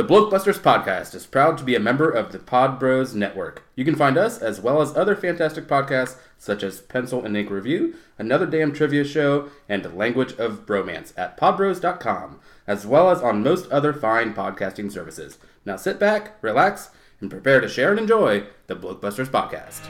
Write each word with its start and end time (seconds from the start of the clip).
The 0.00 0.06
Blokebusters 0.06 0.60
podcast 0.60 1.14
is 1.14 1.26
proud 1.26 1.58
to 1.58 1.64
be 1.64 1.74
a 1.74 1.78
member 1.78 2.10
of 2.10 2.32
the 2.32 2.38
Pod 2.38 2.78
Bros 2.78 3.14
Network. 3.14 3.64
You 3.76 3.84
can 3.84 3.96
find 3.96 4.16
us, 4.16 4.38
as 4.38 4.58
well 4.58 4.80
as 4.80 4.96
other 4.96 5.14
fantastic 5.14 5.66
podcasts 5.66 6.16
such 6.38 6.62
as 6.62 6.80
Pencil 6.80 7.22
and 7.22 7.36
Ink 7.36 7.50
Review, 7.50 7.94
Another 8.16 8.46
Damn 8.46 8.72
Trivia 8.72 9.04
Show, 9.04 9.50
and 9.68 9.94
Language 9.94 10.32
of 10.38 10.64
Bromance 10.64 11.12
at 11.18 11.38
podbros.com, 11.38 12.40
as 12.66 12.86
well 12.86 13.10
as 13.10 13.20
on 13.20 13.42
most 13.42 13.70
other 13.70 13.92
fine 13.92 14.32
podcasting 14.32 14.90
services. 14.90 15.36
Now 15.66 15.76
sit 15.76 15.98
back, 15.98 16.38
relax, 16.40 16.88
and 17.20 17.30
prepare 17.30 17.60
to 17.60 17.68
share 17.68 17.90
and 17.90 18.00
enjoy 18.00 18.44
the 18.68 18.76
Blokebusters 18.76 19.28
podcast. 19.28 19.86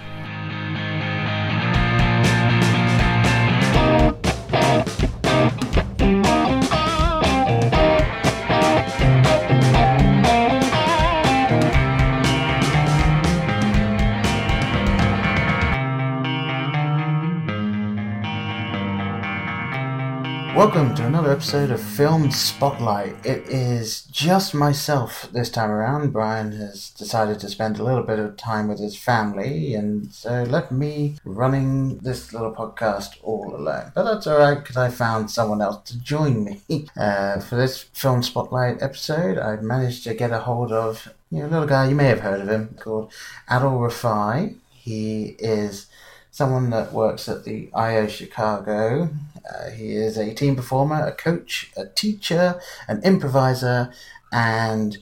Welcome 20.60 20.94
to 20.96 21.06
another 21.06 21.32
episode 21.32 21.70
of 21.70 21.80
Film 21.80 22.30
Spotlight. 22.30 23.24
It 23.24 23.48
is 23.48 24.02
just 24.02 24.52
myself 24.52 25.26
this 25.32 25.48
time 25.48 25.70
around. 25.70 26.12
Brian 26.12 26.52
has 26.52 26.90
decided 26.90 27.40
to 27.40 27.48
spend 27.48 27.78
a 27.78 27.82
little 27.82 28.02
bit 28.02 28.18
of 28.18 28.36
time 28.36 28.68
with 28.68 28.78
his 28.78 28.94
family, 28.94 29.72
and 29.74 30.12
so 30.12 30.42
left 30.42 30.70
me 30.70 31.16
running 31.24 31.96
this 32.00 32.34
little 32.34 32.54
podcast 32.54 33.16
all 33.22 33.56
alone. 33.56 33.92
But 33.94 34.04
that's 34.04 34.26
alright 34.26 34.58
because 34.58 34.76
I 34.76 34.90
found 34.90 35.30
someone 35.30 35.62
else 35.62 35.90
to 35.92 35.98
join 35.98 36.44
me. 36.44 36.60
Uh, 36.94 37.40
for 37.40 37.56
this 37.56 37.84
Film 37.94 38.22
Spotlight 38.22 38.82
episode, 38.82 39.38
I 39.38 39.56
managed 39.56 40.04
to 40.04 40.12
get 40.12 40.30
a 40.30 40.40
hold 40.40 40.72
of 40.72 41.08
you 41.30 41.38
know, 41.38 41.46
a 41.46 41.48
little 41.48 41.66
guy, 41.66 41.88
you 41.88 41.94
may 41.94 42.08
have 42.08 42.20
heard 42.20 42.42
of 42.42 42.48
him, 42.50 42.76
called 42.78 43.10
Adal 43.48 43.80
Rifai. 43.80 44.56
He 44.74 45.36
is 45.38 45.86
someone 46.30 46.70
that 46.70 46.92
works 46.92 47.28
at 47.28 47.44
the 47.44 47.70
IO 47.74 48.06
Chicago. 48.08 49.08
Uh, 49.48 49.70
he 49.70 49.94
is 49.94 50.16
a 50.16 50.34
team 50.34 50.56
performer, 50.56 51.06
a 51.06 51.12
coach, 51.12 51.70
a 51.76 51.86
teacher, 51.86 52.60
an 52.88 53.00
improviser, 53.02 53.92
and 54.32 54.98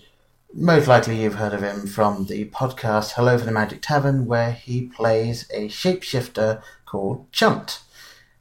most 0.54 0.88
likely 0.88 1.22
you've 1.22 1.34
heard 1.34 1.52
of 1.52 1.62
him 1.62 1.86
from 1.86 2.26
the 2.26 2.46
podcast 2.46 3.12
Hello 3.12 3.36
from 3.36 3.46
the 3.46 3.52
Magic 3.52 3.82
Tavern, 3.82 4.26
where 4.26 4.52
he 4.52 4.86
plays 4.86 5.48
a 5.52 5.68
shapeshifter 5.68 6.62
called 6.86 7.30
Chunt. 7.32 7.80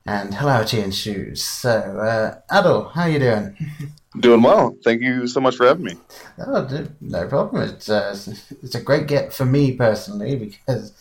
And 0.05 0.35
hello, 0.35 0.51
hilarity 0.51 0.79
ensues. 0.79 1.43
So, 1.43 1.69
uh, 1.69 2.39
Adal, 2.49 2.93
how 2.93 3.01
are 3.03 3.09
you 3.09 3.19
doing? 3.19 3.57
Doing 4.19 4.41
well. 4.41 4.75
Thank 4.83 5.01
you 5.01 5.27
so 5.27 5.41
much 5.41 5.57
for 5.57 5.67
having 5.67 5.83
me. 5.83 5.93
Oh, 6.39 6.87
no 7.01 7.27
problem. 7.27 7.69
It's 7.69 7.87
uh, 7.87 8.17
it's 8.63 8.73
a 8.73 8.81
great 8.81 9.05
get 9.05 9.31
for 9.31 9.45
me 9.45 9.73
personally 9.73 10.35
because 10.35 10.93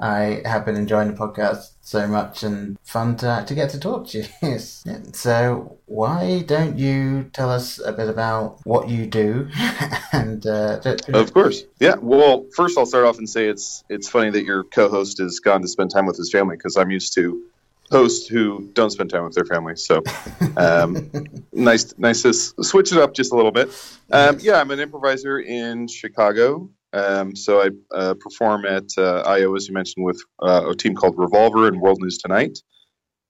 I 0.00 0.42
have 0.44 0.64
been 0.64 0.76
enjoying 0.76 1.08
the 1.08 1.14
podcast 1.14 1.72
so 1.80 2.06
much 2.06 2.42
and 2.42 2.78
fun 2.82 3.16
to 3.16 3.44
to 3.46 3.54
get 3.54 3.70
to 3.70 3.80
talk 3.80 4.08
to 4.08 4.18
you. 4.18 4.24
Yes. 4.42 4.84
So 5.12 5.78
why 5.86 6.42
don't 6.46 6.78
you 6.78 7.30
tell 7.32 7.50
us 7.50 7.78
a 7.78 7.92
bit 7.92 8.08
about 8.08 8.60
what 8.64 8.88
you 8.88 9.06
do 9.06 9.48
and 10.12 10.46
uh, 10.46 10.80
Of 11.12 11.32
course. 11.32 11.64
Yeah. 11.80 11.94
Well, 12.00 12.46
first 12.54 12.76
I'll 12.78 12.86
start 12.86 13.04
off 13.04 13.18
and 13.18 13.28
say 13.28 13.46
it's 13.46 13.84
it's 13.88 14.08
funny 14.08 14.30
that 14.30 14.44
your 14.44 14.64
co-host 14.64 15.18
has 15.18 15.40
gone 15.40 15.62
to 15.62 15.68
spend 15.68 15.90
time 15.90 16.06
with 16.06 16.16
his 16.16 16.30
family 16.30 16.56
because 16.56 16.76
I'm 16.76 16.90
used 16.90 17.14
to 17.14 17.44
hosts 17.90 18.26
who 18.26 18.68
don't 18.72 18.90
spend 18.90 19.10
time 19.10 19.24
with 19.24 19.34
their 19.34 19.44
family. 19.44 19.76
So 19.76 20.02
um, 20.56 21.10
nice 21.52 21.96
nice 21.98 22.22
to 22.22 22.32
switch 22.32 22.92
it 22.92 22.98
up 22.98 23.14
just 23.14 23.32
a 23.32 23.36
little 23.36 23.52
bit. 23.52 23.68
Um, 24.10 24.38
yeah, 24.40 24.60
I'm 24.60 24.70
an 24.70 24.80
improviser 24.80 25.38
in 25.38 25.88
Chicago. 25.88 26.70
Um, 26.94 27.34
so 27.34 27.60
I 27.60 27.70
uh, 27.94 28.14
perform 28.14 28.64
at 28.64 28.84
uh, 28.96 29.22
IO, 29.26 29.56
as 29.56 29.66
you 29.68 29.74
mentioned, 29.74 30.04
with 30.04 30.20
uh, 30.40 30.70
a 30.70 30.74
team 30.76 30.94
called 30.94 31.18
Revolver 31.18 31.66
and 31.66 31.80
World 31.80 31.98
News 32.00 32.18
Tonight. 32.18 32.58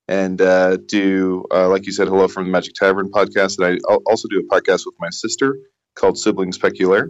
And 0.06 0.41
uh, 0.41 0.76
do, 0.76 1.44
uh, 1.50 1.69
like 1.70 1.86
you 1.86 1.92
said, 1.92 2.08
Hello 2.08 2.28
from 2.28 2.44
the 2.44 2.50
Magic 2.50 2.75
Tavern 2.75 3.10
podcast. 3.10 3.58
And 3.58 3.80
I 3.82 3.94
also 4.06 4.28
do 4.28 4.38
a 4.38 4.54
podcast 4.54 4.84
with 4.84 4.94
my 5.00 5.08
sister 5.10 5.56
called 5.94 6.19
Siblings 6.19 6.56
Speculaire. 6.56 7.08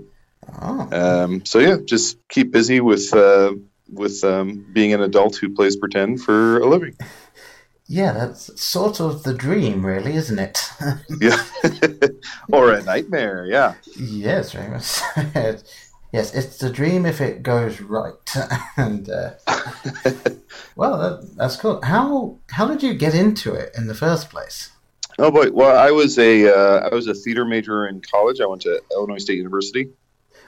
oh, 0.62 0.88
Um, 0.92 1.44
so 1.44 1.58
yeah, 1.58 1.78
just 1.84 2.18
keep 2.28 2.52
busy 2.52 2.80
with 2.80 3.12
uh, 3.12 3.52
with 3.90 4.22
um, 4.22 4.64
being 4.72 4.92
an 4.92 5.02
adult 5.02 5.36
who 5.36 5.52
plays 5.52 5.76
pretend 5.76 6.22
for 6.22 6.58
a 6.58 6.66
living. 6.66 6.94
yeah, 7.86 8.12
that's 8.12 8.60
sort 8.60 9.00
of 9.00 9.24
the 9.24 9.34
dream, 9.34 9.84
really, 9.84 10.14
isn't 10.14 10.38
it? 10.38 10.70
Yeah, 11.20 11.42
or 12.52 12.72
a 12.72 12.82
nightmare. 12.82 13.46
Yeah, 13.46 13.74
yes, 13.96 14.52
very 14.52 14.70
much. 14.70 15.00
Yes, 16.14 16.32
it's 16.32 16.58
the 16.58 16.70
dream 16.70 17.04
if 17.04 17.20
it 17.20 17.42
goes 17.42 17.80
right. 17.80 18.14
and 18.76 19.10
uh, 19.10 19.32
well, 20.76 20.98
that, 20.98 21.34
that's 21.36 21.56
cool. 21.56 21.82
How 21.82 22.38
how 22.50 22.66
did 22.66 22.82
you 22.82 22.94
get 22.94 23.14
into 23.14 23.52
it 23.52 23.72
in 23.76 23.88
the 23.88 23.94
first 23.94 24.30
place? 24.30 24.70
Oh 25.18 25.30
boy. 25.30 25.50
Well, 25.50 25.76
I 25.76 25.90
was 25.90 26.18
a 26.18 26.48
uh, 26.48 26.88
I 26.90 26.94
was 26.94 27.08
a 27.08 27.14
theater 27.14 27.44
major 27.44 27.86
in 27.86 28.00
college. 28.00 28.40
I 28.40 28.46
went 28.46 28.62
to 28.62 28.80
Illinois 28.92 29.18
State 29.18 29.38
University, 29.38 29.90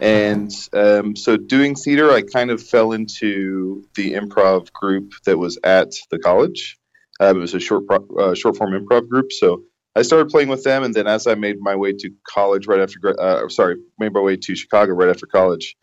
and 0.01 0.53
um, 0.73 1.17
so 1.17 1.37
doing 1.37 1.75
theater, 1.75 2.13
I 2.13 2.23
kind 2.23 2.51
of 2.51 2.63
fell 2.63 2.93
into 2.93 3.85
the 3.97 4.15
improv 4.15 4.73
group 4.73 5.13
that 5.25 5.37
was 5.37 5.59
at 5.65 5.95
the 6.11 6.19
college. 6.19 6.79
Um, 7.19 7.39
it 7.39 7.41
was 7.41 7.55
a 7.55 7.61
short 7.61 7.87
pro- 7.87 8.17
uh, 8.19 8.35
short 8.35 8.57
form 8.57 8.73
improv 8.73 9.09
group. 9.09 9.33
So 9.33 9.65
I 9.97 10.03
started 10.03 10.29
playing 10.29 10.49
with 10.49 10.63
them, 10.63 10.83
and 10.83 10.93
then 10.93 11.07
as 11.07 11.27
I 11.27 11.35
made 11.35 11.57
my 11.59 11.75
way 11.75 11.95
to 11.95 12.11
college 12.29 12.67
right 12.67 12.81
after, 12.81 13.19
uh, 13.19 13.49
sorry, 13.49 13.77
made 13.99 14.13
my 14.13 14.21
way 14.21 14.37
to 14.37 14.55
Chicago 14.55 14.93
right 14.93 15.09
after 15.09 15.27
college, 15.27 15.75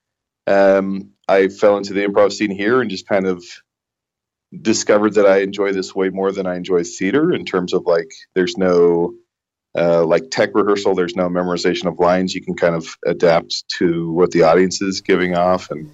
um, 0.45 1.09
I 1.27 1.47
fell 1.47 1.77
into 1.77 1.93
the 1.93 2.05
improv 2.05 2.31
scene 2.31 2.51
here 2.51 2.79
and 2.79 2.91
just 2.91 3.07
kind 3.07 3.25
of 3.25 3.43
discovered 4.61 5.15
that 5.15 5.25
I 5.25 5.37
enjoy 5.37 5.73
this 5.73 5.95
way 5.95 6.09
more 6.09 6.31
than 6.31 6.45
I 6.45 6.57
enjoy 6.57 6.83
theater 6.83 7.33
in 7.33 7.43
terms 7.43 7.73
of 7.73 7.87
like 7.87 8.11
there's 8.35 8.55
no 8.55 9.15
uh, 9.75 10.05
like 10.05 10.29
tech 10.29 10.51
rehearsal, 10.53 10.93
there's 10.93 11.15
no 11.15 11.27
memorization 11.27 11.85
of 11.85 11.97
lines. 11.97 12.35
You 12.35 12.41
can 12.43 12.53
kind 12.53 12.75
of 12.75 12.95
adapt 13.07 13.67
to 13.79 14.11
what 14.11 14.29
the 14.29 14.43
audience 14.43 14.79
is 14.79 15.01
giving 15.01 15.35
off. 15.35 15.71
And 15.71 15.91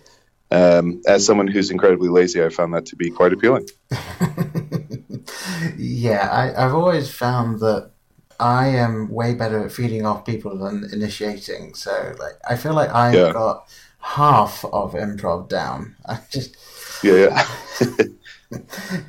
um, 0.51 1.01
as 1.07 1.25
someone 1.25 1.47
who's 1.47 1.71
incredibly 1.71 2.09
lazy, 2.09 2.43
I 2.43 2.49
found 2.49 2.73
that 2.73 2.87
to 2.87 2.97
be 2.97 3.09
quite 3.09 3.31
appealing. 3.31 3.69
yeah, 5.77 6.27
I, 6.29 6.65
I've 6.65 6.73
always 6.73 7.09
found 7.09 7.61
that 7.61 7.91
I 8.39 8.67
am 8.67 9.09
way 9.09 9.33
better 9.33 9.65
at 9.65 9.71
feeding 9.71 10.05
off 10.05 10.25
people 10.25 10.57
than 10.57 10.89
initiating. 10.93 11.73
So, 11.75 12.15
like, 12.19 12.33
I 12.49 12.55
feel 12.55 12.73
like 12.73 12.89
I've 12.93 13.13
Yeah. 13.15 13.33
got 13.33 13.67
half 13.99 14.63
of 14.65 14.93
improv 14.93 15.49
down. 15.49 15.95
I 16.05 16.19
just, 16.29 16.55
Yeah, 17.03 17.13
yeah. 17.15 17.47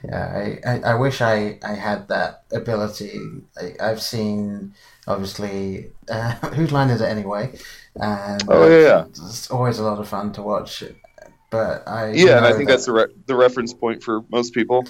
yeah, 0.04 0.58
I, 0.64 0.70
I, 0.70 0.80
I 0.92 0.94
wish 0.94 1.20
I, 1.20 1.58
I 1.64 1.74
had 1.74 2.08
that 2.08 2.44
ability. 2.52 3.20
I, 3.60 3.74
I've 3.80 4.02
seen, 4.02 4.74
obviously, 5.06 5.90
uh, 6.10 6.32
whose 6.54 6.72
line 6.72 6.90
is 6.90 7.00
it 7.00 7.06
anyway? 7.06 7.58
And 7.96 8.42
Oh, 8.48 8.68
yeah, 8.68 8.80
yeah. 8.80 9.04
It's 9.08 9.50
always 9.50 9.78
a 9.78 9.84
lot 9.84 9.98
of 9.98 10.08
fun 10.08 10.32
to 10.32 10.42
watch. 10.42 10.84
But 11.50 11.82
I 11.88 12.12
yeah, 12.12 12.36
and 12.36 12.46
I 12.46 12.52
think 12.52 12.68
that- 12.68 12.74
that's 12.74 12.86
the, 12.86 12.92
re- 12.92 13.14
the 13.26 13.34
reference 13.34 13.72
point 13.74 14.02
for 14.04 14.22
most 14.30 14.54
people. 14.54 14.86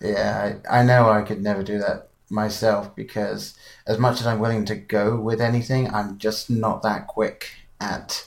Yeah, 0.00 0.56
I, 0.70 0.80
I 0.80 0.82
know 0.84 1.08
I 1.10 1.22
could 1.22 1.42
never 1.42 1.62
do 1.62 1.78
that 1.78 2.07
myself 2.30 2.94
because 2.94 3.56
as 3.86 3.98
much 3.98 4.20
as 4.20 4.26
I'm 4.26 4.38
willing 4.38 4.64
to 4.66 4.76
go 4.76 5.16
with 5.16 5.40
anything, 5.40 5.92
I'm 5.92 6.18
just 6.18 6.50
not 6.50 6.82
that 6.82 7.06
quick 7.06 7.50
at 7.80 8.26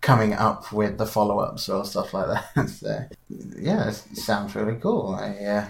coming 0.00 0.32
up 0.32 0.72
with 0.72 0.98
the 0.98 1.06
follow 1.06 1.40
ups 1.40 1.68
or 1.68 1.84
stuff 1.84 2.14
like 2.14 2.26
that. 2.54 2.68
so, 2.68 3.04
yeah, 3.58 3.88
it 3.88 3.94
sounds 3.94 4.54
really 4.54 4.78
cool. 4.78 5.14
I, 5.14 5.44
uh, 5.44 5.66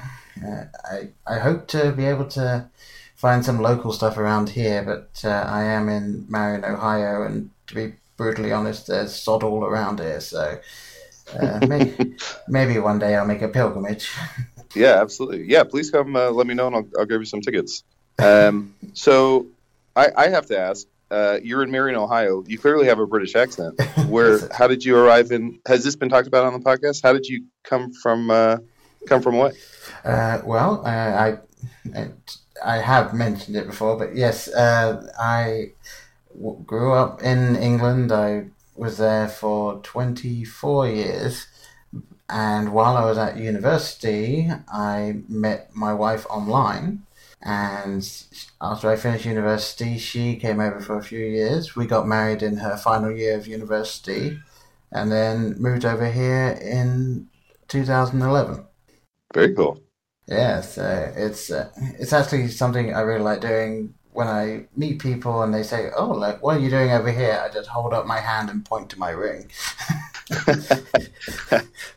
uh, 0.47 0.65
I 0.85 1.09
I 1.27 1.39
hope 1.39 1.67
to 1.69 1.93
be 1.93 2.05
able 2.05 2.27
to 2.29 2.69
find 3.17 3.45
some 3.45 3.61
local 3.61 3.93
stuff 3.93 4.17
around 4.17 4.49
here, 4.49 4.83
but 4.83 5.29
uh, 5.29 5.45
I 5.47 5.65
am 5.65 5.89
in 5.89 6.25
Marion, 6.29 6.65
Ohio, 6.65 7.23
and 7.23 7.51
to 7.67 7.75
be 7.75 7.95
brutally 8.17 8.53
honest, 8.53 8.87
there's 8.87 9.15
sod 9.15 9.43
all 9.43 9.65
around 9.65 10.01
here. 10.01 10.21
So 10.21 10.59
uh, 11.39 11.61
maybe, 11.67 12.17
maybe 12.49 12.79
one 12.79 12.99
day 12.99 13.15
I'll 13.17 13.27
make 13.27 13.43
a 13.43 13.49
pilgrimage. 13.49 14.11
Yeah, 14.75 15.01
absolutely. 15.01 15.47
Yeah, 15.49 15.65
please 15.65 15.91
come. 15.91 16.17
Uh, 16.17 16.31
let 16.31 16.47
me 16.47 16.55
know, 16.55 16.69
and 16.69 16.77
I'll, 16.77 16.89
I'll 16.99 17.07
give 17.07 17.21
you 17.21 17.27
some 17.27 17.41
tickets. 17.41 17.83
Um, 18.19 18.75
so, 18.93 19.47
I, 19.97 20.09
I 20.17 20.29
have 20.29 20.47
to 20.47 20.59
ask. 20.59 20.87
Uh, 21.11 21.41
you're 21.43 21.65
in 21.65 21.71
Marion, 21.73 21.99
Ohio. 21.99 22.45
You 22.47 22.57
clearly 22.57 22.87
have 22.87 23.01
a 23.01 23.07
British 23.07 23.35
accent. 23.35 23.81
Where? 24.07 24.49
how 24.53 24.69
did 24.69 24.85
you 24.85 24.97
arrive 24.97 25.33
in? 25.33 25.59
Has 25.67 25.83
this 25.83 25.97
been 25.97 26.09
talked 26.09 26.29
about 26.29 26.45
on 26.45 26.53
the 26.53 26.61
podcast? 26.61 27.03
How 27.03 27.13
did 27.13 27.27
you 27.27 27.47
come 27.65 27.93
from? 27.93 28.31
Uh, 28.31 28.59
come 29.09 29.21
from 29.21 29.37
what? 29.37 29.55
Uh, 30.05 30.41
well, 30.45 30.83
uh, 30.87 30.89
I 30.89 31.39
I 32.65 32.77
have 32.79 33.15
mentioned 33.15 33.57
it 33.57 33.67
before, 33.67 33.97
but 33.97 34.15
yes, 34.15 34.49
uh, 34.49 35.07
I 35.19 35.73
w- 36.35 36.63
grew 36.65 36.93
up 36.93 37.23
in 37.23 37.57
England. 37.57 38.13
I 38.13 38.47
was 38.77 38.99
there 38.99 39.29
for 39.29 39.81
24 39.83 40.89
years. 40.89 41.47
And 42.31 42.73
while 42.73 42.97
I 42.97 43.05
was 43.05 43.19
at 43.19 43.37
university, 43.37 44.49
I 44.73 45.23
met 45.29 45.75
my 45.75 45.93
wife 45.93 46.27
online. 46.31 47.03
And 47.43 48.09
after 48.61 48.89
I 48.89 48.97
finished 48.97 49.25
university, 49.25 49.99
she 49.99 50.37
came 50.37 50.61
over 50.61 50.81
for 50.81 50.97
a 50.97 51.03
few 51.03 51.25
years. 51.25 51.75
We 51.75 51.87
got 51.87 52.07
married 52.07 52.43
in 52.43 52.59
her 52.59 52.77
final 52.77 53.11
year 53.11 53.37
of 53.37 53.47
university 53.47 54.39
and 54.93 55.11
then 55.11 55.57
moved 55.59 55.85
over 55.85 56.11
here 56.11 56.59
in 56.63 57.29
2011. 57.69 58.65
Very 59.35 59.55
cool. 59.55 59.81
Yeah, 60.27 60.61
so 60.61 61.13
it's 61.17 61.51
uh, 61.51 61.71
it's 61.99 62.13
actually 62.13 62.49
something 62.49 62.95
I 62.95 63.01
really 63.01 63.23
like 63.23 63.41
doing 63.41 63.95
when 64.21 64.29
I 64.29 64.67
meet 64.77 65.01
people 65.01 65.43
and 65.43 65.55
they 65.55 65.63
say, 65.63 65.91
"Oh, 65.97 66.11
like 66.11 66.43
what 66.43 66.59
are 66.59 66.61
you 66.61 66.69
doing 66.69 66.91
over 66.93 67.11
here?" 67.11 67.43
I 67.43 67.49
just 67.49 67.71
hold 67.71 67.95
up 67.95 68.07
my 68.07 68.21
hand 68.21 68.51
and 68.51 68.63
point 68.63 68.91
to 68.91 68.99
my 68.99 69.09
ring. 69.11 69.51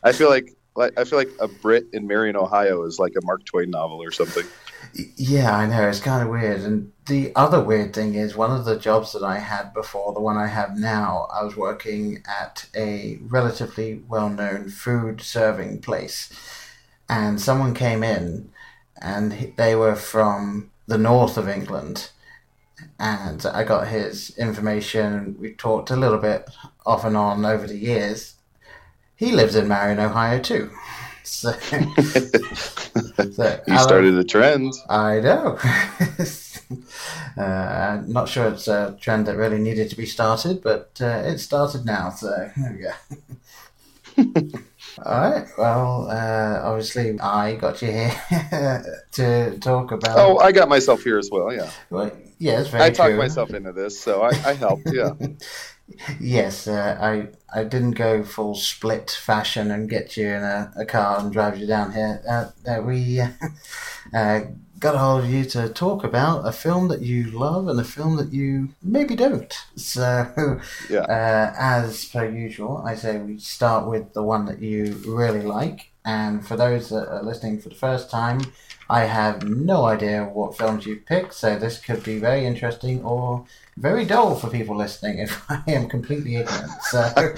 I 0.02 0.12
feel 0.12 0.30
like 0.30 0.56
I 0.96 1.04
feel 1.04 1.18
like 1.18 1.32
a 1.38 1.48
Brit 1.48 1.84
in 1.92 2.06
Marion, 2.06 2.34
Ohio, 2.36 2.82
is 2.84 2.98
like 2.98 3.12
a 3.20 3.24
Mark 3.26 3.44
Twain 3.44 3.70
novel 3.70 4.02
or 4.02 4.10
something. 4.10 4.46
Yeah, 5.16 5.54
I 5.54 5.66
know 5.66 5.86
it's 5.86 6.00
kind 6.00 6.22
of 6.22 6.30
weird. 6.30 6.62
And 6.62 6.92
the 7.06 7.30
other 7.36 7.60
weird 7.60 7.92
thing 7.92 8.14
is, 8.14 8.34
one 8.34 8.50
of 8.50 8.64
the 8.64 8.78
jobs 8.78 9.12
that 9.12 9.22
I 9.22 9.38
had 9.38 9.74
before, 9.74 10.14
the 10.14 10.20
one 10.20 10.38
I 10.38 10.46
have 10.46 10.78
now, 10.78 11.28
I 11.30 11.44
was 11.44 11.56
working 11.58 12.22
at 12.26 12.66
a 12.74 13.18
relatively 13.20 14.02
well-known 14.08 14.70
food 14.70 15.20
serving 15.20 15.82
place, 15.82 16.32
and 17.06 17.38
someone 17.38 17.74
came 17.74 18.02
in, 18.02 18.50
and 19.00 19.52
they 19.56 19.76
were 19.76 19.94
from 19.94 20.70
the 20.86 20.98
north 20.98 21.36
of 21.36 21.48
England, 21.48 22.10
and 22.98 23.44
I 23.46 23.64
got 23.64 23.88
his 23.88 24.36
information. 24.38 25.36
We 25.38 25.52
talked 25.52 25.90
a 25.90 25.96
little 25.96 26.18
bit 26.18 26.48
off 26.84 27.04
and 27.04 27.16
on 27.16 27.44
over 27.44 27.66
the 27.66 27.76
years. 27.76 28.34
He 29.16 29.32
lives 29.32 29.54
in 29.54 29.68
Marion, 29.68 30.00
Ohio, 30.00 30.40
too. 30.40 30.70
So, 31.26 31.52
so 33.32 33.60
you 33.66 33.78
started 33.78 34.14
a 34.18 34.24
trend. 34.24 34.74
I 34.90 35.20
know. 35.20 35.58
uh, 37.38 37.42
I'm 37.42 38.12
not 38.12 38.28
sure 38.28 38.48
it's 38.48 38.68
a 38.68 38.94
trend 39.00 39.24
that 39.26 39.38
really 39.38 39.58
needed 39.58 39.88
to 39.88 39.96
be 39.96 40.04
started, 40.04 40.62
but 40.62 40.90
uh, 41.00 41.22
it 41.24 41.38
started 41.38 41.86
now. 41.86 42.10
So 42.10 42.28
there 42.54 42.92
we 44.16 44.22
go. 44.22 44.58
All 45.02 45.30
right. 45.30 45.46
Well, 45.58 46.08
uh, 46.10 46.60
obviously, 46.62 47.18
I 47.18 47.56
got 47.56 47.82
you 47.82 47.90
here 47.90 48.14
to 49.12 49.58
talk 49.58 49.92
about. 49.92 50.18
Oh, 50.18 50.38
I 50.38 50.52
got 50.52 50.68
myself 50.68 51.02
here 51.02 51.18
as 51.18 51.30
well. 51.30 51.52
Yeah. 51.52 51.70
Well, 51.90 52.12
yes, 52.38 52.68
very 52.68 52.84
I 52.84 52.90
talked 52.90 53.16
myself 53.16 53.52
into 53.52 53.72
this, 53.72 53.98
so 53.98 54.22
I, 54.22 54.30
I 54.46 54.52
helped. 54.54 54.92
Yeah. 54.92 55.14
yes, 56.20 56.68
uh, 56.68 56.96
I 57.00 57.28
I 57.52 57.64
didn't 57.64 57.92
go 57.92 58.22
full 58.22 58.54
split 58.54 59.10
fashion 59.10 59.70
and 59.70 59.88
get 59.90 60.16
you 60.16 60.28
in 60.28 60.42
a, 60.42 60.72
a 60.76 60.86
car 60.86 61.18
and 61.18 61.32
drive 61.32 61.58
you 61.58 61.66
down 61.66 61.92
here. 61.92 62.22
Uh, 62.28 62.70
uh, 62.70 62.82
we 62.82 63.20
uh, 64.14 64.40
got 64.84 64.94
a 64.94 64.98
hold 64.98 65.24
of 65.24 65.30
you 65.30 65.46
to 65.46 65.66
talk 65.70 66.04
about 66.04 66.46
a 66.46 66.52
film 66.52 66.88
that 66.88 67.00
you 67.00 67.30
love 67.30 67.68
and 67.68 67.80
a 67.80 67.84
film 67.84 68.16
that 68.16 68.30
you 68.34 68.68
maybe 68.82 69.16
don't. 69.16 69.50
So, 69.76 70.60
Yeah. 70.90 71.00
uh, 71.08 71.54
as 71.58 72.04
per 72.04 72.28
usual, 72.28 72.82
I 72.86 72.94
say 72.94 73.16
we 73.16 73.38
start 73.38 73.88
with 73.88 74.12
the 74.12 74.22
one 74.22 74.44
that 74.44 74.60
you 74.60 75.00
really 75.06 75.40
like. 75.40 75.90
And 76.04 76.46
for 76.46 76.54
those 76.56 76.90
that 76.90 77.08
are 77.08 77.22
listening 77.22 77.60
for 77.62 77.70
the 77.70 77.74
first 77.86 78.10
time, 78.10 78.42
I 78.88 79.04
have 79.04 79.48
no 79.48 79.84
idea 79.84 80.24
what 80.24 80.56
films 80.56 80.84
you've 80.84 81.06
picked, 81.06 81.34
so 81.34 81.58
this 81.58 81.78
could 81.78 82.02
be 82.02 82.18
very 82.18 82.44
interesting 82.44 83.02
or 83.02 83.44
very 83.76 84.04
dull 84.04 84.34
for 84.36 84.48
people 84.48 84.76
listening 84.76 85.18
if 85.18 85.42
I 85.50 85.62
am 85.68 85.88
completely 85.88 86.36
ignorant. 86.36 86.70
So, 86.82 87.34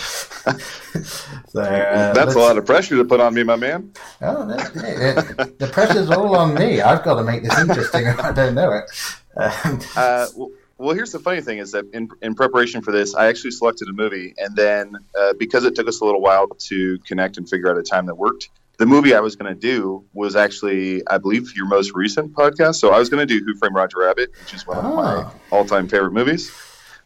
so 1.49 1.61
uh, 1.61 2.13
That's 2.13 2.35
a 2.35 2.39
lot 2.39 2.59
of 2.59 2.67
pressure 2.67 2.97
to 2.97 3.05
put 3.05 3.21
on 3.21 3.35
me, 3.35 3.43
my 3.45 3.57
man. 3.57 3.93
Oh, 4.21 4.45
no, 4.45 4.57
hey, 4.57 5.13
it, 5.13 5.59
the 5.59 5.69
pressure's 5.73 6.11
all 6.11 6.35
on 6.37 6.55
me. 6.55 6.81
I've 6.81 7.05
got 7.05 7.15
to 7.15 7.25
make 7.25 7.43
this 7.43 7.59
interesting, 7.59 8.07
or 8.07 8.21
I 8.23 8.33
don't 8.33 8.55
know 8.55 8.73
it. 8.73 8.91
Um, 9.37 9.81
Uh, 9.97 10.27
well, 10.37 10.51
well, 10.79 10.95
here's 10.95 11.13
the 11.13 11.19
funny 11.19 11.41
thing: 11.41 11.59
is 11.59 11.73
that 11.73 11.87
in 11.95 12.09
in 12.21 12.35
preparation 12.35 12.83
for 12.83 12.93
this, 12.93 13.15
I 13.15 13.29
actually 13.29 13.53
selected 13.53 13.89
a 13.89 13.93
movie, 13.93 14.35
and 14.37 14.55
then 14.55 14.97
uh, 15.19 15.33
because 15.39 15.65
it 15.65 15.75
took 15.75 15.89
us 15.89 16.01
a 16.01 16.05
little 16.05 16.21
while 16.21 16.49
to 16.49 16.99
connect 17.07 17.39
and 17.39 17.49
figure 17.49 17.71
out 17.71 17.79
a 17.79 17.83
time 17.83 18.07
that 18.07 18.17
worked, 18.17 18.51
the 18.79 18.87
movie 18.87 19.15
I 19.15 19.21
was 19.21 19.37
going 19.37 19.53
to 19.55 19.59
do 19.61 20.05
was 20.13 20.37
actually, 20.37 21.07
I 21.07 21.19
believe, 21.19 21.55
your 21.57 21.67
most 21.67 21.93
recent 21.95 22.33
podcast. 22.35 22.77
So 22.77 22.91
I 22.93 22.99
was 22.99 23.09
going 23.09 23.27
to 23.27 23.39
do 23.39 23.45
Who 23.45 23.55
Framed 23.57 23.75
Roger 23.75 23.99
Rabbit, 24.01 24.33
which 24.41 24.55
is 24.55 24.67
one 24.67 24.79
of 24.79 24.85
my 24.85 25.15
Oh. 25.25 25.33
all-time 25.51 25.89
favorite 25.89 26.13
movies. 26.13 26.51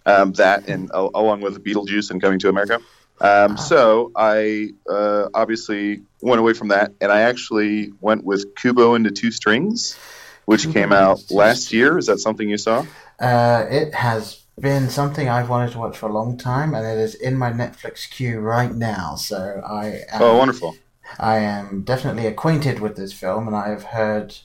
Um, 0.07 0.33
that 0.33 0.67
and 0.69 0.91
uh, 0.93 1.11
along 1.15 1.43
with 1.43 1.63
Beetlejuice 1.63 2.11
and 2.11 2.21
Coming 2.23 2.39
to 2.41 2.49
America. 2.49 2.81
Um, 3.21 3.59
so 3.59 4.11
I 4.17 4.71
uh, 4.89 5.29
obviously 5.35 6.03
went 6.23 6.41
away 6.41 6.55
from 6.55 6.69
that, 6.69 6.93
and 7.03 7.13
I 7.13 7.21
actually 7.21 7.93
went 8.01 8.25
with 8.25 8.55
Kubo 8.57 8.95
and 8.95 9.05
the 9.05 9.11
Two 9.11 9.31
Strings, 9.31 9.99
which 10.47 10.63
Kubo 10.63 10.73
came 10.73 10.93
out 10.95 11.21
last 11.31 11.71
year. 11.73 11.99
Is 11.99 12.07
that 12.07 12.19
something 12.19 12.49
you 12.49 12.57
saw? 12.57 12.87
uh, 13.21 13.67
it 13.71 13.95
has 13.95 14.41
been 14.59 14.89
something 14.89 15.29
I've 15.29 15.51
wanted 15.51 15.73
to 15.73 15.79
watch 15.79 15.99
for 15.99 16.09
a 16.09 16.13
long 16.13 16.39
time, 16.39 16.75
and 16.75 16.87
it 16.87 16.97
is 16.99 17.15
in 17.15 17.37
my 17.37 17.53
Netflix 17.53 18.09
queue 18.11 18.41
right 18.41 18.75
now. 18.75 19.17
So 19.17 19.61
I 19.69 20.03
am, 20.11 20.23
Oh, 20.23 20.39
wonderful! 20.39 20.77
I 21.19 21.39
am 21.39 21.83
definitely 21.83 22.27
acquainted 22.27 22.81
with 22.81 22.97
this 22.97 23.13
film, 23.13 23.47
and 23.47 23.57
I 23.57 23.69
have 23.69 23.85
heard 23.85 24.37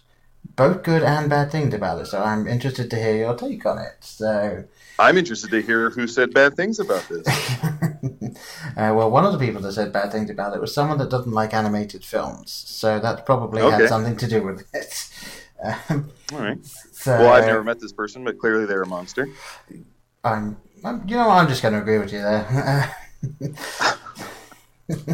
both 0.56 0.84
good 0.84 1.04
and 1.04 1.30
bad 1.30 1.52
things 1.52 1.74
about 1.74 2.02
it. 2.02 2.06
So 2.06 2.22
I'm 2.22 2.48
interested 2.48 2.90
to 2.92 2.98
hear 2.98 3.16
your 3.18 3.36
take 3.36 3.66
on 3.66 3.78
it. 3.78 3.98
So. 4.02 4.66
I'm 4.98 5.18
interested 5.18 5.52
to 5.52 5.62
hear 5.62 5.90
who 5.90 6.08
said 6.08 6.34
bad 6.34 6.56
things 6.56 6.80
about 6.80 7.10
this. 7.10 7.28
uh, 8.78 8.94
well, 8.96 9.12
one 9.12 9.26
of 9.26 9.34
the 9.34 9.40
people 9.40 9.62
that 9.62 9.74
said 9.74 9.92
bad 9.92 10.12
things 10.12 10.30
about 10.30 10.56
it 10.56 10.62
was 10.62 10.74
someone 10.74 10.98
that 11.00 11.10
doesn't 11.10 11.34
like 11.34 11.54
animated 11.54 12.06
films, 12.06 12.52
so 12.52 13.00
that 13.00 13.26
probably 13.26 13.62
Okay. 13.62 13.72
had 13.72 13.90
something 13.90 14.16
to 14.18 14.28
do 14.28 14.44
with 14.44 14.66
it. 14.74 15.10
Um, 15.90 16.12
All 16.34 16.40
right. 16.40 16.58
so 16.92 17.18
Well, 17.18 17.30
I've 17.30 17.46
never 17.46 17.64
met 17.64 17.80
this 17.80 17.94
person, 17.94 18.26
but 18.26 18.38
clearly 18.38 18.66
they're 18.66 18.82
a 18.82 18.88
monster. 18.88 19.30
I'm, 20.22 20.58
I'm, 20.84 21.08
you 21.08 21.16
know, 21.16 21.30
I'm 21.30 21.48
just 21.48 21.62
going 21.62 21.74
to 21.74 21.80
agree 21.80 21.98
with 21.98 22.12
you 22.12 22.20
there. 22.22 22.94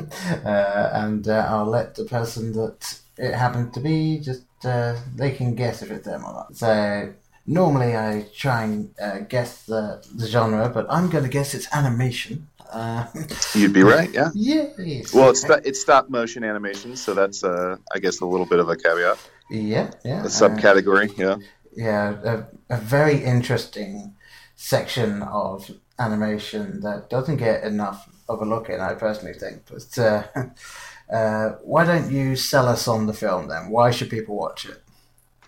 uh, 0.45 0.89
and 0.93 1.27
uh, 1.27 1.45
I'll 1.49 1.65
let 1.65 1.95
the 1.95 2.05
person 2.05 2.53
that 2.53 2.99
it 3.17 3.33
happened 3.33 3.73
to 3.73 3.79
be 3.79 4.19
just 4.19 4.43
uh, 4.65 4.95
they 5.15 5.31
can 5.31 5.55
guess 5.55 5.81
if 5.81 5.91
it's 5.91 6.05
them 6.05 6.25
or 6.25 6.33
not. 6.33 6.55
So 6.55 7.13
normally 7.45 7.95
I 7.95 8.25
try 8.35 8.63
and 8.63 8.93
uh, 9.01 9.19
guess 9.19 9.63
the, 9.63 10.05
the 10.15 10.27
genre, 10.27 10.69
but 10.69 10.85
I'm 10.89 11.09
going 11.09 11.23
to 11.23 11.29
guess 11.29 11.53
it's 11.53 11.67
animation. 11.73 12.47
Uh, 12.71 13.05
You'd 13.53 13.73
be 13.73 13.83
right, 13.83 14.09
yeah. 14.13 14.29
yes. 14.33 15.13
Well, 15.13 15.29
it's 15.29 15.41
st- 15.41 15.65
it's 15.65 15.81
stop 15.81 16.09
motion 16.09 16.43
animation, 16.43 16.95
so 16.95 17.13
that's 17.13 17.43
uh, 17.43 17.75
I 17.93 17.99
guess 17.99 18.21
a 18.21 18.25
little 18.25 18.45
bit 18.45 18.59
of 18.59 18.69
a 18.69 18.77
caveat, 18.77 19.17
yeah, 19.49 19.91
yeah. 20.05 20.21
a 20.21 20.27
subcategory. 20.27 21.17
Yeah. 21.17 21.37
yeah, 21.75 22.45
a, 22.69 22.75
a 22.75 22.77
very 22.77 23.21
interesting 23.21 24.15
section 24.55 25.21
of 25.23 25.69
animation 25.99 26.79
that 26.81 27.09
doesn't 27.09 27.37
get 27.37 27.63
enough 27.63 28.07
a 28.29 28.81
I 28.81 28.93
personally 28.93 29.33
think. 29.33 29.63
But 29.69 29.97
uh, 29.97 30.23
uh, 31.13 31.49
why 31.63 31.85
don't 31.85 32.11
you 32.11 32.35
sell 32.35 32.67
us 32.67 32.87
on 32.87 33.07
the 33.07 33.13
film 33.13 33.47
then? 33.47 33.69
Why 33.69 33.91
should 33.91 34.09
people 34.09 34.35
watch 34.35 34.65
it? 34.65 34.81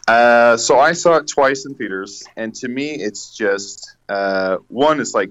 Uh, 0.07 0.57
so 0.57 0.79
I 0.79 0.91
saw 0.93 1.15
it 1.15 1.27
twice 1.27 1.65
in 1.65 1.75
theaters, 1.75 2.23
and 2.35 2.53
to 2.55 2.67
me, 2.67 2.91
it's 2.95 3.35
just 3.35 3.95
uh, 4.09 4.57
one. 4.67 4.99
It's 4.99 5.13
like 5.13 5.29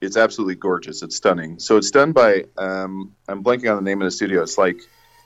it's 0.00 0.16
absolutely 0.16 0.54
gorgeous. 0.54 1.02
It's 1.02 1.16
stunning. 1.16 1.58
So 1.58 1.76
it's 1.76 1.90
done 1.90 2.12
by 2.12 2.44
um, 2.56 3.14
I'm 3.28 3.44
blanking 3.44 3.70
on 3.70 3.76
the 3.76 3.88
name 3.88 4.00
of 4.00 4.06
the 4.06 4.10
studio. 4.10 4.42
It's 4.42 4.56
like 4.56 4.78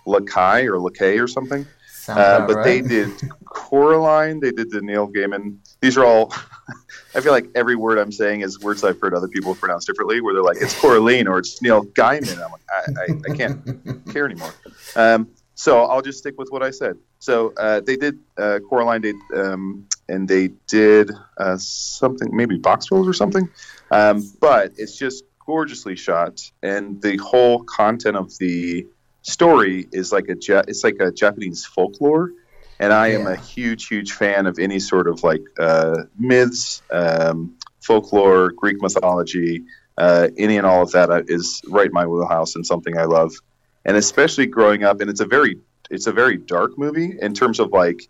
Lakai 0.06 0.64
or 0.64 0.78
Lakay 0.78 1.22
or 1.22 1.28
something. 1.28 1.66
Uh, 2.08 2.46
but 2.46 2.56
right. 2.56 2.64
they 2.64 2.80
did 2.80 3.10
Coraline. 3.44 4.40
They 4.40 4.50
did 4.50 4.70
the 4.70 4.80
Neil 4.80 5.06
Gaiman. 5.08 5.58
These 5.80 5.96
are 5.96 6.04
all. 6.04 6.34
I 7.14 7.20
feel 7.20 7.32
like 7.32 7.48
every 7.54 7.76
word 7.76 7.98
I'm 7.98 8.12
saying 8.12 8.42
is 8.42 8.60
words 8.60 8.84
I've 8.84 9.00
heard 9.00 9.14
other 9.14 9.28
people 9.28 9.54
pronounce 9.54 9.84
differently. 9.84 10.20
Where 10.20 10.34
they're 10.34 10.42
like, 10.42 10.58
it's 10.60 10.78
Coraline 10.80 11.26
or 11.26 11.38
it's 11.38 11.60
Neil 11.60 11.84
Gaiman. 11.84 12.34
I'm 12.34 12.52
like, 12.52 12.60
I, 12.70 13.02
I, 13.02 13.32
I 13.32 13.36
can't 13.36 14.06
care 14.12 14.26
anymore. 14.26 14.54
Um, 14.94 15.28
so 15.54 15.84
I'll 15.84 16.02
just 16.02 16.18
stick 16.18 16.38
with 16.38 16.48
what 16.50 16.62
I 16.62 16.70
said. 16.70 16.96
So 17.18 17.52
uh, 17.56 17.80
they 17.80 17.96
did 17.96 18.18
uh, 18.38 18.60
Coraline, 18.66 19.02
did, 19.02 19.16
um, 19.36 19.86
and 20.08 20.26
they 20.26 20.48
did 20.68 21.10
uh, 21.36 21.56
something, 21.58 22.34
maybe 22.34 22.58
Boxville 22.58 23.06
or 23.06 23.12
something. 23.12 23.48
Um, 23.90 24.32
but 24.40 24.72
it's 24.76 24.96
just 24.96 25.24
gorgeously 25.44 25.96
shot, 25.96 26.40
and 26.62 27.02
the 27.02 27.18
whole 27.18 27.62
content 27.64 28.16
of 28.16 28.36
the 28.38 28.86
story 29.22 29.86
is 29.92 30.12
like 30.12 30.28
a 30.28 30.36
ja- 30.40 30.62
it's 30.66 30.82
like 30.82 30.96
a 31.00 31.12
Japanese 31.12 31.66
folklore. 31.66 32.30
And 32.80 32.92
I 32.92 33.08
am 33.08 33.26
Yeah. 33.26 33.34
a 33.34 33.36
huge, 33.36 33.86
huge 33.88 34.12
fan 34.12 34.46
of 34.46 34.58
any 34.58 34.80
sort 34.80 35.06
of 35.06 35.22
like 35.22 35.42
uh, 35.58 36.04
myths, 36.18 36.82
um, 36.90 37.54
folklore, 37.82 38.52
Greek 38.56 38.80
mythology, 38.80 39.64
uh, 39.98 40.28
any 40.38 40.56
and 40.56 40.66
all 40.66 40.82
of 40.82 40.90
that 40.92 41.10
uh, 41.10 41.22
right 41.68 41.86
in 41.86 41.92
my 41.92 42.06
wheelhouse 42.06 42.56
and 42.56 42.64
something 42.64 42.96
I 42.96 43.04
love. 43.04 43.32
And 43.84 43.96
especially 43.96 44.46
growing 44.46 44.82
up, 44.82 45.00
and 45.00 45.10
it's 45.10 45.20
a 45.20 45.26
very, 45.26 45.58
it's 45.90 46.06
a 46.06 46.12
very 46.12 46.38
dark 46.38 46.78
movie 46.78 47.18
in 47.20 47.34
terms 47.34 47.60
of 47.60 47.70
like, 47.70 48.00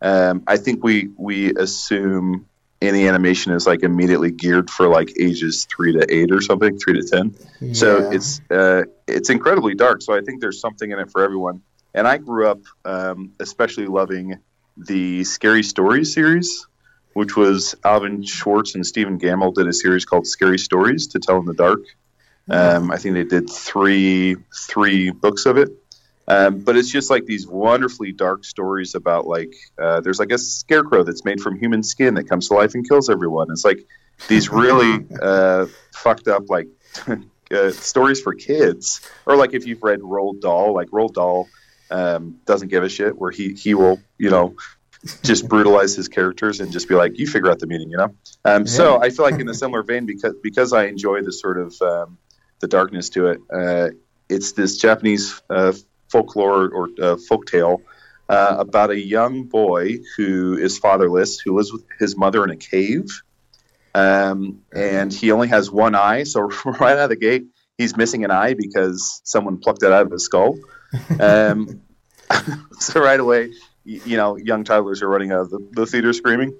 um, 0.00 0.42
I 0.46 0.56
think 0.56 0.82
we 0.82 1.10
we 1.18 1.54
assume 1.54 2.46
any 2.82 3.08
animation 3.08 3.52
is 3.52 3.66
like 3.66 3.82
immediately 3.82 4.30
geared 4.30 4.70
for 4.70 4.88
like 4.88 5.12
ages 5.18 5.66
three 5.74 5.92
to 5.92 6.04
eight 6.14 6.30
or 6.32 6.40
something, 6.40 6.78
three 6.78 7.00
to 7.00 7.06
ten. 7.06 7.34
So 7.72 8.08
it's 8.10 8.40
uh, 8.50 8.82
it's 9.06 9.30
incredibly 9.30 9.74
dark. 9.74 10.02
So 10.02 10.14
I 10.14 10.20
think 10.20 10.40
there's 10.40 10.60
something 10.60 10.90
in 10.90 10.98
it 10.98 11.10
for 11.10 11.22
everyone. 11.22 11.62
And 11.94 12.08
I 12.08 12.18
grew 12.18 12.48
up 12.48 12.60
um, 12.84 13.32
especially 13.38 13.86
loving 13.86 14.38
the 14.76 15.24
Scary 15.24 15.62
Stories 15.62 16.12
series, 16.12 16.66
which 17.12 17.36
was 17.36 17.76
Alvin 17.84 18.24
Schwartz 18.24 18.74
and 18.74 18.84
Stephen 18.84 19.18
Gammell 19.18 19.54
did 19.54 19.68
a 19.68 19.72
series 19.72 20.04
called 20.04 20.26
Scary 20.26 20.58
Stories 20.58 21.06
to 21.08 21.20
Tell 21.20 21.38
in 21.38 21.44
the 21.44 21.54
Dark. 21.54 21.80
Um, 22.50 22.90
I 22.90 22.98
think 22.98 23.14
they 23.14 23.24
did 23.24 23.48
three 23.48 24.36
three 24.68 25.10
books 25.10 25.46
of 25.46 25.56
it. 25.56 25.70
Um, 26.26 26.60
but 26.60 26.76
it's 26.76 26.90
just 26.90 27.10
like 27.10 27.26
these 27.26 27.46
wonderfully 27.46 28.12
dark 28.12 28.44
stories 28.44 28.94
about 28.94 29.26
like 29.26 29.52
uh, 29.80 30.00
there's 30.00 30.18
like 30.18 30.32
a 30.32 30.38
scarecrow 30.38 31.04
that's 31.04 31.24
made 31.24 31.40
from 31.40 31.58
human 31.58 31.82
skin 31.82 32.14
that 32.14 32.28
comes 32.28 32.48
to 32.48 32.54
life 32.54 32.74
and 32.74 32.86
kills 32.88 33.10
everyone. 33.10 33.50
It's 33.50 33.64
like 33.64 33.86
these 34.28 34.48
really 34.50 35.06
uh, 35.22 35.66
fucked 35.92 36.28
up 36.28 36.48
like 36.48 36.68
uh, 37.50 37.70
stories 37.70 38.20
for 38.20 38.34
kids, 38.34 39.00
or 39.26 39.36
like 39.36 39.54
if 39.54 39.66
you've 39.66 39.82
read 39.82 40.00
Roald 40.00 40.40
Dahl, 40.40 40.74
like 40.74 40.88
Roald 40.88 41.14
Dahl 41.14 41.48
um, 41.90 42.38
doesn't 42.44 42.68
give 42.68 42.82
a 42.82 42.88
shit, 42.88 43.16
where 43.18 43.30
he 43.30 43.54
he 43.54 43.74
will 43.74 44.00
you 44.18 44.30
know 44.30 44.56
just 45.22 45.48
brutalize 45.48 45.94
his 45.94 46.08
characters 46.08 46.60
and 46.60 46.72
just 46.72 46.88
be 46.88 46.94
like, 46.94 47.18
you 47.18 47.26
figure 47.26 47.50
out 47.50 47.58
the 47.58 47.66
meaning, 47.66 47.90
you 47.90 47.96
know. 47.96 48.14
Um, 48.44 48.62
yeah. 48.62 48.64
So 48.64 49.00
I 49.00 49.10
feel 49.10 49.24
like 49.24 49.40
in 49.40 49.48
a 49.48 49.54
similar 49.54 49.82
vein 49.82 50.06
because 50.06 50.34
because 50.42 50.72
I 50.72 50.86
enjoy 50.86 51.22
the 51.22 51.32
sort 51.32 51.58
of 51.58 51.74
um, 51.82 52.18
the 52.60 52.68
darkness 52.68 53.10
to 53.10 53.28
it. 53.28 53.40
Uh, 53.52 53.90
it's 54.28 54.52
this 54.52 54.78
Japanese 54.78 55.42
uh, 55.50 55.72
folklore 56.08 56.68
or 56.68 56.88
uh, 57.00 57.16
folk 57.28 57.46
tale 57.46 57.82
uh, 58.28 58.56
about 58.58 58.90
a 58.90 58.98
young 58.98 59.44
boy 59.44 59.98
who 60.16 60.56
is 60.56 60.78
fatherless, 60.78 61.38
who 61.40 61.56
lives 61.56 61.72
with 61.72 61.84
his 61.98 62.16
mother 62.16 62.42
in 62.44 62.50
a 62.50 62.56
cave, 62.56 63.22
um, 63.94 64.62
and 64.74 65.12
he 65.12 65.30
only 65.30 65.48
has 65.48 65.70
one 65.70 65.94
eye. 65.94 66.24
So 66.24 66.40
right 66.64 66.96
out 66.96 66.98
of 67.04 67.08
the 67.10 67.16
gate, 67.16 67.44
he's 67.76 67.96
missing 67.96 68.24
an 68.24 68.30
eye 68.30 68.54
because 68.54 69.20
someone 69.24 69.58
plucked 69.58 69.82
it 69.82 69.92
out 69.92 70.06
of 70.06 70.12
his 70.12 70.24
skull. 70.24 70.56
Um, 71.20 71.82
so 72.78 73.00
right 73.00 73.20
away, 73.20 73.52
you 73.84 74.16
know, 74.16 74.36
young 74.36 74.64
toddlers 74.64 75.02
are 75.02 75.08
running 75.08 75.32
out 75.32 75.40
of 75.40 75.50
the, 75.50 75.68
the 75.72 75.86
theater 75.86 76.12
screaming. 76.12 76.56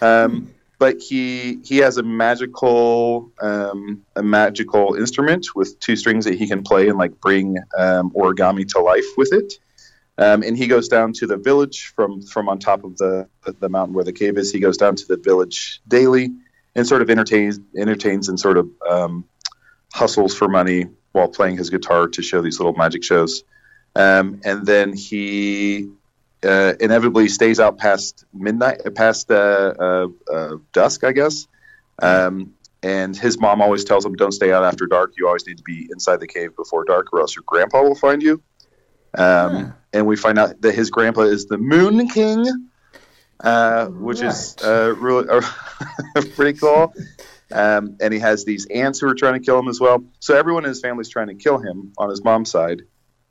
Um, 0.00 0.48
but 0.78 1.00
he 1.00 1.58
he 1.64 1.78
has 1.78 1.96
a 1.96 2.02
magical 2.02 3.32
um, 3.40 4.02
a 4.14 4.22
magical 4.22 4.94
instrument 4.94 5.48
with 5.54 5.78
two 5.80 5.96
strings 5.96 6.24
that 6.26 6.34
he 6.34 6.46
can 6.46 6.62
play 6.62 6.88
and 6.88 6.98
like 6.98 7.18
bring 7.20 7.56
um, 7.78 8.10
origami 8.10 8.68
to 8.68 8.80
life 8.80 9.06
with 9.16 9.32
it. 9.32 9.54
Um, 10.18 10.42
and 10.42 10.56
he 10.56 10.66
goes 10.66 10.88
down 10.88 11.12
to 11.14 11.26
the 11.26 11.36
village 11.36 11.92
from 11.94 12.22
from 12.22 12.48
on 12.48 12.58
top 12.58 12.84
of 12.84 12.96
the 12.98 13.28
the 13.58 13.68
mountain 13.68 13.94
where 13.94 14.04
the 14.04 14.12
cave 14.12 14.36
is. 14.36 14.52
He 14.52 14.60
goes 14.60 14.76
down 14.76 14.96
to 14.96 15.06
the 15.06 15.16
village 15.16 15.80
daily 15.88 16.30
and 16.74 16.86
sort 16.86 17.02
of 17.02 17.10
entertains 17.10 17.58
entertains 17.76 18.28
and 18.28 18.38
sort 18.38 18.58
of 18.58 18.68
um, 18.88 19.24
hustles 19.92 20.34
for 20.34 20.48
money 20.48 20.86
while 21.12 21.28
playing 21.28 21.56
his 21.56 21.70
guitar 21.70 22.08
to 22.08 22.22
show 22.22 22.42
these 22.42 22.58
little 22.60 22.74
magic 22.74 23.02
shows. 23.02 23.44
Um, 23.96 24.42
and 24.44 24.66
then 24.66 24.92
he 24.92 25.88
uh, 26.44 26.74
inevitably 26.78 27.28
stays 27.28 27.58
out 27.58 27.78
past 27.78 28.26
midnight, 28.34 28.82
past 28.94 29.30
uh, 29.30 29.74
uh, 29.78 30.08
uh, 30.32 30.56
dusk, 30.72 31.02
I 31.02 31.12
guess. 31.12 31.46
Um, 32.00 32.52
and 32.82 33.16
his 33.16 33.40
mom 33.40 33.62
always 33.62 33.84
tells 33.84 34.04
him, 34.04 34.14
"Don't 34.14 34.32
stay 34.32 34.52
out 34.52 34.64
after 34.64 34.86
dark. 34.86 35.14
You 35.16 35.26
always 35.26 35.46
need 35.46 35.56
to 35.56 35.62
be 35.62 35.88
inside 35.90 36.20
the 36.20 36.26
cave 36.26 36.54
before 36.54 36.84
dark, 36.84 37.10
or 37.12 37.20
else 37.20 37.34
your 37.34 37.44
grandpa 37.46 37.82
will 37.82 37.94
find 37.94 38.22
you." 38.22 38.42
Um, 39.16 39.56
yeah. 39.56 39.72
And 39.94 40.06
we 40.06 40.16
find 40.16 40.38
out 40.38 40.60
that 40.60 40.74
his 40.74 40.90
grandpa 40.90 41.22
is 41.22 41.46
the 41.46 41.56
Moon 41.56 42.06
King, 42.08 42.68
uh, 43.40 43.86
which 43.86 44.20
right. 44.20 44.28
is 44.28 44.56
uh, 44.62 44.94
really 44.98 45.26
pretty 46.34 46.58
cool. 46.58 46.92
Um, 47.50 47.96
and 48.00 48.12
he 48.12 48.20
has 48.20 48.44
these 48.44 48.66
aunts 48.66 49.00
who 49.00 49.08
are 49.08 49.14
trying 49.14 49.40
to 49.40 49.40
kill 49.40 49.58
him 49.58 49.68
as 49.68 49.80
well. 49.80 50.04
So 50.20 50.36
everyone 50.36 50.64
in 50.64 50.68
his 50.68 50.80
family 50.80 51.00
is 51.00 51.08
trying 51.08 51.28
to 51.28 51.34
kill 51.34 51.58
him 51.58 51.92
on 51.96 52.10
his 52.10 52.22
mom's 52.22 52.50
side 52.50 52.82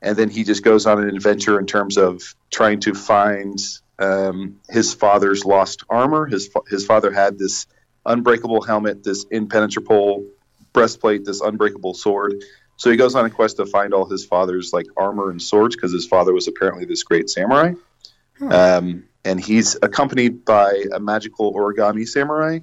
and 0.06 0.16
then 0.16 0.30
he 0.30 0.44
just 0.44 0.62
goes 0.62 0.86
on 0.86 1.02
an 1.02 1.08
adventure 1.08 1.58
in 1.58 1.66
terms 1.66 1.98
of 1.98 2.22
trying 2.52 2.78
to 2.78 2.94
find 2.94 3.58
um, 3.98 4.60
his 4.70 4.94
father's 4.94 5.44
lost 5.44 5.82
armor. 5.90 6.26
His 6.26 6.48
his 6.68 6.86
father 6.86 7.10
had 7.10 7.38
this 7.38 7.66
unbreakable 8.06 8.62
helmet, 8.62 9.02
this 9.02 9.26
impenetrable 9.32 10.24
breastplate, 10.72 11.24
this 11.24 11.40
unbreakable 11.40 11.94
sword. 11.94 12.34
So 12.76 12.88
he 12.88 12.96
goes 12.96 13.16
on 13.16 13.24
a 13.24 13.30
quest 13.30 13.56
to 13.56 13.66
find 13.66 13.92
all 13.92 14.08
his 14.08 14.24
father's 14.24 14.72
like 14.72 14.86
armor 14.96 15.30
and 15.30 15.42
swords 15.42 15.74
because 15.74 15.92
his 15.92 16.06
father 16.06 16.32
was 16.32 16.46
apparently 16.46 16.84
this 16.84 17.02
great 17.02 17.28
samurai. 17.28 17.72
Hmm. 18.38 18.52
Um, 18.52 19.04
and 19.24 19.40
he's 19.40 19.76
accompanied 19.82 20.44
by 20.44 20.84
a 20.94 21.00
magical 21.00 21.52
origami 21.52 22.06
samurai 22.06 22.60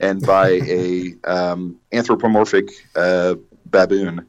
and 0.00 0.22
by 0.22 0.48
a 0.66 1.12
um, 1.24 1.76
anthropomorphic 1.92 2.70
uh, 2.94 3.34
baboon 3.66 4.24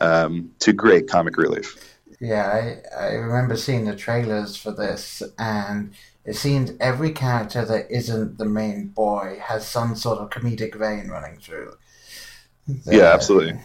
um, 0.00 0.52
to 0.60 0.72
great 0.72 1.08
comic 1.08 1.36
relief. 1.36 1.95
Yeah, 2.20 2.80
I, 2.96 3.04
I 3.04 3.12
remember 3.14 3.56
seeing 3.56 3.84
the 3.84 3.94
trailers 3.94 4.56
for 4.56 4.72
this, 4.72 5.22
and 5.38 5.92
it 6.24 6.34
seems 6.34 6.72
every 6.80 7.12
character 7.12 7.64
that 7.64 7.90
isn't 7.90 8.38
the 8.38 8.46
main 8.46 8.88
boy 8.88 9.38
has 9.42 9.66
some 9.66 9.94
sort 9.94 10.18
of 10.18 10.30
comedic 10.30 10.74
vein 10.74 11.08
running 11.08 11.38
through. 11.38 11.76
The, 12.66 12.96
yeah, 12.96 13.12
absolutely. 13.12 13.58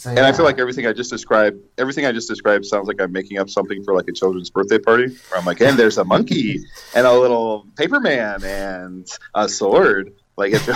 So, 0.00 0.10
yeah. 0.10 0.16
And 0.16 0.26
I 0.26 0.32
feel 0.32 0.46
like 0.46 0.58
everything 0.58 0.86
I 0.86 0.94
just 0.94 1.10
described, 1.10 1.58
everything 1.76 2.06
I 2.06 2.12
just 2.12 2.26
described 2.26 2.64
sounds 2.64 2.88
like 2.88 3.02
I'm 3.02 3.12
making 3.12 3.36
up 3.36 3.50
something 3.50 3.84
for 3.84 3.94
like 3.94 4.08
a 4.08 4.12
children's 4.12 4.48
birthday 4.48 4.78
party. 4.78 5.08
Where 5.08 5.38
I'm 5.38 5.44
like, 5.44 5.60
and 5.60 5.78
there's 5.78 5.98
a 5.98 6.04
monkey 6.04 6.60
and 6.94 7.06
a 7.06 7.12
little 7.12 7.66
paper 7.76 8.00
man 8.00 8.42
and 8.42 9.06
a 9.34 9.46
sword. 9.46 10.14
Like, 10.38 10.54
it's, 10.54 10.66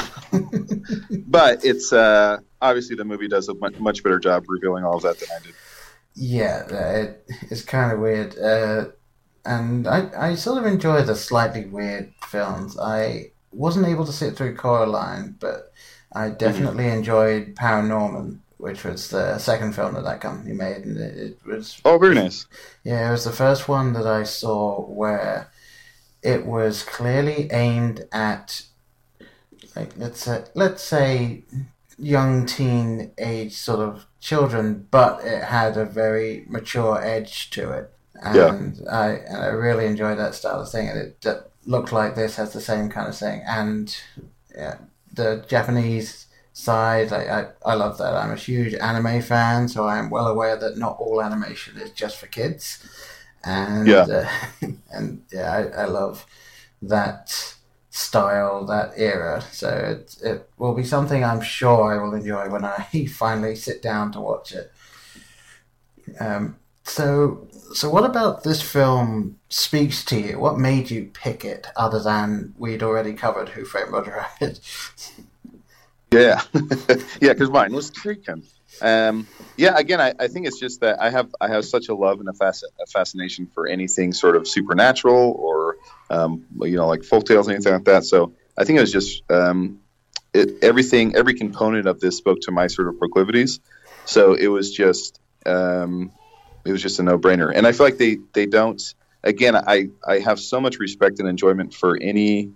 but 1.27 1.65
it's 1.65 1.91
uh, 1.91 2.37
obviously 2.61 2.97
the 2.97 3.07
movie 3.07 3.29
does 3.29 3.49
a 3.49 3.55
much, 3.55 3.79
much 3.81 4.03
better 4.03 4.19
job 4.19 4.45
revealing 4.47 4.85
all 4.85 4.97
of 4.97 5.05
that 5.05 5.19
than 5.19 5.29
I 5.35 5.43
did. 5.43 5.55
Yeah, 6.15 6.67
it, 6.69 7.31
it's 7.51 7.63
kind 7.63 7.93
of 7.93 7.99
weird. 7.99 8.39
Uh, 8.39 8.87
and 9.45 9.87
I, 9.87 10.31
I 10.31 10.35
sort 10.35 10.59
of 10.59 10.67
enjoy 10.67 11.03
the 11.03 11.17
slightly 11.17 11.67
weird 11.67 12.13
films. 12.27 12.79
I 12.79 13.33
wasn't 13.53 13.87
able 13.87 14.07
to 14.07 14.13
sit 14.13 14.37
through 14.37 14.57
Coraline, 14.57 15.37
but 15.39 15.73
I 16.13 16.29
mm-hmm. 16.29 16.39
definitely 16.39 16.85
mm-hmm. 16.85 16.99
enjoyed 16.99 17.57
Paranorman, 17.57 18.39
which 18.59 18.85
was 18.85 19.11
the 19.11 19.39
second 19.39 19.75
film 19.75 19.95
that 19.95 20.05
that 20.05 20.21
company 20.21 20.55
made, 20.55 20.85
and 20.85 20.97
it, 20.97 21.19
it, 21.19 21.47
was 21.47 21.81
oh 21.85 21.99
very 21.99 22.15
nice. 22.15 22.47
Yeah, 22.85 23.09
it 23.09 23.13
was 23.13 23.25
the 23.25 23.33
first 23.33 23.69
one 23.69 23.93
that 23.95 24.07
I 24.07 24.23
saw 24.23 24.81
where 24.81 25.51
it 26.23 26.47
was 26.47 26.83
clearly 26.83 27.49
aimed 27.53 28.07
at 28.13 28.63
like 29.77 29.91
let's 29.97 30.25
say, 30.25 30.45
let's 30.55 30.83
say 30.83 31.45
young 31.99 32.47
teen 32.47 33.13
age 33.19 33.55
sort 33.55 33.81
of 33.81 34.07
children, 34.25 34.87
but 34.91 35.23
it 35.23 35.45
had 35.45 35.77
a 35.77 35.85
very 35.85 36.45
mature 36.49 36.99
edge 37.05 37.51
to 37.51 37.71
it. 37.71 37.93
And 38.23 38.77
yeah. 38.79 38.91
I 38.91 39.09
and 39.11 39.37
I 39.37 39.47
really 39.49 39.85
enjoyed 39.87 40.19
that 40.19 40.35
style 40.35 40.63
of 40.63 40.71
thing, 40.71 40.89
and 40.89 40.99
it, 40.99 41.27
it 41.27 41.51
looked 41.67 41.93
like 41.93 42.15
this 42.15 42.37
has 42.37 42.53
the 42.53 42.61
same 42.61 42.89
kind 42.89 43.07
of 43.09 43.17
thing. 43.17 43.43
And 43.47 43.95
yeah, 44.57 44.79
the 45.13 45.45
Japanese 45.47 46.27
side, 46.55 47.13
I, 47.13 47.23
I, 47.41 47.73
I 47.73 47.75
love 47.75 47.99
that. 47.99 48.15
I'm 48.15 48.31
a 48.31 48.37
huge 48.37 48.73
anime 48.75 49.21
fan, 49.21 49.69
so 49.69 49.85
I 49.85 49.99
am 49.99 50.09
well 50.09 50.29
aware 50.29 50.57
that 50.57 50.79
not 50.79 50.97
all 50.99 51.21
animation 51.21 51.77
is 51.77 51.91
just 51.91 52.17
for 52.17 52.27
kids. 52.27 52.83
And 53.45 53.87
yeah, 53.87 54.07
uh, 54.63 54.69
and 54.91 55.23
yeah, 55.31 55.53
I, 55.53 55.83
I 55.83 55.85
love 55.85 56.25
that 56.81 57.57
style, 57.95 58.65
that 58.67 58.93
era. 58.97 59.41
So 59.53 59.69
it, 59.69 60.17
it 60.21 60.51
will 60.59 60.75
be 60.75 60.83
something 60.83 61.23
I'm 61.23 61.41
sure 61.41 61.95
I 61.95 62.03
will 62.03 62.13
enjoy 62.15 62.49
when 62.51 62.65
I 62.65 63.07
finally 63.09 63.55
sit 63.55 63.83
down 63.83 64.11
to 64.13 64.21
watch 64.21 64.53
it. 64.53 64.73
Um, 66.19 66.57
so, 66.83 67.47
so 67.73 67.89
what 67.89 68.05
about 68.05 68.43
this 68.43 68.61
film 68.61 69.39
speaks 69.49 70.05
to 70.07 70.19
you? 70.19 70.41
What 70.41 70.59
made 70.59 70.91
you 70.91 71.11
pick 71.15 71.45
it, 71.45 71.69
other 71.77 72.03
than 72.03 72.53
we'd 72.59 72.83
already 72.83 73.13
covered 73.13 73.51
Who 73.51 73.65
Framed 73.65 73.93
Roger 73.93 74.25
Rabbit? 74.41 74.61
yeah, 76.13 76.43
yeah, 77.21 77.33
because 77.33 77.51
mine 77.51 77.73
was 77.73 77.91
Taken. 77.91 78.43
Um, 78.81 79.27
yeah, 79.57 79.77
again, 79.77 80.01
I, 80.01 80.15
I, 80.19 80.29
think 80.29 80.47
it's 80.47 80.59
just 80.59 80.81
that 80.81 81.01
I 81.01 81.11
have 81.11 81.35
I 81.41 81.49
have 81.49 81.65
such 81.65 81.89
a 81.89 81.95
love 81.95 82.21
and 82.21 82.29
a, 82.29 82.33
fasc- 82.33 82.65
a 82.81 82.87
fascination 82.87 83.47
for 83.47 83.69
anything 83.69 84.13
sort 84.13 84.37
of 84.37 84.49
supernatural 84.49 85.33
or 85.39 85.77
um, 86.11 86.45
you 86.63 86.77
know 86.77 86.89
like 86.89 87.05
folk 87.05 87.25
tales 87.25 87.49
anything 87.49 87.73
like 87.73 87.85
that. 87.85 88.05
So 88.05 88.35
I 88.59 88.65
think 88.65 88.79
it 88.79 88.81
was 88.81 88.93
just 88.93 89.23
um, 89.31 89.81
it, 90.33 90.63
everything 90.63 91.15
every 91.15 91.35
component 91.35 91.87
of 91.87 92.01
this 92.01 92.17
spoke 92.17 92.41
to 92.43 92.53
my 92.53 92.67
sort 92.67 92.89
of 92.89 92.99
proclivities. 92.99 93.61
So 94.07 94.35
it 94.35 94.49
was 94.49 94.73
just 94.73 95.21
um, 95.47 96.13
it 96.65 96.73
was 96.73 96.83
just 96.83 96.99
a 96.99 97.03
no 97.03 97.19
brainer, 97.19 97.53
and 97.55 97.67
I 97.67 97.73
feel 97.73 97.87
like 97.87 97.99
they 97.99 98.19
they 98.33 98.47
don't. 98.47 98.83
Again, 99.23 99.57
I 99.57 99.89
I 100.07 100.19
have 100.19 100.41
so 100.41 100.61
much 100.61 100.79
respect 100.79 101.21
and 101.21 101.29
enjoyment 101.29 101.73
for 101.73 101.97
any 102.01 102.51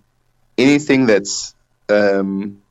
anything 0.57 1.05
that's 1.05 1.55
um, 1.89 2.61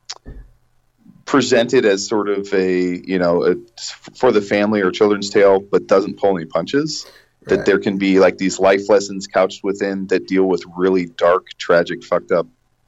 presented 1.28 1.84
as 1.84 2.06
sort 2.06 2.30
of 2.30 2.52
a 2.54 3.02
you 3.06 3.18
know 3.18 3.44
a, 3.44 3.54
for 4.16 4.32
the 4.32 4.40
family 4.40 4.80
or 4.80 4.90
children's 4.90 5.28
tale, 5.28 5.60
but 5.60 5.86
doesn't 5.86 6.18
pull 6.18 6.36
any 6.36 6.46
punches. 6.46 7.04
Right. 7.06 7.58
That 7.58 7.66
there 7.66 7.78
can 7.78 7.98
be 7.98 8.18
like 8.18 8.38
these 8.38 8.58
life 8.58 8.88
lessons 8.88 9.26
couched 9.26 9.62
within 9.62 10.06
that 10.08 10.26
deal 10.26 10.44
with 10.44 10.64
really 10.76 11.04
dark, 11.06 11.46
tragic, 11.58 12.02
fucked 12.02 12.32
up 12.32 12.46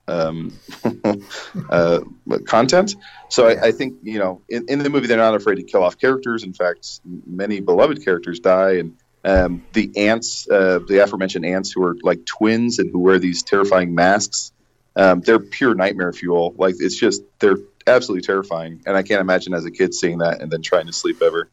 um, 0.09 0.59
uh, 1.71 2.01
content. 2.47 2.97
So 3.29 3.47
yeah. 3.47 3.61
I, 3.63 3.67
I, 3.69 3.73
think 3.73 3.99
you 4.03 4.19
know 4.19 4.41
in, 4.49 4.67
in, 4.69 4.79
the 4.81 4.91
movie 4.91 5.07
they're 5.07 5.19
not 5.19 5.35
afraid 5.35 5.57
to 5.57 5.63
kill 5.63 5.85
off 5.85 5.99
characters. 5.99 6.43
In 6.43 6.55
fact, 6.55 7.01
many 7.05 7.61
beloved 7.61 8.03
characters 8.05 8.41
die, 8.41 8.79
and 8.79 8.97
Um, 9.23 9.63
the 9.75 9.93
aunts, 10.09 10.49
uh, 10.49 10.79
the 10.89 11.03
aforementioned 11.05 11.45
aunts, 11.45 11.71
who 11.73 11.83
are 11.83 11.97
like 12.03 12.25
twins 12.25 12.79
and 12.79 12.91
who 12.91 13.01
wear 13.01 13.19
these 13.19 13.43
terrifying 13.43 13.95
masks, 13.95 14.51
um, 14.97 15.21
they're 15.21 15.39
pure 15.39 15.75
nightmare 15.75 16.15
fuel. 16.15 16.55
Like 16.57 16.77
it's 16.79 16.97
just 16.97 17.23
they're 17.39 17.59
absolutely 17.87 18.27
terrifying, 18.27 18.83
and 18.87 18.97
I 18.97 19.03
can't 19.03 19.21
imagine 19.21 19.55
as 19.55 19.65
a 19.65 19.71
kid 19.71 19.95
seeing 19.95 20.19
that 20.19 20.41
and 20.41 20.51
then 20.51 20.63
trying 20.63 20.87
to 20.87 20.93
sleep 20.93 21.23
ever. 21.23 21.51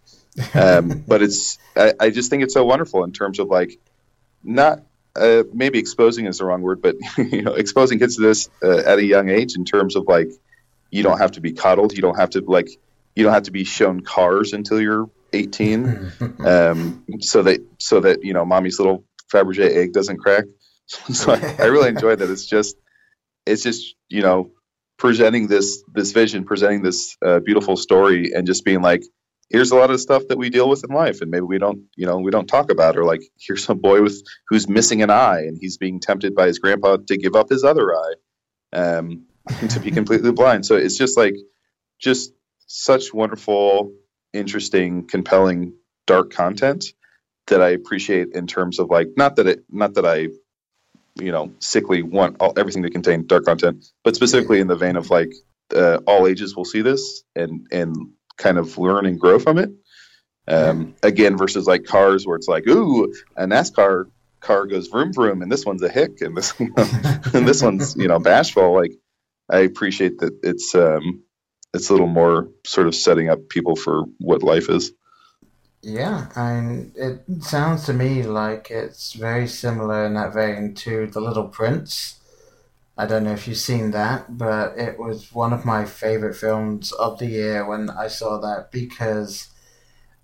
Um, 0.53 1.03
but 1.07 1.21
it's 1.21 1.57
I, 1.75 1.93
I, 1.99 2.09
just 2.09 2.29
think 2.29 2.43
it's 2.43 2.53
so 2.53 2.63
wonderful 2.63 3.03
in 3.03 3.11
terms 3.11 3.39
of 3.39 3.47
like 3.47 3.79
not 4.43 4.83
uh, 5.15 5.43
maybe 5.53 5.79
exposing 5.79 6.25
is 6.25 6.37
the 6.37 6.45
wrong 6.45 6.61
word, 6.61 6.81
but 6.81 6.95
you 7.17 7.41
know 7.41 7.53
exposing 7.53 7.99
kids 7.99 8.15
to 8.17 8.21
this 8.21 8.49
uh, 8.63 8.77
at 8.79 8.99
a 8.99 9.05
young 9.05 9.29
age 9.29 9.55
in 9.55 9.65
terms 9.65 9.95
of 9.95 10.07
like 10.07 10.29
you 10.91 11.03
don't 11.03 11.17
have 11.19 11.33
to 11.33 11.41
be 11.41 11.53
coddled, 11.53 11.93
you 11.93 12.01
don't 12.01 12.17
have 12.17 12.31
to 12.31 12.41
like 12.41 12.69
you 13.15 13.23
don't 13.23 13.33
have 13.33 13.43
to 13.43 13.51
be 13.51 13.63
shown 13.63 14.01
cars 14.01 14.53
until 14.53 14.79
you're 14.79 15.09
18, 15.33 16.11
um, 16.45 17.03
so 17.19 17.43
that 17.43 17.65
so 17.79 17.99
that 17.99 18.23
you 18.23 18.33
know 18.33 18.45
mommy's 18.45 18.79
little 18.79 19.03
Fabergé 19.31 19.75
egg 19.75 19.93
doesn't 19.93 20.17
crack. 20.17 20.45
so 20.87 21.33
I, 21.33 21.55
I 21.59 21.65
really 21.65 21.89
enjoy 21.89 22.15
that. 22.15 22.29
It's 22.29 22.45
just 22.45 22.77
it's 23.45 23.63
just 23.63 23.95
you 24.07 24.21
know 24.21 24.51
presenting 24.97 25.47
this 25.47 25.83
this 25.93 26.11
vision, 26.11 26.43
presenting 26.43 26.83
this 26.83 27.15
uh, 27.25 27.39
beautiful 27.39 27.75
story, 27.75 28.31
and 28.33 28.47
just 28.47 28.65
being 28.65 28.81
like, 28.81 29.03
here's 29.49 29.71
a 29.71 29.75
lot 29.75 29.91
of 29.91 29.99
stuff 29.99 30.23
that 30.29 30.37
we 30.37 30.49
deal 30.49 30.69
with 30.69 30.83
in 30.87 30.93
life, 30.93 31.21
and 31.21 31.31
maybe 31.31 31.45
we 31.45 31.57
don't 31.57 31.79
you 31.95 32.05
know 32.05 32.17
we 32.17 32.31
don't 32.31 32.47
talk 32.47 32.71
about, 32.71 32.97
or 32.97 33.05
like 33.05 33.21
here's 33.39 33.69
a 33.69 33.75
boy 33.75 34.01
with 34.01 34.21
who's 34.47 34.67
missing 34.67 35.01
an 35.01 35.09
eye, 35.09 35.41
and 35.41 35.57
he's 35.59 35.77
being 35.77 35.99
tempted 35.99 36.35
by 36.35 36.47
his 36.47 36.59
grandpa 36.59 36.97
to 37.07 37.17
give 37.17 37.35
up 37.35 37.49
his 37.49 37.63
other 37.63 37.93
eye, 37.93 38.13
um, 38.73 39.25
to 39.69 39.79
be 39.79 39.91
completely 39.91 40.31
blind. 40.31 40.65
So 40.65 40.75
it's 40.75 40.97
just 40.97 41.17
like 41.17 41.35
just 41.99 42.33
such 42.67 43.13
wonderful, 43.13 43.93
interesting, 44.33 45.07
compelling, 45.07 45.73
dark 46.05 46.31
content 46.31 46.85
that 47.47 47.61
I 47.61 47.69
appreciate 47.69 48.29
in 48.33 48.45
terms 48.45 48.79
of 48.79 48.89
like 48.89 49.09
not 49.15 49.37
that 49.37 49.47
it 49.47 49.63
not 49.69 49.93
that 49.95 50.05
I 50.05 50.27
you 51.19 51.31
know 51.31 51.51
sickly 51.59 52.03
want 52.03 52.37
all, 52.39 52.53
everything 52.57 52.83
to 52.83 52.89
contain 52.89 53.25
dark 53.27 53.45
content, 53.45 53.85
but 54.03 54.15
specifically 54.15 54.59
in 54.59 54.67
the 54.67 54.75
vein 54.75 54.95
of 54.95 55.09
like 55.09 55.33
uh, 55.75 55.97
all 56.07 56.27
ages 56.27 56.55
will 56.55 56.65
see 56.65 56.81
this 56.81 57.23
and 57.35 57.67
and 57.71 57.95
kind 58.37 58.57
of 58.57 58.77
learn 58.77 59.05
and 59.05 59.19
grow 59.19 59.39
from 59.39 59.57
it. 59.57 59.71
Um, 60.47 60.95
again, 61.03 61.37
versus 61.37 61.67
like 61.67 61.83
cars 61.83 62.25
where 62.25 62.37
it's 62.37 62.47
like, 62.47 62.65
ooh, 62.67 63.13
a 63.35 63.45
NASCAR 63.45 64.05
car 64.39 64.65
goes 64.65 64.87
vroom 64.87 65.11
vroom, 65.11 65.41
and 65.41 65.51
this 65.51 65.65
one's 65.65 65.83
a 65.83 65.89
hick, 65.89 66.21
and 66.21 66.37
this 66.37 66.53
and 66.59 67.47
this 67.47 67.61
one's 67.61 67.95
you 67.95 68.07
know 68.07 68.19
bashful. 68.19 68.73
Like, 68.73 68.93
I 69.49 69.59
appreciate 69.59 70.19
that 70.19 70.39
it's 70.43 70.73
um, 70.73 71.23
it's 71.73 71.89
a 71.89 71.93
little 71.93 72.07
more 72.07 72.49
sort 72.65 72.87
of 72.87 72.95
setting 72.95 73.29
up 73.29 73.49
people 73.49 73.75
for 73.75 74.03
what 74.19 74.43
life 74.43 74.69
is. 74.69 74.91
Yeah, 75.81 76.29
and 76.35 76.91
it 76.95 77.23
sounds 77.41 77.85
to 77.85 77.93
me 77.93 78.23
like 78.23 78.69
it's 78.71 79.13
very 79.13 79.47
similar 79.47 80.05
in 80.05 80.15
that 80.15 80.33
vein 80.33 80.73
to 80.75 81.07
The 81.07 81.21
Little 81.21 81.47
Prince. 81.47 82.19
I 82.97 83.05
don't 83.07 83.23
know 83.25 83.33
if 83.33 83.47
you've 83.47 83.57
seen 83.57 83.91
that, 83.91 84.37
but 84.37 84.77
it 84.77 84.99
was 84.99 85.33
one 85.33 85.53
of 85.53 85.65
my 85.65 85.85
favorite 85.85 86.35
films 86.35 86.91
of 86.93 87.19
the 87.19 87.27
year 87.27 87.65
when 87.67 87.89
I 87.91 88.07
saw 88.07 88.39
that 88.39 88.71
because 88.71 89.49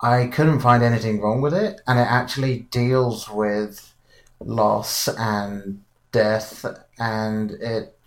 I 0.02 0.28
couldn't 0.28 0.62
find 0.62 0.84
anything 0.84 1.22
wrong 1.22 1.42
with 1.42 1.54
it, 1.54 1.82
and 1.88 2.00
it 2.00 2.04
actually 2.10 2.62
deals 2.72 3.30
with 3.30 3.94
loss 4.40 5.08
and 5.10 5.84
death, 6.12 6.66
and 7.00 7.52
it 7.52 7.98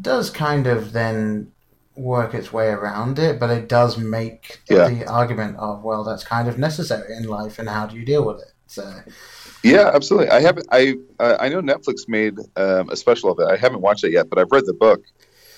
does 0.00 0.30
kind 0.30 0.66
of 0.66 0.92
then 0.92 1.52
work 1.96 2.34
its 2.34 2.52
way 2.52 2.68
around 2.68 3.18
it, 3.18 3.40
but 3.40 3.50
it 3.50 3.68
does 3.68 3.98
make 3.98 4.60
yeah. 4.68 4.88
the 4.88 5.06
argument 5.06 5.56
of 5.56 5.82
well, 5.82 6.04
that's 6.04 6.24
kind 6.24 6.48
of 6.48 6.58
necessary 6.58 7.16
in 7.16 7.24
life, 7.24 7.58
and 7.58 7.68
how 7.68 7.86
do 7.86 7.96
you 7.96 8.04
deal 8.04 8.24
with 8.24 8.40
it? 8.40 8.52
So. 8.66 8.92
Yeah, 9.62 9.90
absolutely. 9.92 10.30
I 10.30 10.40
haven't. 10.40 10.66
I 10.70 10.94
uh, 11.18 11.36
I 11.40 11.48
know 11.48 11.60
Netflix 11.60 12.08
made 12.08 12.38
um, 12.56 12.88
a 12.90 12.96
special 12.96 13.32
of 13.32 13.38
it. 13.40 13.50
I 13.50 13.56
haven't 13.56 13.80
watched 13.80 14.04
it 14.04 14.12
yet, 14.12 14.28
but 14.28 14.38
I've 14.38 14.52
read 14.52 14.66
the 14.66 14.74
book, 14.74 15.02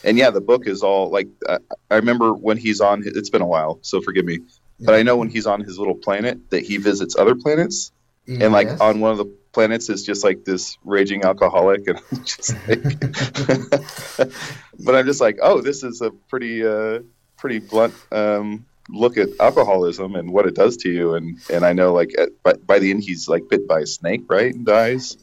and 0.04 0.16
yeah, 0.16 0.30
the 0.30 0.40
book 0.40 0.66
is 0.66 0.82
all 0.82 1.10
like. 1.10 1.28
Uh, 1.46 1.58
I 1.90 1.96
remember 1.96 2.32
when 2.32 2.56
he's 2.56 2.80
on. 2.80 3.02
It's 3.04 3.28
been 3.28 3.42
a 3.42 3.46
while, 3.46 3.78
so 3.82 4.00
forgive 4.00 4.24
me, 4.24 4.38
but 4.80 4.94
I 4.94 5.02
know 5.02 5.16
when 5.16 5.28
he's 5.28 5.46
on 5.46 5.60
his 5.60 5.78
little 5.78 5.94
planet 5.94 6.50
that 6.50 6.64
he 6.64 6.78
visits 6.78 7.16
other 7.16 7.34
planets, 7.34 7.92
yes. 8.26 8.40
and 8.42 8.52
like 8.52 8.80
on 8.80 9.00
one 9.00 9.12
of 9.12 9.18
the 9.18 9.26
planets 9.58 9.90
is 9.90 10.04
just 10.04 10.22
like 10.22 10.44
this 10.44 10.78
raging 10.84 11.24
alcoholic, 11.24 11.88
and 11.88 11.98
I'm 12.12 12.24
just 12.24 12.54
like, 12.68 13.00
but 14.84 14.94
I'm 14.94 15.04
just 15.04 15.20
like, 15.20 15.36
oh, 15.42 15.60
this 15.60 15.82
is 15.82 16.00
a 16.00 16.12
pretty 16.30 16.64
uh, 16.64 17.00
pretty 17.36 17.58
blunt 17.58 17.92
um, 18.12 18.64
look 18.88 19.18
at 19.18 19.30
alcoholism 19.40 20.14
and 20.14 20.32
what 20.32 20.46
it 20.46 20.54
does 20.54 20.76
to 20.76 20.88
you, 20.88 21.14
and 21.14 21.38
and 21.50 21.64
I 21.64 21.72
know 21.72 21.92
like 21.92 22.12
at, 22.16 22.40
by, 22.44 22.52
by 22.52 22.78
the 22.78 22.92
end 22.92 23.02
he's 23.02 23.28
like 23.28 23.48
bit 23.50 23.66
by 23.66 23.80
a 23.80 23.86
snake, 23.86 24.22
right, 24.28 24.54
and 24.54 24.64
dies, 24.64 25.16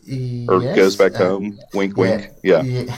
or 0.49 0.61
yes, 0.61 0.75
goes 0.75 0.95
back 0.97 1.15
uh, 1.15 1.19
home. 1.19 1.57
Wink, 1.73 1.95
wink. 1.95 2.29
Yeah. 2.43 2.61
yeah. 2.63 2.93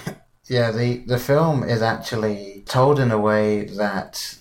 Yeah, 0.50 0.72
the, 0.72 1.00
the 1.06 1.20
film 1.20 1.62
is 1.66 1.82
actually 1.82 2.64
told 2.66 3.02
in 3.02 3.12
a 3.12 3.20
way 3.20 3.66
that 3.66 4.38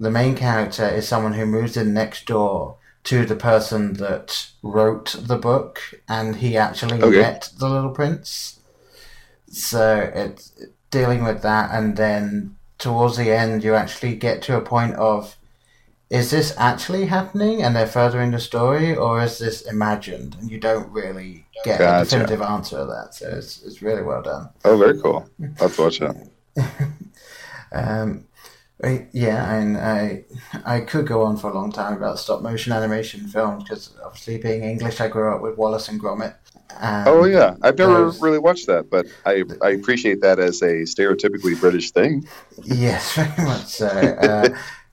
the 0.00 0.10
main 0.10 0.34
character 0.34 0.84
is 0.84 1.06
someone 1.06 1.34
who 1.34 1.46
moves 1.46 1.76
in 1.76 1.94
next 1.94 2.26
door 2.26 2.78
to 3.04 3.24
the 3.26 3.36
person 3.36 3.94
that 3.94 4.48
wrote 4.62 5.16
the 5.18 5.36
book, 5.36 5.80
and 6.08 6.36
he 6.36 6.56
actually 6.56 7.02
okay. 7.02 7.20
met 7.20 7.50
the 7.58 7.68
Little 7.68 7.90
Prince. 7.90 8.60
So 9.48 10.10
it's 10.14 10.52
dealing 10.90 11.22
with 11.22 11.42
that, 11.42 11.70
and 11.72 11.96
then 11.96 12.56
towards 12.78 13.16
the 13.16 13.30
end, 13.30 13.62
you 13.62 13.74
actually 13.74 14.16
get 14.16 14.42
to 14.42 14.56
a 14.56 14.60
point 14.60 14.94
of 14.94 15.36
is 16.10 16.30
this 16.30 16.54
actually 16.58 17.06
happening 17.06 17.62
and 17.62 17.74
they're 17.74 17.86
furthering 17.86 18.30
the 18.30 18.38
story, 18.38 18.94
or 18.94 19.22
is 19.22 19.38
this 19.38 19.62
imagined? 19.62 20.36
And 20.38 20.50
you 20.50 20.60
don't 20.60 20.88
really 20.92 21.46
get 21.64 21.78
gotcha. 21.78 22.02
a 22.02 22.04
definitive 22.04 22.42
answer 22.42 22.78
of 22.78 22.88
that. 22.88 23.14
So 23.14 23.28
it's, 23.28 23.62
it's 23.64 23.82
really 23.82 24.02
well 24.02 24.22
done. 24.22 24.48
Oh, 24.64 24.76
very 24.76 25.00
cool. 25.00 25.28
Let's 25.60 25.78
watch 25.78 26.00
it. 26.00 26.16
um, 27.72 28.26
yeah, 28.82 29.54
and 29.54 29.76
I 29.76 30.24
I 30.64 30.80
could 30.80 31.06
go 31.06 31.22
on 31.22 31.36
for 31.36 31.50
a 31.50 31.54
long 31.54 31.72
time 31.72 31.96
about 31.96 32.18
stop 32.18 32.42
motion 32.42 32.72
animation 32.72 33.26
films 33.28 33.62
because 33.62 33.94
obviously 34.04 34.38
being 34.38 34.64
English, 34.64 35.00
I 35.00 35.08
grew 35.08 35.34
up 35.34 35.42
with 35.42 35.56
Wallace 35.56 35.88
and 35.88 36.00
Gromit. 36.00 36.34
And 36.80 37.08
oh 37.08 37.24
yeah, 37.24 37.54
I've 37.62 37.78
never 37.78 38.04
those, 38.04 38.20
really 38.20 38.38
watched 38.38 38.66
that, 38.66 38.90
but 38.90 39.06
I 39.24 39.44
I 39.62 39.70
appreciate 39.70 40.20
that 40.22 40.38
as 40.38 40.60
a 40.62 40.82
stereotypically 40.82 41.58
British 41.58 41.92
thing. 41.92 42.26
Yes, 42.64 43.14
very 43.16 43.46
much 43.46 43.66
so. 43.66 43.86
uh, 43.86 44.48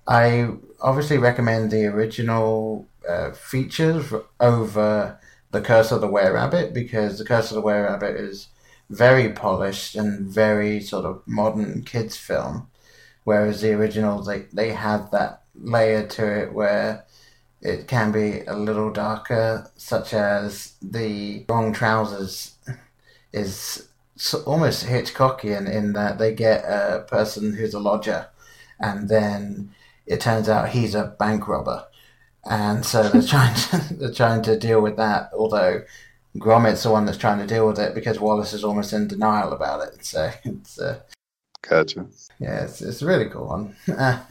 I 0.08 0.50
obviously 0.80 1.18
recommend 1.18 1.72
the 1.72 1.86
original 1.86 2.88
uh, 3.08 3.32
features 3.32 4.14
over 4.40 5.20
the 5.52 5.62
Curse 5.62 5.92
of 5.92 6.02
the 6.02 6.08
Were 6.08 6.34
Rabbit 6.34 6.74
because 6.74 7.18
the 7.18 7.26
Curse 7.26 7.52
of 7.52 7.56
the 7.56 7.62
Were 7.62 7.84
Rabbit 7.84 8.16
is 8.16 8.48
very 8.90 9.32
polished 9.32 9.96
and 9.96 10.28
very 10.28 10.82
sort 10.82 11.06
of 11.06 11.24
modern 11.26 11.84
kids 11.84 12.18
film 12.18 12.68
whereas 13.24 13.62
the 13.62 13.74
original 13.74 14.22
they 14.24 14.42
they 14.54 14.72
have 14.74 15.12
that 15.12 15.44
layer 15.56 16.06
to 16.08 16.42
it 16.44 16.54
where 16.54 17.06
it 17.62 17.88
can 17.88 18.12
be 18.12 18.42
a 18.42 18.56
little 18.56 18.92
darker, 18.92 19.70
such 19.78 20.14
as 20.14 20.74
the 20.82 21.46
wrong 21.48 21.74
trousers 21.74 22.56
is 23.34 23.88
almost 24.46 24.86
Hitchcockian 24.86 25.72
in 25.72 25.94
that 25.94 26.18
they 26.18 26.34
get 26.34 26.64
a 26.64 27.06
person 27.08 27.54
who's 27.56 27.74
a 27.74 27.80
lodger, 27.80 28.28
and 28.80 29.10
then 29.10 29.72
it 30.08 30.22
turns 30.22 30.50
out 30.50 30.70
he's 30.70 30.96
a 30.96 31.16
bank 31.20 31.48
robber, 31.48 31.86
and 32.50 32.86
so 32.86 33.04
they're 33.10 33.22
trying 33.28 33.56
to 33.56 33.94
they're 33.96 34.14
trying 34.14 34.42
to 34.44 34.58
deal 34.58 34.82
with 34.82 34.98
that. 34.98 35.30
Although 35.34 35.84
Gromit's 36.38 36.84
the 36.84 36.92
one 36.92 37.06
that's 37.06 37.18
trying 37.18 37.40
to 37.40 37.48
deal 37.48 37.68
with 37.68 37.80
it 37.80 37.94
because 37.94 38.20
Wallace 38.20 38.54
is 38.54 38.64
almost 38.64 38.94
in 38.94 39.08
denial 39.08 39.54
about 39.54 39.88
it. 39.88 40.06
So 40.06 40.32
it's 40.44 40.80
uh, 40.80 41.02
Gotcha. 41.68 42.08
Yeah, 42.40 42.64
it's, 42.64 42.82
it's 42.82 43.02
a 43.02 43.06
really 43.06 43.30
cool 43.30 43.48
one. 43.48 43.76
I'll 43.88 44.26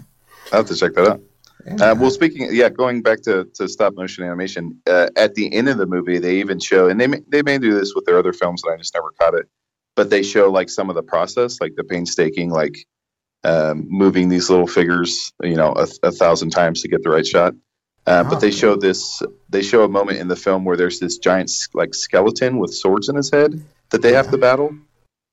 have 0.50 0.66
to 0.66 0.76
check 0.76 0.94
that 0.94 1.06
out. 1.06 1.20
Yeah. 1.66 1.90
Uh, 1.90 1.94
well, 1.94 2.10
speaking, 2.10 2.48
yeah, 2.52 2.68
going 2.68 3.02
back 3.02 3.22
to, 3.22 3.44
to 3.54 3.68
stop 3.68 3.94
motion 3.94 4.24
animation, 4.24 4.80
uh, 4.86 5.08
at 5.16 5.34
the 5.34 5.52
end 5.52 5.68
of 5.68 5.78
the 5.78 5.86
movie, 5.86 6.18
they 6.18 6.38
even 6.40 6.58
show, 6.58 6.88
and 6.88 7.00
they 7.00 7.06
may, 7.06 7.20
they 7.28 7.42
may 7.42 7.58
do 7.58 7.78
this 7.78 7.94
with 7.94 8.06
their 8.06 8.18
other 8.18 8.32
films, 8.32 8.62
and 8.64 8.72
I 8.72 8.76
just 8.78 8.94
never 8.94 9.10
caught 9.20 9.34
it, 9.34 9.46
but 9.94 10.10
they 10.10 10.22
show 10.22 10.50
like 10.50 10.70
some 10.70 10.88
of 10.88 10.96
the 10.96 11.02
process, 11.02 11.60
like 11.60 11.74
the 11.76 11.84
painstaking, 11.84 12.50
like 12.50 12.86
um, 13.44 13.86
moving 13.88 14.28
these 14.28 14.50
little 14.50 14.66
figures, 14.66 15.32
you 15.42 15.56
know, 15.56 15.74
a, 15.76 15.86
a 16.02 16.12
thousand 16.12 16.50
times 16.50 16.82
to 16.82 16.88
get 16.88 17.02
the 17.02 17.10
right 17.10 17.26
shot. 17.26 17.54
Uh, 18.06 18.24
oh, 18.26 18.30
but 18.30 18.40
they 18.40 18.50
show 18.50 18.76
this, 18.76 19.22
they 19.50 19.62
show 19.62 19.84
a 19.84 19.88
moment 19.88 20.18
in 20.18 20.28
the 20.28 20.36
film 20.36 20.64
where 20.64 20.76
there's 20.76 20.98
this 20.98 21.18
giant 21.18 21.52
like 21.74 21.94
skeleton 21.94 22.58
with 22.58 22.74
swords 22.74 23.08
in 23.08 23.16
his 23.16 23.30
head 23.30 23.62
that 23.90 24.00
they 24.02 24.10
yeah. 24.10 24.16
have 24.16 24.30
to 24.30 24.38
battle. 24.38 24.74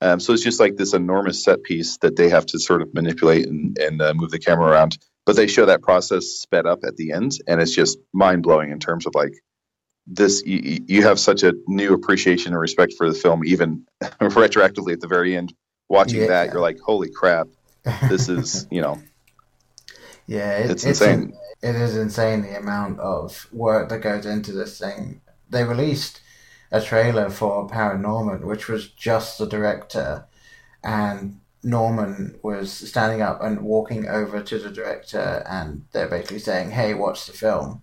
Um, 0.02 0.20
so 0.20 0.34
it's 0.34 0.44
just 0.44 0.60
like 0.60 0.76
this 0.76 0.94
enormous 0.94 1.44
set 1.44 1.64
piece 1.64 1.98
that 1.98 2.16
they 2.16 2.30
have 2.30 2.46
to 2.48 2.60
sort 2.60 2.82
of 2.82 2.94
manipulate 2.94 3.48
and, 3.48 3.78
and 3.80 4.02
uh, 4.02 4.14
move 4.14 4.32
the 4.32 4.40
camera 4.40 4.72
around. 4.72 4.98
But 5.26 5.36
they 5.36 5.48
show 5.48 5.66
that 5.66 5.82
process 5.82 6.26
sped 6.26 6.66
up 6.66 6.80
at 6.84 6.96
the 6.96 7.12
end, 7.12 7.38
and 7.48 7.62
it's 7.62 7.76
just 7.76 7.98
mind 8.14 8.44
blowing 8.44 8.72
in 8.72 8.80
terms 8.80 9.06
of 9.06 9.16
like 9.16 9.34
this. 10.06 10.44
You, 10.46 10.80
you 10.88 11.04
have 11.04 11.20
such 11.20 11.44
a 11.44 11.54
new 11.68 11.94
appreciation 11.94 12.54
and 12.54 12.62
respect 12.62 12.94
for 12.98 13.10
the 13.10 13.18
film, 13.18 13.44
even 13.46 13.86
retroactively 14.02 14.94
at 14.94 15.02
the 15.02 15.08
very 15.08 15.36
end. 15.36 15.54
Watching 15.90 16.22
yeah. 16.22 16.28
that, 16.28 16.54
you're 16.54 16.62
like, 16.62 16.80
"Holy 16.80 17.10
crap! 17.10 17.48
This 18.08 18.30
is 18.30 18.68
you 18.72 18.82
know." 18.82 19.02
yeah, 20.28 20.58
it, 20.58 20.70
it's, 20.72 20.86
it's 20.86 21.02
insane. 21.02 21.34
it 21.62 21.76
is 21.76 21.98
insane 21.98 22.42
the 22.44 22.58
amount 22.58 23.00
of 23.00 23.48
work 23.52 23.90
that 23.90 24.00
goes 24.00 24.26
into 24.26 24.52
this 24.52 24.78
thing 24.78 25.22
they 25.50 25.64
released 25.64 26.22
a 26.72 26.82
trailer 26.82 27.30
for 27.30 27.70
Paranorman, 27.70 28.44
which 28.44 28.68
was 28.68 28.90
just 28.90 29.38
the 29.38 29.48
director, 29.48 30.26
and 30.84 31.40
Norman 31.64 32.40
was 32.44 32.72
standing 32.72 33.22
up 33.22 33.42
and 33.42 33.62
walking 33.62 34.08
over 34.08 34.42
to 34.42 34.60
the 34.60 34.72
director, 34.72 35.44
and 35.50 35.86
they're 35.92 36.08
basically 36.08 36.40
saying, 36.40 36.72
"Hey, 36.72 36.94
watch 36.94 37.26
the 37.26 37.34
film." 37.34 37.82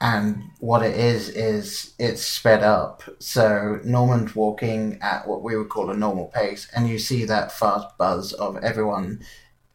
And 0.00 0.44
what 0.60 0.82
it 0.82 0.96
is 0.96 1.28
is 1.28 1.92
it's 1.98 2.22
sped 2.22 2.62
up. 2.62 3.02
So 3.18 3.80
Norman's 3.84 4.34
walking 4.34 4.98
at 5.02 5.28
what 5.28 5.42
we 5.42 5.56
would 5.56 5.68
call 5.68 5.90
a 5.90 5.96
normal 5.96 6.26
pace, 6.28 6.68
and 6.74 6.88
you 6.88 6.98
see 6.98 7.24
that 7.26 7.52
fast 7.52 7.98
buzz 7.98 8.32
of 8.32 8.56
everyone 8.58 9.20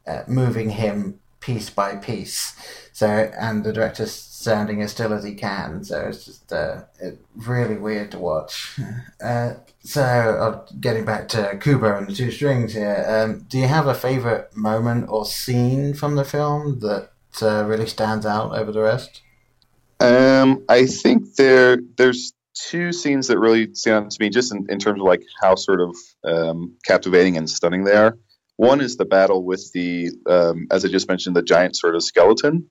uh, 0.07 0.23
moving 0.27 0.71
him 0.71 1.19
piece 1.41 1.69
by 1.69 1.95
piece. 1.97 2.55
So 2.91 3.07
and 3.07 3.63
the 3.63 3.73
director's 3.73 4.13
sounding 4.45 4.81
as 4.81 4.91
still 4.91 5.11
as 5.11 5.25
he 5.25 5.33
can. 5.33 5.83
So 5.83 6.07
it's 6.07 6.23
just 6.23 6.53
uh, 6.53 6.83
it, 7.01 7.19
really 7.35 7.75
weird 7.75 8.11
to 8.11 8.19
watch. 8.19 8.79
Uh, 9.21 9.55
so 9.79 10.01
uh, 10.03 10.65
getting 10.79 11.03
back 11.03 11.27
to 11.29 11.57
Kubo 11.59 11.97
and 11.97 12.07
the 12.07 12.13
two 12.13 12.31
strings 12.31 12.73
here, 12.73 13.03
um, 13.07 13.45
do 13.49 13.57
you 13.57 13.67
have 13.67 13.87
a 13.87 13.93
favorite 13.93 14.55
moment 14.55 15.09
or 15.09 15.25
scene 15.25 15.93
from 15.93 16.15
the 16.15 16.23
film 16.23 16.79
that 16.79 17.09
uh, 17.41 17.65
really 17.65 17.87
stands 17.87 18.25
out 18.25 18.57
over 18.57 18.71
the 18.71 18.81
rest? 18.81 19.21
Um, 19.99 20.63
I 20.69 20.85
think 20.85 21.35
there 21.35 21.77
there's 21.97 22.33
two 22.53 22.93
scenes 22.93 23.27
that 23.27 23.39
really 23.39 23.73
stand 23.73 24.05
out 24.05 24.11
to 24.11 24.17
me, 24.21 24.29
just 24.29 24.53
in, 24.53 24.65
in 24.69 24.79
terms 24.79 25.01
of 25.01 25.07
like 25.07 25.23
how 25.41 25.55
sort 25.55 25.81
of 25.81 25.95
um, 26.23 26.75
captivating 26.85 27.37
and 27.37 27.49
stunning 27.49 27.83
they 27.83 27.95
are. 27.95 28.17
One 28.57 28.79
is 28.79 28.95
the 28.95 29.05
battle 29.05 29.43
with 29.43 29.71
the, 29.73 30.11
um, 30.29 30.67
as 30.71 30.85
I 30.85 30.87
just 30.87 31.09
mentioned, 31.09 31.35
the 31.35 31.43
giant 31.43 31.75
sort 31.75 31.95
of 31.95 32.03
skeleton 32.03 32.69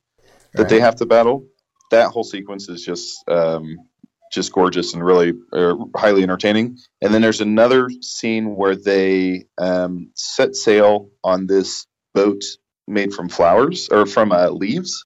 that 0.54 0.62
right. 0.62 0.70
they 0.70 0.80
have 0.80 0.96
to 0.96 1.06
battle. 1.06 1.46
That 1.90 2.10
whole 2.10 2.24
sequence 2.24 2.68
is 2.68 2.84
just 2.84 3.28
um, 3.28 3.76
just 4.32 4.52
gorgeous 4.52 4.94
and 4.94 5.04
really 5.04 5.32
uh, 5.52 5.76
highly 5.96 6.22
entertaining. 6.22 6.78
And 7.02 7.14
then 7.14 7.22
there's 7.22 7.40
another 7.40 7.88
scene 8.00 8.56
where 8.56 8.76
they 8.76 9.44
um, 9.58 10.10
set 10.14 10.56
sail 10.56 11.10
on 11.22 11.46
this 11.46 11.86
boat 12.14 12.42
made 12.86 13.14
from 13.14 13.28
flowers 13.28 13.88
or 13.90 14.06
from 14.06 14.32
uh, 14.32 14.48
leaves 14.50 15.04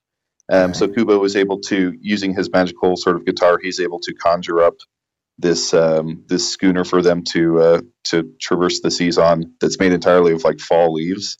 um, 0.50 0.72
so 0.74 0.88
Kubo 0.88 1.18
was 1.18 1.36
able 1.36 1.60
to, 1.62 1.94
using 2.00 2.34
his 2.34 2.50
magical 2.50 2.96
sort 2.96 3.16
of 3.16 3.26
guitar, 3.26 3.58
he's 3.60 3.80
able 3.80 4.00
to 4.00 4.14
conjure 4.14 4.62
up 4.62 4.74
this 5.40 5.72
um, 5.72 6.24
this 6.26 6.50
schooner 6.50 6.84
for 6.84 7.00
them 7.00 7.22
to 7.22 7.60
uh, 7.60 7.80
to 8.04 8.32
traverse 8.40 8.80
the 8.80 8.90
seas 8.90 9.18
on. 9.18 9.54
That's 9.60 9.78
made 9.78 9.92
entirely 9.92 10.32
of 10.32 10.42
like 10.42 10.58
fall 10.58 10.92
leaves, 10.92 11.36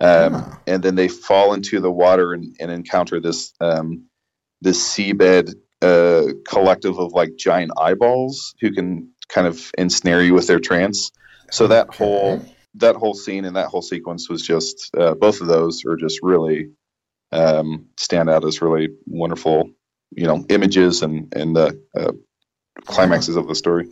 um, 0.00 0.34
ah. 0.34 0.60
and 0.66 0.82
then 0.82 0.96
they 0.96 1.08
fall 1.08 1.54
into 1.54 1.80
the 1.80 1.90
water 1.90 2.34
and, 2.34 2.54
and 2.60 2.70
encounter 2.70 3.20
this 3.20 3.54
um, 3.60 4.07
this 4.60 4.82
seabed 4.82 5.54
uh, 5.82 6.32
collective 6.46 6.98
of 6.98 7.12
like 7.12 7.36
giant 7.36 7.72
eyeballs 7.78 8.54
who 8.60 8.72
can 8.72 9.08
kind 9.28 9.46
of 9.46 9.70
ensnare 9.78 10.22
you 10.22 10.34
with 10.34 10.46
their 10.46 10.58
trance. 10.58 11.10
So 11.50 11.66
that 11.68 11.88
okay. 11.88 11.98
whole 11.98 12.44
that 12.74 12.96
whole 12.96 13.14
scene 13.14 13.44
and 13.44 13.56
that 13.56 13.68
whole 13.68 13.82
sequence 13.82 14.28
was 14.28 14.42
just 14.42 14.90
uh, 14.96 15.14
both 15.14 15.40
of 15.40 15.46
those 15.46 15.84
are 15.84 15.96
just 15.96 16.20
really 16.22 16.70
um, 17.32 17.86
stand 17.96 18.28
out 18.28 18.44
as 18.44 18.60
really 18.62 18.88
wonderful, 19.06 19.70
you 20.10 20.26
know, 20.26 20.44
images 20.48 21.02
and 21.02 21.32
and 21.34 21.56
the 21.56 21.80
uh, 21.96 22.12
climaxes 22.84 23.36
of 23.36 23.48
the 23.48 23.54
story. 23.54 23.88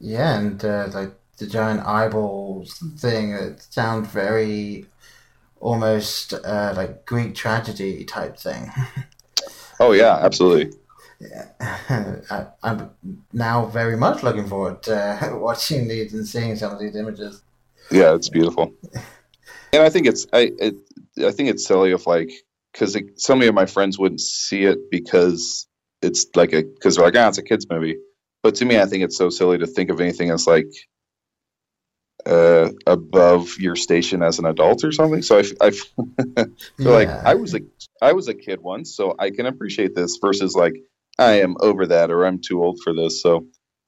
Yeah, 0.00 0.38
and 0.38 0.64
uh, 0.64 0.88
like 0.92 1.12
the 1.38 1.46
giant 1.46 1.86
eyeballs 1.86 2.82
thing, 2.98 3.32
it 3.32 3.62
sounds 3.62 4.08
very 4.08 4.86
almost 5.60 6.34
uh, 6.34 6.72
like 6.76 7.06
Greek 7.06 7.34
tragedy 7.34 8.04
type 8.04 8.36
thing. 8.36 8.70
oh 9.82 9.92
yeah, 9.92 10.18
absolutely. 10.20 10.76
Yeah, 11.20 11.48
I, 12.30 12.46
am 12.62 12.90
now 13.32 13.66
very 13.66 13.96
much 13.96 14.22
looking 14.22 14.46
forward 14.46 14.82
to 14.84 15.30
watching 15.40 15.88
these 15.88 16.14
and 16.14 16.26
seeing 16.26 16.56
some 16.56 16.72
of 16.72 16.80
these 16.80 16.96
images. 16.96 17.42
Yeah, 17.90 18.14
it's 18.14 18.28
beautiful, 18.28 18.72
and 19.72 19.82
I 19.82 19.90
think 19.90 20.06
it's 20.06 20.26
I 20.32 20.52
it, 20.58 20.74
I 21.18 21.30
think 21.30 21.48
it's 21.50 21.66
silly 21.66 21.92
of 21.92 22.06
like 22.06 22.30
because 22.72 22.96
so 23.16 23.34
many 23.34 23.48
of 23.48 23.54
my 23.54 23.66
friends 23.66 23.98
wouldn't 23.98 24.20
see 24.20 24.64
it 24.64 24.90
because 24.90 25.66
it's 26.00 26.26
like 26.34 26.52
a 26.52 26.62
because 26.62 26.96
they're 26.96 27.04
like 27.04 27.16
ah 27.16 27.28
it's 27.28 27.38
a 27.38 27.42
kids 27.42 27.66
movie 27.70 27.96
but 28.42 28.54
to 28.56 28.64
me 28.64 28.78
i 28.78 28.86
think 28.86 29.04
it's 29.04 29.16
so 29.16 29.30
silly 29.30 29.58
to 29.58 29.66
think 29.66 29.90
of 29.90 30.00
anything 30.00 30.30
as 30.30 30.46
like 30.46 30.66
uh, 32.26 32.70
above 32.86 33.58
your 33.58 33.76
station 33.76 34.22
as 34.22 34.38
an 34.38 34.46
adult 34.46 34.84
or 34.84 34.92
something 34.92 35.22
so 35.22 35.38
i, 35.38 35.44
I 35.60 35.70
feel 35.70 36.46
yeah. 36.78 36.90
like 36.90 37.08
i 37.08 37.34
was 37.34 37.54
a 37.54 37.60
i 38.00 38.12
was 38.12 38.28
a 38.28 38.34
kid 38.34 38.60
once 38.60 38.94
so 38.94 39.14
i 39.18 39.30
can 39.30 39.46
appreciate 39.46 39.94
this 39.94 40.18
versus 40.20 40.54
like 40.54 40.74
i 41.18 41.40
am 41.40 41.56
over 41.60 41.86
that 41.86 42.10
or 42.10 42.24
i'm 42.26 42.40
too 42.40 42.62
old 42.62 42.80
for 42.82 42.94
this 42.94 43.22
so 43.22 43.46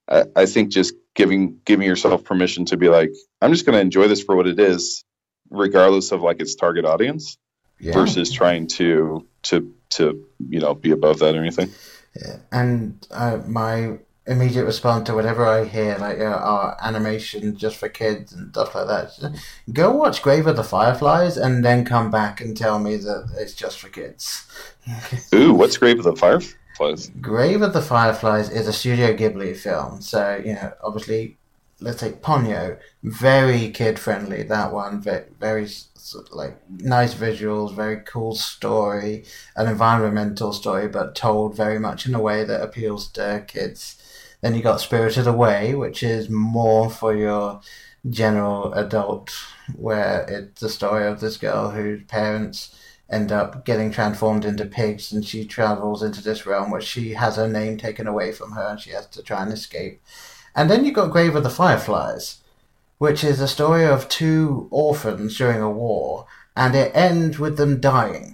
i, 0.08 0.24
I 0.34 0.46
think 0.46 0.70
just 0.70 0.94
giving 1.14 1.60
giving 1.64 1.86
yourself 1.86 2.24
permission 2.24 2.64
to 2.66 2.76
be 2.76 2.88
like 2.88 3.10
i'm 3.40 3.52
just 3.52 3.66
going 3.66 3.76
to 3.76 3.80
enjoy 3.80 4.08
this 4.08 4.22
for 4.22 4.34
what 4.34 4.48
it 4.48 4.58
is 4.58 5.04
regardless 5.50 6.12
of 6.12 6.22
like 6.22 6.40
its 6.40 6.54
target 6.54 6.84
audience 6.84 7.38
yeah. 7.78 7.92
versus 7.92 8.30
trying 8.32 8.66
to 8.66 9.26
to 9.42 9.74
to 9.90 10.26
you 10.48 10.60
know 10.60 10.74
be 10.74 10.90
above 10.90 11.20
that 11.20 11.34
or 11.34 11.40
anything. 11.40 11.70
Yeah. 12.16 12.36
And 12.52 13.06
uh, 13.10 13.40
my 13.46 13.98
immediate 14.26 14.64
response 14.64 15.06
to 15.06 15.14
whatever 15.14 15.46
I 15.46 15.64
hear, 15.64 15.96
like 15.98 16.18
uh, 16.18 16.24
our 16.24 16.76
animation 16.80 17.56
just 17.56 17.76
for 17.76 17.88
kids 17.88 18.32
and 18.32 18.50
stuff 18.50 18.74
like 18.74 18.86
that, 18.86 19.40
go 19.72 19.90
watch 19.90 20.22
Grave 20.22 20.46
of 20.46 20.56
the 20.56 20.64
Fireflies 20.64 21.36
and 21.36 21.64
then 21.64 21.84
come 21.84 22.10
back 22.10 22.40
and 22.40 22.56
tell 22.56 22.78
me 22.78 22.96
that 22.96 23.30
it's 23.36 23.54
just 23.54 23.78
for 23.78 23.88
kids. 23.88 24.46
Ooh, 25.34 25.52
what's 25.52 25.76
Grave 25.76 25.98
of 25.98 26.04
the 26.04 26.16
Fireflies? 26.16 27.10
Grave 27.20 27.62
of 27.62 27.72
the 27.72 27.82
Fireflies 27.82 28.50
is 28.50 28.66
a 28.66 28.72
Studio 28.72 29.14
Ghibli 29.14 29.56
film, 29.56 30.00
so 30.00 30.40
you 30.44 30.54
know, 30.54 30.72
obviously, 30.82 31.36
let's 31.80 32.00
take 32.00 32.22
Ponyo, 32.22 32.78
very 33.02 33.70
kid 33.70 33.98
friendly. 33.98 34.42
That 34.42 34.72
one, 34.72 35.00
very, 35.00 35.24
very 35.38 35.68
like 36.32 36.56
nice 36.68 37.14
visuals, 37.14 37.74
very 37.74 38.00
cool 38.04 38.34
story, 38.34 39.24
an 39.56 39.66
environmental 39.68 40.52
story, 40.52 40.88
but 40.88 41.14
told 41.14 41.56
very 41.56 41.78
much 41.78 42.06
in 42.06 42.14
a 42.14 42.20
way 42.20 42.44
that 42.44 42.62
appeals 42.62 43.08
to 43.12 43.44
kids. 43.46 43.96
Then 44.44 44.54
you 44.54 44.60
got 44.60 44.82
Spirited 44.82 45.26
Away, 45.26 45.74
which 45.74 46.02
is 46.02 46.28
more 46.28 46.90
for 46.90 47.16
your 47.16 47.62
general 48.10 48.74
adult, 48.74 49.34
where 49.74 50.26
it's 50.28 50.60
the 50.60 50.68
story 50.68 51.06
of 51.06 51.20
this 51.20 51.38
girl 51.38 51.70
whose 51.70 52.02
parents 52.02 52.78
end 53.08 53.32
up 53.32 53.64
getting 53.64 53.90
transformed 53.90 54.44
into 54.44 54.66
pigs 54.66 55.12
and 55.12 55.24
she 55.24 55.46
travels 55.46 56.02
into 56.02 56.22
this 56.22 56.44
realm 56.44 56.70
where 56.70 56.82
she 56.82 57.14
has 57.14 57.36
her 57.36 57.48
name 57.48 57.78
taken 57.78 58.06
away 58.06 58.32
from 58.32 58.52
her 58.52 58.66
and 58.66 58.80
she 58.80 58.90
has 58.90 59.06
to 59.06 59.22
try 59.22 59.42
and 59.42 59.50
escape. 59.50 60.02
And 60.54 60.70
then 60.70 60.84
you 60.84 60.92
got 60.92 61.10
Grave 61.10 61.34
of 61.34 61.42
the 61.42 61.48
Fireflies, 61.48 62.42
which 62.98 63.24
is 63.24 63.40
a 63.40 63.48
story 63.48 63.86
of 63.86 64.10
two 64.10 64.68
orphans 64.70 65.38
during 65.38 65.62
a 65.62 65.70
war, 65.70 66.26
and 66.54 66.74
it 66.74 66.94
ends 66.94 67.38
with 67.38 67.56
them 67.56 67.80
dying. 67.80 68.33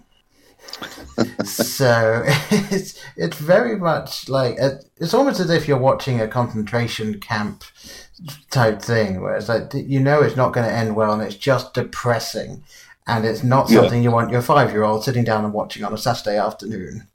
So 1.44 2.22
it's 2.50 3.02
it's 3.16 3.36
very 3.38 3.76
much 3.76 4.28
like 4.28 4.56
it's 4.58 5.14
almost 5.14 5.40
as 5.40 5.50
if 5.50 5.66
you're 5.66 5.78
watching 5.78 6.20
a 6.20 6.28
concentration 6.28 7.20
camp 7.20 7.64
type 8.50 8.82
thing, 8.82 9.20
where 9.20 9.36
it's 9.36 9.48
like 9.48 9.72
you 9.74 10.00
know 10.00 10.22
it's 10.22 10.36
not 10.36 10.52
going 10.52 10.66
to 10.66 10.72
end 10.72 10.96
well, 10.96 11.12
and 11.12 11.22
it's 11.22 11.36
just 11.36 11.74
depressing, 11.74 12.62
and 13.06 13.24
it's 13.24 13.42
not 13.42 13.68
something 13.68 14.02
yeah. 14.02 14.08
you 14.08 14.14
want 14.14 14.30
your 14.30 14.42
five 14.42 14.70
year 14.70 14.84
old 14.84 15.04
sitting 15.04 15.24
down 15.24 15.44
and 15.44 15.54
watching 15.54 15.84
on 15.84 15.92
a 15.92 15.98
Saturday 15.98 16.38
afternoon. 16.38 17.06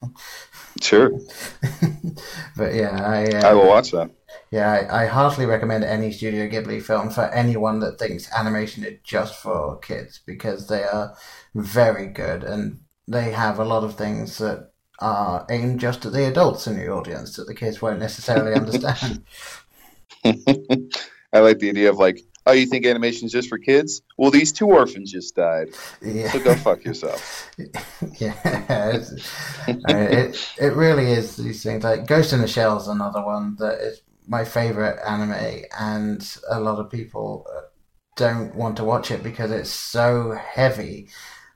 Sure. 0.81 1.09
but 2.57 2.73
yeah, 2.73 3.01
I 3.01 3.25
uh, 3.27 3.49
I 3.49 3.53
will 3.53 3.67
watch 3.67 3.91
that. 3.91 4.11
Yeah, 4.51 4.71
I, 4.71 5.03
I 5.03 5.05
heartily 5.07 5.45
recommend 5.45 5.83
any 5.83 6.11
Studio 6.11 6.47
Ghibli 6.47 6.81
film 6.81 7.09
for 7.09 7.23
anyone 7.29 7.79
that 7.79 7.97
thinks 7.97 8.31
animation 8.33 8.83
is 8.83 8.99
just 9.03 9.35
for 9.35 9.79
kids 9.79 10.19
because 10.25 10.67
they 10.67 10.83
are 10.83 11.15
very 11.55 12.07
good 12.07 12.43
and 12.43 12.79
they 13.07 13.31
have 13.31 13.59
a 13.59 13.65
lot 13.65 13.83
of 13.83 13.95
things 13.95 14.37
that 14.39 14.71
are 14.99 15.45
aimed 15.49 15.79
just 15.79 16.05
at 16.05 16.13
the 16.13 16.27
adults 16.27 16.67
in 16.67 16.77
the 16.77 16.87
audience 16.87 17.35
that 17.35 17.47
the 17.47 17.53
kids 17.53 17.81
won't 17.81 17.99
necessarily 17.99 18.53
understand. 18.59 19.23
I 20.23 21.39
like 21.39 21.59
the 21.59 21.69
idea 21.69 21.89
of 21.89 21.97
like, 21.97 22.21
oh, 22.45 22.53
you 22.53 22.65
think 22.65 22.85
animation 22.85 23.25
is 23.25 23.31
just 23.31 23.49
for 23.49 23.57
kids? 23.57 24.01
Well, 24.17 24.31
these 24.31 24.51
two 24.51 24.67
orphans 24.67 25.11
just 25.11 25.35
died. 25.35 25.69
Yeah. 26.01 26.31
So 26.31 26.43
go 26.43 26.55
fuck 26.55 26.83
yourself. 26.85 27.51
yeah, 28.19 28.35
it 29.67 30.55
it 30.59 30.73
really 30.73 31.11
is 31.11 31.35
these 31.35 31.63
things. 31.63 31.83
Like 31.83 32.07
Ghost 32.07 32.33
in 32.33 32.41
the 32.41 32.47
Shell 32.47 32.77
is 32.77 32.87
another 32.87 33.23
one 33.23 33.55
that 33.59 33.79
is 33.79 34.01
my 34.27 34.45
favorite 34.45 34.99
anime, 35.05 35.65
and 35.77 36.37
a 36.49 36.59
lot 36.59 36.79
of 36.79 36.89
people 36.89 37.45
uh, 37.53 37.61
don't 38.15 38.55
want 38.55 38.77
to 38.77 38.83
watch 38.83 39.11
it 39.11 39.23
because 39.23 39.51
it's 39.51 39.69
so 39.69 40.31
heavy. 40.31 41.09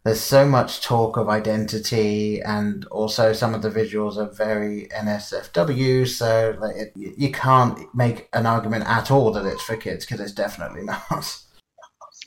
There's 0.04 0.22
so 0.22 0.46
much 0.46 0.82
talk 0.82 1.18
of 1.18 1.28
identity, 1.28 2.42
and 2.42 2.86
also 2.86 3.34
some 3.34 3.54
of 3.54 3.62
the 3.62 3.70
visuals 3.70 4.18
are 4.18 4.32
very 4.32 4.88
NSFW. 4.96 6.08
So 6.08 6.58
like 6.60 6.76
it, 6.76 6.94
you 6.96 7.32
can't 7.32 7.94
make 7.94 8.30
an 8.34 8.46
argument 8.46 8.86
at 8.88 9.12
all 9.12 9.32
that 9.34 9.46
it's 9.46 9.64
for 9.64 9.76
kids 9.76 10.06
because 10.06 10.22
it's 10.22 10.32
definitely 10.32 10.84
not. 10.86 11.44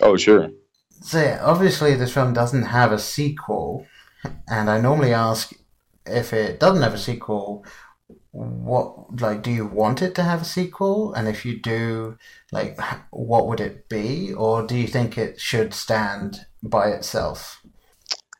Oh 0.00 0.16
sure. 0.16 0.50
So 1.00 1.20
yeah, 1.20 1.40
obviously 1.42 1.94
this 1.94 2.12
film 2.12 2.32
doesn't 2.34 2.64
have 2.64 2.92
a 2.92 2.98
sequel, 2.98 3.86
and 4.48 4.68
I 4.68 4.80
normally 4.80 5.14
ask 5.14 5.52
if 6.06 6.32
it 6.32 6.60
doesn't 6.60 6.82
have 6.82 6.94
a 6.94 6.98
sequel, 6.98 7.64
what 8.32 9.20
like 9.20 9.42
do 9.42 9.50
you 9.50 9.66
want 9.66 10.00
it 10.00 10.14
to 10.14 10.22
have 10.22 10.40
a 10.40 10.46
sequel 10.46 11.12
and 11.12 11.28
if 11.28 11.44
you 11.44 11.60
do 11.60 12.16
like 12.50 12.78
what 13.10 13.46
would 13.46 13.60
it 13.60 13.88
be 13.90 14.32
or 14.32 14.66
do 14.66 14.74
you 14.74 14.86
think 14.86 15.18
it 15.18 15.38
should 15.38 15.74
stand 15.74 16.46
by 16.62 16.88
itself 16.88 17.61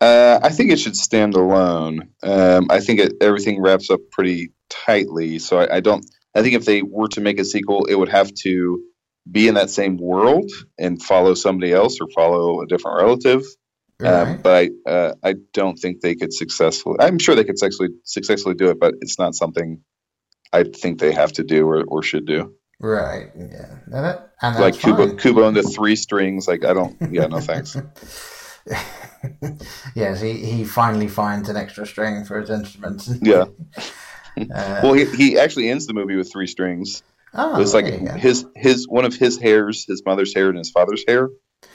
uh, 0.02 0.40
i 0.42 0.48
think 0.48 0.70
it 0.70 0.78
should 0.78 0.96
stand 0.96 1.34
alone 1.34 2.08
um, 2.22 2.66
i 2.70 2.80
think 2.80 3.00
it, 3.00 3.12
everything 3.20 3.60
wraps 3.60 3.90
up 3.90 4.00
pretty 4.10 4.52
tightly 4.68 5.38
so 5.38 5.58
I, 5.58 5.76
I, 5.76 5.80
don't 5.80 6.04
i 6.34 6.42
think 6.42 6.54
if 6.54 6.64
they 6.64 6.82
were 6.82 7.08
to 7.08 7.20
make 7.20 7.38
a 7.38 7.44
sequel 7.44 7.84
it 7.86 7.94
would 7.94 8.08
have 8.08 8.32
to 8.42 8.82
be 9.30 9.46
in 9.48 9.54
that 9.54 9.70
same 9.70 9.96
world 9.98 10.50
and 10.78 11.00
follow 11.00 11.34
somebody 11.34 11.72
else 11.72 11.98
or 12.00 12.08
follow 12.14 12.62
a 12.62 12.66
different 12.66 12.98
relative 13.00 13.44
um, 14.04 14.40
but 14.42 14.70
I, 14.86 14.90
uh, 14.90 15.14
I 15.22 15.34
don't 15.52 15.76
think 15.78 16.00
they 16.00 16.14
could 16.14 16.32
successfully. 16.32 16.96
I'm 17.00 17.18
sure 17.18 17.34
they 17.34 17.44
could 17.44 17.58
successfully 17.58 17.90
successfully 18.04 18.54
do 18.54 18.70
it, 18.70 18.80
but 18.80 18.94
it's 19.00 19.18
not 19.18 19.34
something 19.34 19.80
I 20.52 20.64
think 20.64 20.98
they 20.98 21.12
have 21.12 21.32
to 21.34 21.44
do 21.44 21.66
or, 21.66 21.84
or 21.84 22.02
should 22.02 22.26
do. 22.26 22.54
Right. 22.80 23.30
Yeah. 23.36 23.78
And 23.86 24.04
that, 24.04 24.32
and 24.42 24.58
like 24.58 24.78
Kubo, 24.78 25.14
Kubo 25.16 25.46
and 25.46 25.56
the 25.56 25.62
three 25.62 25.94
strings. 25.94 26.48
Like 26.48 26.64
I 26.64 26.72
don't. 26.72 26.96
Yeah. 27.12 27.26
No 27.26 27.40
thanks. 27.40 27.76
yes, 29.94 30.20
he, 30.20 30.34
he 30.34 30.64
finally 30.64 31.08
finds 31.08 31.48
an 31.48 31.56
extra 31.56 31.86
string 31.86 32.24
for 32.24 32.40
his 32.40 32.50
instruments. 32.50 33.10
yeah. 33.20 33.44
Uh, 34.34 34.80
well, 34.82 34.94
he, 34.94 35.04
he 35.04 35.38
actually 35.38 35.68
ends 35.68 35.86
the 35.86 35.92
movie 35.92 36.16
with 36.16 36.32
three 36.32 36.46
strings. 36.46 37.02
Oh, 37.34 37.60
it's 37.60 37.74
like 37.74 37.84
his 37.84 38.46
his 38.56 38.88
one 38.88 39.04
of 39.04 39.14
his 39.14 39.38
hairs, 39.38 39.84
his 39.84 40.02
mother's 40.06 40.34
hair, 40.34 40.48
and 40.48 40.56
his 40.56 40.70
father's 40.70 41.04
hair 41.06 41.28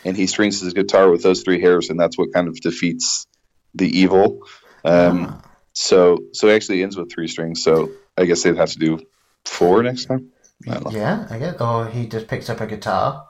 and 0.06 0.16
he 0.16 0.28
strings 0.28 0.62
his 0.62 0.74
guitar 0.74 1.10
with 1.10 1.24
those 1.24 1.44
three 1.44 1.60
hairs, 1.60 1.90
and 1.90 2.00
that's 2.00 2.18
what 2.18 2.34
kind 2.34 2.48
of 2.48 2.60
defeats 2.60 3.28
the 3.74 3.88
evil. 3.88 4.42
Um, 4.84 5.28
ah. 5.30 5.42
So 5.74 6.20
so 6.34 6.48
it 6.48 6.56
actually 6.56 6.84
ends 6.84 6.98
with 6.98 7.12
three 7.12 7.28
strings. 7.28 7.64
So 7.64 7.92
I 8.18 8.26
guess 8.26 8.44
they'd 8.44 8.58
have 8.58 8.72
to 8.72 8.80
do 8.80 9.00
four 9.46 9.84
next 9.84 10.06
time. 10.06 10.32
I 10.68 10.82
yeah, 10.92 11.28
I 11.30 11.38
guess. 11.38 11.62
Or 11.62 11.88
he 11.88 12.08
just 12.08 12.28
picks 12.28 12.50
up 12.50 12.62
a 12.62 12.68
guitar. 12.68 13.28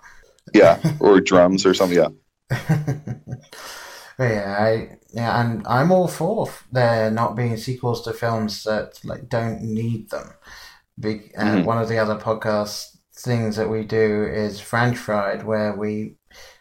Yeah, 0.54 0.80
or 1.00 1.20
drums 1.20 1.66
or 1.66 1.74
something. 1.74 1.98
Yeah. 1.98 2.10
Yeah, 2.52 4.58
I 4.60 4.98
yeah, 5.14 5.42
and 5.42 5.66
I'm 5.68 5.92
all 5.92 6.08
for 6.08 6.50
there 6.72 7.12
not 7.12 7.36
being 7.36 7.58
sequels 7.58 8.04
to 8.04 8.14
films 8.14 8.64
that 8.64 9.00
like 9.04 9.30
don't 9.30 9.62
need 9.62 10.10
them. 10.10 10.34
Be- 11.00 11.32
and 11.38 11.60
mm-hmm. 11.60 11.66
one 11.66 11.78
of 11.78 11.90
the 11.90 12.00
other 12.00 12.16
podcast 12.16 12.98
things 13.16 13.56
that 13.56 13.70
we 13.70 13.84
do 13.84 14.24
is 14.24 14.60
French 14.60 14.98
Fried, 14.98 15.46
where 15.46 15.76
we 15.76 16.16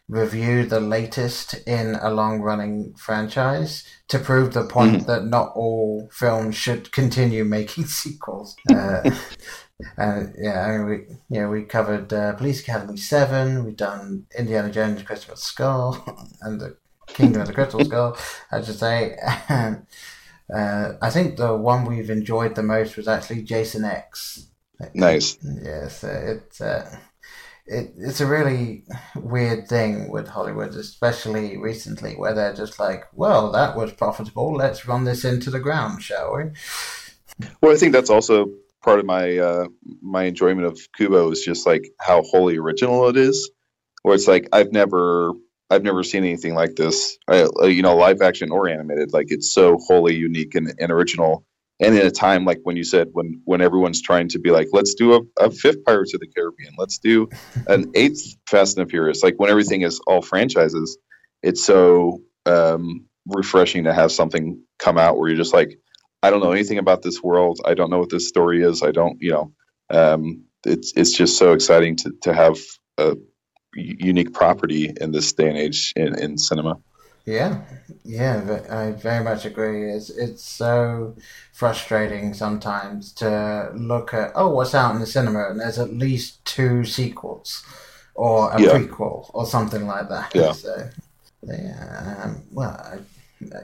review 0.09 0.64
the 0.64 0.81
latest 0.81 1.55
in 1.66 1.96
a 2.01 2.11
long 2.11 2.40
running 2.40 2.94
franchise 2.94 3.85
to 4.09 4.18
prove 4.18 4.53
the 4.53 4.64
point 4.64 5.03
mm. 5.03 5.07
that 5.07 5.25
not 5.25 5.53
all 5.57 6.09
films 6.12 6.55
should 6.55 6.92
continue 6.92 7.44
making 7.44 7.85
sequels. 7.87 8.57
Uh, 8.72 9.11
and 9.96 10.34
yeah, 10.38 10.64
I 10.64 10.78
mean, 10.78 10.86
we 10.86 11.16
yeah 11.28 11.48
we 11.48 11.62
covered 11.62 12.12
uh, 12.12 12.34
Police 12.34 12.60
Academy 12.60 12.96
Seven. 12.96 13.64
We've 13.64 13.76
done 13.76 14.26
Indiana 14.36 14.70
Jones, 14.70 15.02
Christmas 15.02 15.42
Skull, 15.42 16.02
and 16.40 16.60
the 16.60 16.76
Kingdom 17.06 17.42
of 17.42 17.48
the 17.48 17.54
Crystal 17.54 17.84
Skull. 17.84 18.16
I 18.50 18.62
should 18.62 18.78
say. 18.78 19.16
uh, 19.48 20.92
I 21.02 21.10
think 21.10 21.36
the 21.36 21.56
one 21.56 21.84
we've 21.84 22.10
enjoyed 22.10 22.54
the 22.54 22.62
most 22.62 22.96
was 22.96 23.08
actually 23.08 23.42
Jason 23.42 23.84
X. 23.84 24.48
Nice. 24.94 25.38
Yes, 25.42 26.04
it's. 26.04 26.60
Uh, 26.60 26.98
it, 27.68 27.94
it's 27.98 28.20
a 28.20 28.26
really 28.26 28.84
weird 29.16 29.66
thing 29.68 30.08
with 30.08 30.28
Hollywood, 30.28 30.74
especially 30.76 31.56
recently, 31.56 32.14
where 32.14 32.32
they're 32.32 32.54
just 32.54 32.78
like, 32.78 33.06
well, 33.12 33.50
that 33.50 33.76
was 33.76 33.92
profitable. 33.92 34.54
Let's 34.54 34.86
run 34.86 35.02
this 35.02 35.24
into 35.24 35.50
the 35.50 35.58
ground, 35.58 36.00
shall 36.00 36.36
we? 36.36 36.44
Well, 37.60 37.72
I 37.72 37.76
think 37.76 37.92
that's 37.92 38.08
also 38.08 38.52
part 38.87 39.01
of 39.01 39.05
my 39.05 39.37
uh, 39.37 39.66
my 40.01 40.25
enjoyment 40.25 40.66
of 40.66 40.79
Kubo 40.96 41.31
is 41.33 41.42
just 41.44 41.66
like 41.66 41.85
how 42.01 42.22
wholly 42.22 42.57
original 42.57 43.09
it 43.09 43.16
is. 43.18 43.51
Where 44.03 44.14
it's 44.14 44.29
like 44.29 44.49
I've 44.53 44.72
never 44.72 45.33
I've 45.68 45.83
never 45.83 46.03
seen 46.03 46.25
anything 46.25 46.55
like 46.55 46.77
this, 46.77 47.18
I, 47.29 47.49
you 47.64 47.83
know, 47.83 47.96
live 47.96 48.22
action 48.22 48.51
or 48.53 48.68
animated. 48.68 49.12
Like 49.12 49.27
it's 49.31 49.53
so 49.53 49.77
wholly 49.79 50.14
unique 50.14 50.55
and, 50.55 50.72
and 50.79 50.92
original 50.92 51.44
and 51.81 51.94
in 51.94 52.07
a 52.07 52.11
time 52.11 52.44
like 52.44 52.61
when 52.62 52.77
you 52.77 52.85
said 52.85 53.09
when 53.12 53.40
when 53.44 53.61
everyone's 53.61 54.01
trying 54.01 54.29
to 54.29 54.38
be 54.38 54.51
like 54.51 54.68
let's 54.72 54.94
do 54.94 55.14
a, 55.14 55.20
a 55.44 55.51
fifth 55.51 55.85
pirates 55.85 56.14
of 56.14 56.20
the 56.20 56.27
caribbean 56.27 56.72
let's 56.79 56.99
do 56.99 57.29
an 57.66 57.90
eighth 57.94 58.37
fast 58.49 58.79
and 58.79 58.88
furious 58.90 59.22
like 59.22 59.35
when 59.37 59.51
everything 59.51 59.83
is 59.83 60.01
all 60.07 60.22
franchises 60.22 60.96
it's 61.42 61.62
so 61.64 62.20
um, 62.46 63.07
refreshing 63.27 63.85
to 63.85 63.92
have 63.92 64.11
something 64.11 64.61
come 64.79 64.99
out 64.99 65.18
where 65.18 65.29
you're 65.29 65.37
just 65.37 65.53
like 65.53 65.79
i 66.26 66.30
don't 66.30 66.40
know 66.40 66.52
anything 66.52 66.78
about 66.78 67.02
this 67.02 67.22
world 67.22 67.60
i 67.64 67.74
don't 67.74 67.90
know 67.90 67.98
what 67.98 68.10
this 68.10 68.28
story 68.28 68.62
is 68.62 68.82
i 68.82 68.90
don't 68.90 69.20
you 69.20 69.30
know 69.30 69.52
um, 69.88 70.42
it's 70.64 70.92
it's 70.96 71.12
just 71.12 71.38
so 71.38 71.52
exciting 71.52 71.94
to 71.96 72.12
to 72.22 72.34
have 72.34 72.58
a 72.98 73.16
unique 73.74 74.32
property 74.32 74.92
in 75.00 75.12
this 75.12 75.32
day 75.32 75.48
and 75.48 75.58
age 75.58 75.92
in, 75.96 76.18
in 76.18 76.38
cinema 76.38 76.76
yeah, 77.26 77.62
yeah, 78.04 78.60
I 78.70 78.92
very 78.92 79.24
much 79.24 79.44
agree. 79.44 79.90
It's 79.90 80.10
it's 80.10 80.44
so 80.44 81.16
frustrating 81.52 82.34
sometimes 82.34 83.12
to 83.14 83.72
look 83.74 84.14
at 84.14 84.30
oh 84.36 84.50
what's 84.50 84.76
out 84.76 84.94
in 84.94 85.00
the 85.00 85.06
cinema 85.06 85.50
and 85.50 85.58
there's 85.58 85.80
at 85.80 85.92
least 85.92 86.44
two 86.44 86.84
sequels 86.84 87.64
or 88.14 88.52
a 88.52 88.62
yeah. 88.62 88.68
prequel 88.68 89.28
or 89.34 89.44
something 89.44 89.88
like 89.88 90.08
that. 90.08 90.32
Yeah. 90.36 90.52
So, 90.52 90.88
yeah, 91.42 92.20
um, 92.22 92.42
well, 92.52 92.70
I, 92.70 92.98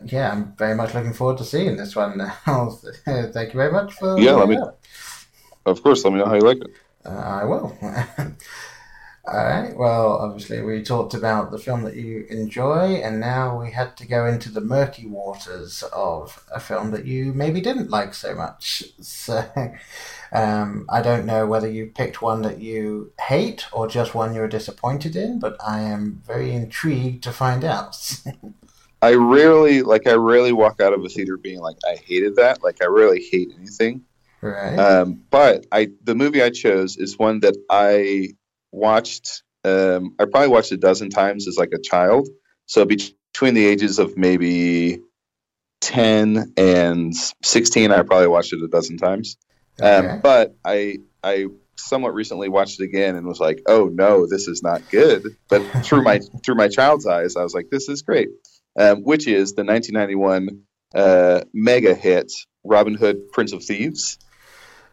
yeah, 0.04 0.32
I'm 0.32 0.54
very 0.56 0.74
much 0.74 0.94
looking 0.94 1.12
forward 1.12 1.38
to 1.38 1.44
seeing 1.44 1.76
this 1.76 1.96
one 1.96 2.18
now. 2.18 2.70
Thank 3.04 3.52
you 3.52 3.58
very 3.58 3.72
much 3.72 3.94
for. 3.94 4.18
Yeah, 4.18 4.32
let 4.32 4.48
me. 4.48 4.58
Of 5.64 5.82
course, 5.82 6.04
let 6.04 6.12
me 6.12 6.18
know 6.18 6.26
how 6.26 6.34
you 6.34 6.40
like 6.40 6.58
it. 6.58 6.70
Uh, 7.04 7.10
I 7.10 7.44
will. 7.44 7.76
All 9.24 9.36
right. 9.36 9.76
Well, 9.76 10.16
obviously, 10.16 10.62
we 10.62 10.82
talked 10.82 11.14
about 11.14 11.52
the 11.52 11.58
film 11.58 11.84
that 11.84 11.94
you 11.94 12.26
enjoy, 12.28 12.96
and 12.96 13.20
now 13.20 13.60
we 13.60 13.70
had 13.70 13.96
to 13.98 14.06
go 14.06 14.26
into 14.26 14.50
the 14.50 14.60
murky 14.60 15.06
waters 15.06 15.84
of 15.92 16.44
a 16.52 16.58
film 16.58 16.90
that 16.90 17.06
you 17.06 17.32
maybe 17.32 17.60
didn't 17.60 17.90
like 17.90 18.14
so 18.14 18.34
much. 18.34 18.84
So, 19.02 19.44
um, 20.32 20.86
I 20.88 21.00
don't 21.00 21.26
know 21.26 21.46
whether 21.46 21.70
you 21.70 21.86
picked 21.86 22.22
one 22.22 22.42
that 22.42 22.60
you 22.60 23.12
hate 23.20 23.66
or 23.72 23.86
just 23.86 24.14
one 24.14 24.34
you're 24.34 24.48
disappointed 24.48 25.14
in, 25.14 25.38
but 25.38 25.56
I 25.64 25.80
am 25.80 26.22
very 26.26 26.52
intrigued 26.52 27.22
to 27.24 27.32
find 27.32 27.64
out. 27.64 27.96
I 29.02 29.14
rarely, 29.14 29.82
like, 29.82 30.06
I 30.06 30.14
rarely 30.14 30.52
walk 30.52 30.80
out 30.80 30.94
of 30.94 31.04
a 31.04 31.08
theater 31.08 31.36
being 31.36 31.60
like, 31.60 31.76
I 31.84 31.96
hated 31.96 32.36
that. 32.36 32.62
Like, 32.62 32.80
I 32.80 32.86
really 32.86 33.20
hate 33.30 33.52
anything. 33.58 34.02
Right. 34.40 34.78
Um, 34.78 35.24
but 35.28 35.66
I, 35.70 35.90
the 36.02 36.14
movie 36.14 36.42
I 36.42 36.50
chose 36.50 36.96
is 36.96 37.18
one 37.18 37.40
that 37.40 37.56
I 37.68 38.30
watched. 38.70 39.42
Um, 39.64 40.14
I 40.18 40.24
probably 40.24 40.48
watched 40.48 40.72
a 40.72 40.76
dozen 40.76 41.10
times 41.10 41.46
as 41.46 41.56
like 41.56 41.72
a 41.72 41.78
child. 41.78 42.28
So 42.66 42.84
between 42.84 43.54
the 43.54 43.66
ages 43.66 43.98
of 43.98 44.16
maybe 44.16 45.00
ten 45.80 46.52
and 46.56 47.14
sixteen, 47.44 47.92
I 47.92 48.02
probably 48.02 48.28
watched 48.28 48.52
it 48.52 48.62
a 48.62 48.68
dozen 48.68 48.98
times. 48.98 49.36
Um, 49.80 49.88
okay. 49.88 50.08
Um, 50.08 50.20
but 50.20 50.56
I 50.64 50.98
I 51.22 51.46
somewhat 51.76 52.14
recently 52.14 52.48
watched 52.48 52.80
it 52.80 52.84
again 52.84 53.14
and 53.14 53.26
was 53.26 53.40
like, 53.40 53.62
oh 53.66 53.90
no, 53.92 54.26
this 54.26 54.48
is 54.48 54.62
not 54.62 54.82
good. 54.90 55.36
But 55.48 55.60
through 55.84 56.02
my 56.02 56.20
through 56.44 56.56
my 56.56 56.68
child's 56.68 57.06
eyes, 57.06 57.36
I 57.36 57.42
was 57.42 57.54
like, 57.54 57.68
this 57.70 57.88
is 57.88 58.02
great. 58.02 58.30
Um, 58.76 59.02
which 59.02 59.26
is 59.26 59.52
the 59.52 59.64
1991 59.64 60.62
uh, 60.94 61.42
mega 61.52 61.94
hit 61.94 62.32
Robin 62.64 62.94
Hood, 62.94 63.30
Prince 63.32 63.52
of 63.52 63.62
Thieves. 63.62 64.18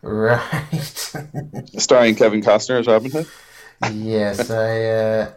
Right. 0.01 0.63
starring 1.77 2.15
Kevin 2.15 2.41
Costner 2.41 2.79
as 2.79 2.87
Robin 2.87 3.11
Hood 3.11 3.27
yes, 3.93 4.49
I 4.49 4.85
uh, 4.85 5.31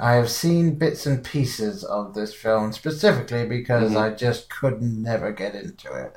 I 0.00 0.12
have 0.12 0.30
seen 0.30 0.76
bits 0.76 1.06
and 1.06 1.24
pieces 1.24 1.84
of 1.84 2.14
this 2.14 2.34
film 2.34 2.72
specifically 2.72 3.46
because 3.46 3.90
mm-hmm. 3.90 3.98
I 3.98 4.10
just 4.10 4.50
could 4.50 4.82
never 4.82 5.32
get 5.32 5.54
into 5.54 5.92
it. 5.92 6.16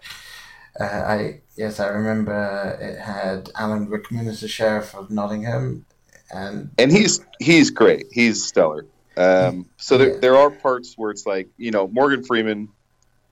Uh, 0.80 0.84
I 0.84 1.42
yes, 1.56 1.80
I 1.80 1.88
remember 1.88 2.78
it 2.80 3.00
had 3.00 3.50
Alan 3.56 3.90
Rickman 3.90 4.28
as 4.28 4.42
the 4.42 4.48
sheriff 4.48 4.96
of 4.96 5.10
Nottingham, 5.10 5.86
and 6.32 6.72
and 6.78 6.92
he's 6.92 7.20
he's 7.40 7.72
great. 7.72 8.08
He's 8.12 8.46
stellar. 8.46 8.86
Um, 9.18 9.66
so 9.78 9.98
there 9.98 10.20
there 10.20 10.38
are 10.38 10.52
parts 10.52 10.94
where 10.96 11.12
it's 11.12 11.26
like 11.26 11.50
you 11.58 11.72
know 11.72 11.88
Morgan 11.88 12.24
Freeman 12.24 12.70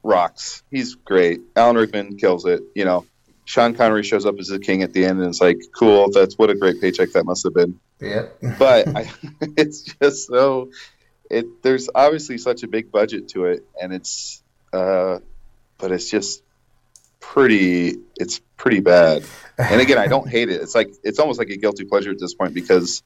rocks. 0.03 0.63
He's 0.71 0.95
great. 0.95 1.41
Alan 1.55 1.75
Rickman 1.75 2.17
kills 2.17 2.45
it. 2.45 2.63
You 2.73 2.85
know, 2.85 3.05
Sean 3.45 3.75
Connery 3.75 4.03
shows 4.03 4.25
up 4.25 4.35
as 4.39 4.47
the 4.47 4.59
king 4.59 4.83
at 4.83 4.93
the 4.93 5.05
end, 5.05 5.19
and 5.19 5.29
it's 5.29 5.41
like, 5.41 5.59
cool. 5.77 6.09
That's 6.11 6.37
what 6.37 6.49
a 6.49 6.55
great 6.55 6.81
paycheck 6.81 7.11
that 7.11 7.25
must 7.25 7.43
have 7.43 7.53
been. 7.53 7.79
Yeah. 7.99 8.27
but 8.59 8.87
I, 8.95 9.11
it's 9.57 9.83
just 9.83 10.27
so. 10.27 10.71
It 11.29 11.63
there's 11.63 11.89
obviously 11.93 12.37
such 12.37 12.63
a 12.63 12.67
big 12.67 12.91
budget 12.91 13.29
to 13.29 13.45
it, 13.45 13.65
and 13.81 13.93
it's, 13.93 14.43
uh, 14.73 15.19
but 15.77 15.91
it's 15.91 16.09
just 16.09 16.43
pretty. 17.19 17.95
It's 18.15 18.39
pretty 18.57 18.79
bad. 18.79 19.23
And 19.57 19.81
again, 19.81 19.97
I 19.97 20.07
don't 20.07 20.29
hate 20.29 20.49
it. 20.49 20.61
It's 20.61 20.75
like 20.75 20.93
it's 21.03 21.19
almost 21.19 21.39
like 21.39 21.49
a 21.49 21.57
guilty 21.57 21.85
pleasure 21.85 22.11
at 22.11 22.19
this 22.19 22.33
point 22.33 22.53
because 22.53 23.03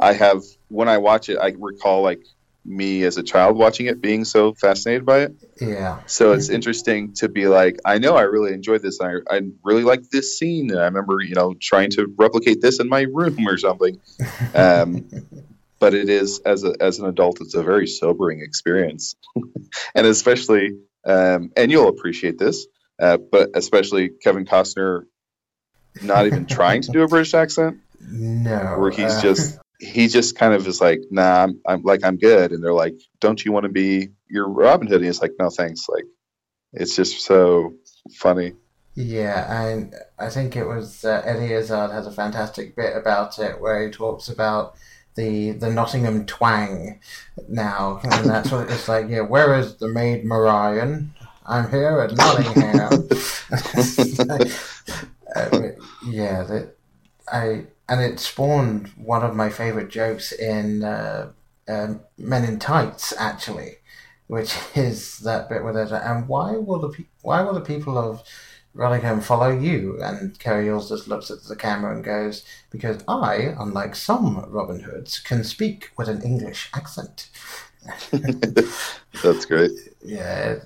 I 0.00 0.14
have 0.14 0.42
when 0.68 0.88
I 0.88 0.98
watch 0.98 1.28
it, 1.28 1.38
I 1.38 1.54
recall 1.58 2.02
like 2.02 2.22
me 2.64 3.04
as 3.04 3.16
a 3.16 3.22
child 3.22 3.56
watching 3.56 3.86
it 3.86 4.00
being 4.00 4.24
so 4.24 4.54
fascinated 4.54 5.06
by 5.06 5.20
it. 5.20 5.34
Yeah. 5.60 6.00
So 6.06 6.32
it's 6.32 6.48
interesting 6.48 7.14
to 7.14 7.28
be 7.28 7.46
like, 7.46 7.78
I 7.84 7.98
know 7.98 8.16
I 8.16 8.22
really 8.22 8.52
enjoyed 8.52 8.82
this. 8.82 9.00
I, 9.00 9.14
I 9.30 9.42
really 9.64 9.82
like 9.82 10.02
this 10.10 10.38
scene. 10.38 10.70
And 10.70 10.78
I 10.78 10.84
remember, 10.84 11.20
you 11.22 11.34
know, 11.34 11.54
trying 11.60 11.90
to 11.92 12.12
replicate 12.18 12.60
this 12.60 12.80
in 12.80 12.88
my 12.88 13.02
room 13.02 13.46
or 13.46 13.56
something. 13.56 14.00
Um, 14.54 15.08
but 15.78 15.94
it 15.94 16.10
is, 16.10 16.40
as, 16.40 16.64
a, 16.64 16.74
as 16.80 16.98
an 16.98 17.06
adult, 17.06 17.40
it's 17.40 17.54
a 17.54 17.62
very 17.62 17.86
sobering 17.86 18.40
experience. 18.40 19.16
and 19.94 20.06
especially, 20.06 20.78
um, 21.06 21.52
and 21.56 21.70
you'll 21.70 21.88
appreciate 21.88 22.38
this, 22.38 22.66
uh, 23.00 23.16
but 23.16 23.50
especially 23.54 24.10
Kevin 24.22 24.44
Costner 24.44 25.04
not 26.02 26.26
even 26.26 26.46
trying 26.46 26.82
to 26.82 26.92
do 26.92 27.02
a 27.02 27.08
British 27.08 27.34
accent, 27.34 27.80
No. 28.00 28.76
where 28.78 28.90
he's 28.90 29.16
uh, 29.16 29.22
just 29.22 29.58
he 29.80 30.08
just 30.08 30.36
kind 30.36 30.54
of 30.54 30.66
is 30.66 30.80
like, 30.80 31.00
nah, 31.10 31.44
I'm, 31.44 31.60
I'm 31.66 31.82
like 31.82 32.04
I'm 32.04 32.18
good, 32.18 32.52
and 32.52 32.62
they're 32.62 32.72
like, 32.72 32.94
don't 33.20 33.44
you 33.44 33.52
want 33.52 33.64
to 33.64 33.70
be 33.70 34.10
your 34.28 34.48
Robin 34.48 34.86
Hood? 34.86 34.98
And 34.98 35.06
he's 35.06 35.22
like, 35.22 35.32
no, 35.38 35.50
thanks. 35.50 35.88
Like, 35.88 36.04
it's 36.72 36.94
just 36.94 37.22
so 37.22 37.74
funny. 38.14 38.52
Yeah, 38.94 39.62
and 39.62 39.94
I 40.18 40.28
think 40.28 40.56
it 40.56 40.66
was 40.66 41.04
uh, 41.04 41.22
Eddie 41.24 41.54
Izzard 41.54 41.90
has 41.90 42.06
a 42.06 42.12
fantastic 42.12 42.76
bit 42.76 42.96
about 42.96 43.38
it 43.38 43.60
where 43.60 43.84
he 43.84 43.90
talks 43.90 44.28
about 44.28 44.74
the 45.14 45.52
the 45.52 45.70
Nottingham 45.70 46.26
twang 46.26 47.00
now, 47.48 48.00
and 48.04 48.28
that's 48.28 48.50
what 48.50 48.70
it's 48.70 48.88
like. 48.88 49.08
Yeah, 49.08 49.20
where 49.20 49.58
is 49.58 49.76
the 49.76 49.88
maid 49.88 50.24
Marian? 50.24 51.14
I'm 51.46 51.70
here 51.70 52.00
at 52.00 52.16
Nottingham. 52.16 53.08
yeah, 56.06 56.42
that 56.42 56.74
I 57.32 57.66
and 57.88 58.00
it 58.00 58.20
spawned 58.20 58.88
one 58.96 59.22
of 59.22 59.34
my 59.36 59.50
favorite 59.50 59.90
jokes 59.90 60.32
in 60.32 60.84
uh, 60.84 61.32
um 61.68 62.00
Men 62.18 62.44
in 62.44 62.58
Tights, 62.58 63.12
actually, 63.18 63.78
which 64.26 64.54
is 64.76 65.18
that 65.20 65.48
bit 65.48 65.62
where 65.64 65.72
there's 65.72 65.92
and 65.92 66.28
why 66.28 66.52
will 66.52 66.80
the 66.80 66.90
pe- 66.90 67.06
why 67.22 67.42
will 67.42 67.54
the 67.54 67.60
people 67.60 67.98
of 67.98 68.22
Rottingham 68.74 69.20
follow 69.20 69.50
you? 69.58 70.00
And 70.02 70.38
Cary 70.38 70.68
Elwes 70.68 70.88
just 70.88 71.08
looks 71.08 71.30
at 71.30 71.42
the 71.44 71.56
camera 71.56 71.92
and 71.94 72.04
goes, 72.04 72.44
because 72.70 73.02
I, 73.08 73.54
unlike 73.58 73.96
some 73.96 74.44
Robin 74.48 74.80
Hoods, 74.80 75.18
can 75.18 75.42
speak 75.44 75.90
with 75.98 76.08
an 76.08 76.22
English 76.22 76.70
accent. 76.74 77.28
That's 79.22 79.44
great. 79.46 79.72
Yeah, 80.02 80.56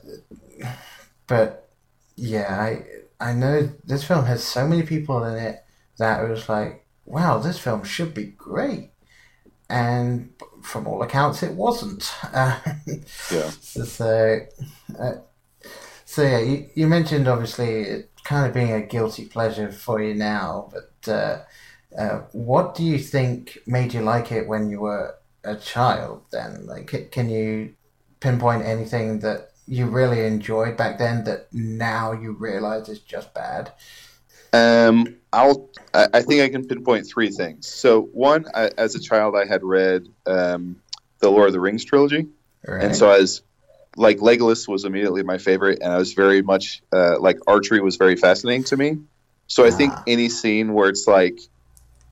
but 1.27 1.69
yeah, 2.17 2.61
I 2.61 2.85
I 3.21 3.33
know 3.33 3.71
this 3.85 4.05
film 4.05 4.25
has 4.27 4.43
so 4.45 4.67
many 4.67 4.83
people 4.83 5.25
in 5.25 5.37
it 5.37 5.64
that 5.99 6.29
was 6.29 6.49
like, 6.49 6.87
wow, 7.07 7.39
this 7.39 7.59
film 7.59 7.85
should 7.85 8.15
be 8.15 8.27
great, 8.27 8.91
and 9.71 10.31
from 10.63 10.87
all 10.87 11.03
accounts, 11.03 11.43
it 11.43 11.55
wasn't. 11.55 12.13
Uh, 12.35 12.59
Yeah. 13.31 13.53
so, 13.61 13.85
so, 13.85 14.41
uh, 14.99 15.13
so 16.05 16.23
yeah, 16.23 16.39
you, 16.39 16.69
you 16.75 16.87
mentioned 16.87 17.29
obviously 17.29 17.83
it 17.83 18.11
kind 18.25 18.47
of 18.47 18.55
being 18.55 18.73
a 18.73 18.81
guilty 18.83 19.27
pleasure 19.27 19.71
for 19.73 20.03
you 20.03 20.15
now, 20.15 20.71
but 20.73 21.13
uh, 21.13 21.43
uh, 21.99 22.23
what 22.33 22.75
do 22.75 22.83
you 22.85 22.99
think 22.99 23.59
made 23.67 23.95
you 23.95 24.01
like 24.03 24.33
it 24.33 24.49
when 24.49 24.71
you 24.71 24.81
were 24.81 25.17
a 25.45 25.57
child? 25.57 26.23
Then, 26.33 26.67
like, 26.67 27.11
can 27.13 27.29
you 27.31 27.75
pinpoint 28.21 28.65
anything 28.65 29.21
that 29.21 29.51
you 29.67 29.87
really 29.87 30.27
enjoyed 30.27 30.77
back 30.77 30.99
then 30.99 31.25
that 31.25 31.49
now 31.53 32.13
you 32.13 32.33
realize 32.33 32.89
is 32.89 33.01
just 33.01 33.35
bad? 33.35 33.73
Um, 34.55 35.17
I'll. 35.33 35.69
I 35.93 36.09
I 36.15 36.23
think 36.23 36.41
I 36.43 36.49
can 36.49 36.67
pinpoint 36.67 37.07
three 37.07 37.31
things. 37.31 37.67
So 37.69 38.03
one, 38.03 38.47
I, 38.55 38.71
as 38.79 38.95
a 38.95 39.01
child, 39.01 39.35
I 39.37 39.47
had 39.47 39.63
read 39.65 40.07
um, 40.27 40.77
the 41.21 41.31
Lord 41.31 41.49
of 41.49 41.53
the 41.53 41.61
Rings 41.61 41.85
trilogy, 41.85 42.29
Right. 42.67 42.85
and 42.85 42.97
so 42.97 43.11
I 43.11 43.19
was 43.19 43.43
like 43.97 44.19
Legolas 44.19 44.67
was 44.69 44.85
immediately 44.85 45.23
my 45.23 45.39
favorite, 45.39 45.79
and 45.83 45.93
I 45.93 45.99
was 45.99 46.13
very 46.15 46.43
much 46.43 46.83
uh, 46.93 47.19
like 47.21 47.39
archery 47.47 47.81
was 47.81 47.97
very 47.97 48.17
fascinating 48.17 48.65
to 48.65 48.77
me. 48.77 48.99
So 49.47 49.65
I 49.65 49.71
think 49.71 49.93
Ah. 49.95 50.03
any 50.07 50.29
scene 50.29 50.73
where 50.73 50.89
it's 50.89 51.07
like 51.07 51.39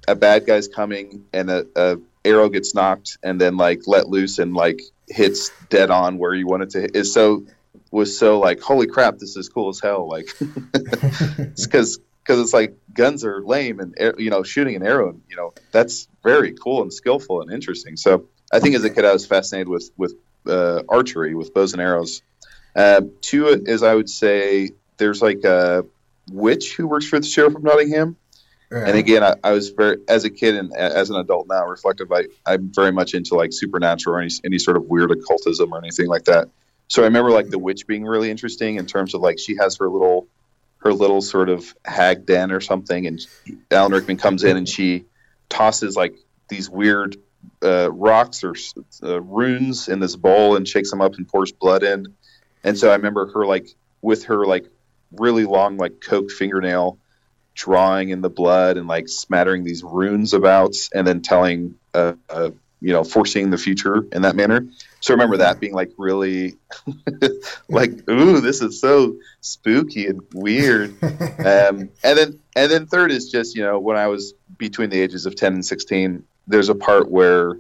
a 0.09 0.15
bad 0.17 0.47
guy's 0.47 0.69
coming 0.69 1.25
and 1.33 1.49
a, 1.51 1.67
a 1.77 1.97
arrow 2.25 2.49
gets 2.49 2.75
nocked 2.75 3.19
and 3.23 3.41
then 3.41 3.57
like 3.57 3.83
let 3.87 4.09
loose 4.09 4.39
and 4.39 4.53
like 4.55 4.81
hits 5.09 5.51
dead 5.71 5.91
on 5.91 6.19
where 6.19 6.35
you 6.35 6.47
want 6.47 6.63
it 6.65 6.71
to 6.71 6.81
hit 6.83 6.97
is 6.97 7.13
so 7.15 7.45
was 7.91 8.17
so 8.19 8.39
like 8.41 8.61
holy 8.61 8.87
crap 8.87 9.19
this 9.19 9.37
is 9.37 9.49
cool 9.49 9.69
as 9.71 9.81
hell 9.81 10.09
like 10.09 10.27
it's 10.75 11.67
because 11.67 11.99
because 12.23 12.41
it's 12.41 12.53
like 12.53 12.77
guns 12.93 13.25
are 13.25 13.43
lame 13.45 13.81
and 13.81 13.95
you 14.19 14.31
know 14.31 14.43
shooting 14.43 14.77
an 14.77 14.87
arrow 14.87 15.19
you 15.29 15.37
know 15.37 15.53
that's 15.73 16.09
very 16.23 16.53
cool 16.53 16.83
and 16.83 16.93
skillful 16.93 17.43
and 17.43 17.53
interesting. 17.53 17.97
So 17.97 18.29
i 18.53 18.61
think 18.61 18.75
as 18.75 18.85
a 18.85 18.91
kid 18.91 19.05
i 19.05 19.13
was 19.13 19.27
fascinated 19.27 19.69
with 19.69 19.91
with 19.97 20.15
uh, 20.47 20.83
archery 20.89 21.35
with 21.35 21.55
bows 21.55 21.73
and 21.73 21.83
arrows. 21.83 22.23
Uh, 22.75 23.03
two 23.21 23.47
is 23.47 23.83
i 23.83 23.95
would 23.95 24.09
say 24.09 24.71
there's 24.97 25.21
like 25.23 25.45
a 25.45 25.85
witch 26.31 26.77
who 26.77 26.87
works 26.87 27.07
for 27.07 27.19
the 27.19 27.27
sheriff 27.27 27.55
of 27.55 27.63
nottingham. 27.63 28.17
Right. 28.71 28.89
and 28.89 28.99
again 28.99 29.23
I, 29.23 29.35
I 29.45 29.53
was 29.53 29.69
very 29.71 29.99
as 30.09 30.25
a 30.25 30.31
kid 30.31 30.55
and 30.57 30.75
as 30.75 31.11
an 31.11 31.17
adult 31.17 31.47
now 31.49 31.67
reflective 31.67 32.11
I, 32.11 32.25
i'm 32.47 32.73
very 32.73 32.93
much 32.93 33.13
into 33.13 33.35
like 33.35 33.53
supernatural 33.53 34.17
or 34.17 34.21
any, 34.21 34.33
any 34.45 34.59
sort 34.59 34.79
of 34.79 34.85
weird 34.85 35.11
occultism 35.11 35.73
or 35.75 35.79
anything 35.79 36.07
like 36.07 36.25
that. 36.25 36.49
So 36.89 37.03
i 37.03 37.05
remember 37.07 37.31
like 37.31 37.51
the 37.51 37.59
witch 37.59 37.87
being 37.87 38.05
really 38.05 38.31
interesting 38.31 38.77
in 38.77 38.87
terms 38.87 39.15
of 39.15 39.21
like 39.21 39.39
she 39.39 39.57
has 39.57 39.77
her 39.77 39.91
little 39.91 40.27
her 40.83 40.93
little 40.93 41.21
sort 41.21 41.49
of 41.49 41.75
hag 41.85 42.27
den 42.27 42.51
or 42.53 42.61
something 42.61 43.07
and 43.07 43.21
alan 43.71 43.93
rickman 43.93 44.17
comes 44.17 44.45
in 44.45 44.57
and 44.57 44.69
she 44.69 45.05
tosses 45.49 45.97
like 45.97 46.15
these 46.49 46.69
weird 46.69 47.17
uh, 47.63 47.91
rocks 47.93 48.45
or 48.45 48.55
uh, 49.03 49.21
runes 49.21 49.89
in 49.89 50.01
this 50.01 50.17
bowl 50.17 50.57
and 50.57 50.67
shakes 50.67 50.91
them 50.91 51.01
up 51.01 51.15
and 51.15 51.29
pours 51.29 51.53
blood 51.53 51.83
in. 51.83 52.15
And 52.65 52.79
so 52.79 52.91
i 52.91 52.95
remember 52.95 53.33
her 53.33 53.47
like 53.47 53.69
with 54.01 54.25
her 54.25 54.45
like 54.47 54.67
really 55.13 55.45
long 55.45 55.77
like 55.77 56.01
coke 56.01 56.31
fingernail 56.31 56.99
drawing 57.55 58.09
in 58.09 58.23
the 58.23 58.31
blood 58.31 58.77
and 58.77 58.89
like 58.89 59.09
smattering 59.09 59.63
these 59.63 59.83
runes 59.85 60.33
about 60.33 60.75
and 60.95 61.07
then 61.07 61.21
telling 61.21 61.75
uh, 61.93 62.15
uh 62.31 62.51
you 62.83 62.93
know 62.93 63.05
foreseeing 63.05 63.51
the 63.51 63.59
future 63.59 64.05
in 64.13 64.23
that 64.23 64.37
manner 64.37 64.67
so 65.01 65.13
I 65.13 65.15
remember 65.15 65.39
that 65.39 65.61
being 65.61 65.73
like 65.73 65.91
really 65.97 66.57
like 67.69 68.09
ooh 68.11 68.41
this 68.41 68.61
is 68.61 68.81
so 68.81 69.17
spooky 69.41 70.07
and 70.07 70.21
weird 70.35 70.91
um, 71.03 71.89
and 72.03 72.19
then 72.19 72.41
and 72.57 72.71
then 72.71 72.87
third 72.87 73.11
is 73.13 73.31
just 73.31 73.55
you 73.57 73.63
know 73.63 73.79
when 73.79 73.97
I 73.97 74.09
was 74.09 74.35
between 74.59 74.91
the 74.91 75.01
ages 75.01 75.27
of 75.27 75.37
10 75.37 75.55
and 75.55 75.65
16 75.65 76.25
there's 76.47 76.69
a 76.69 76.75
part 76.75 77.11
where 77.11 77.57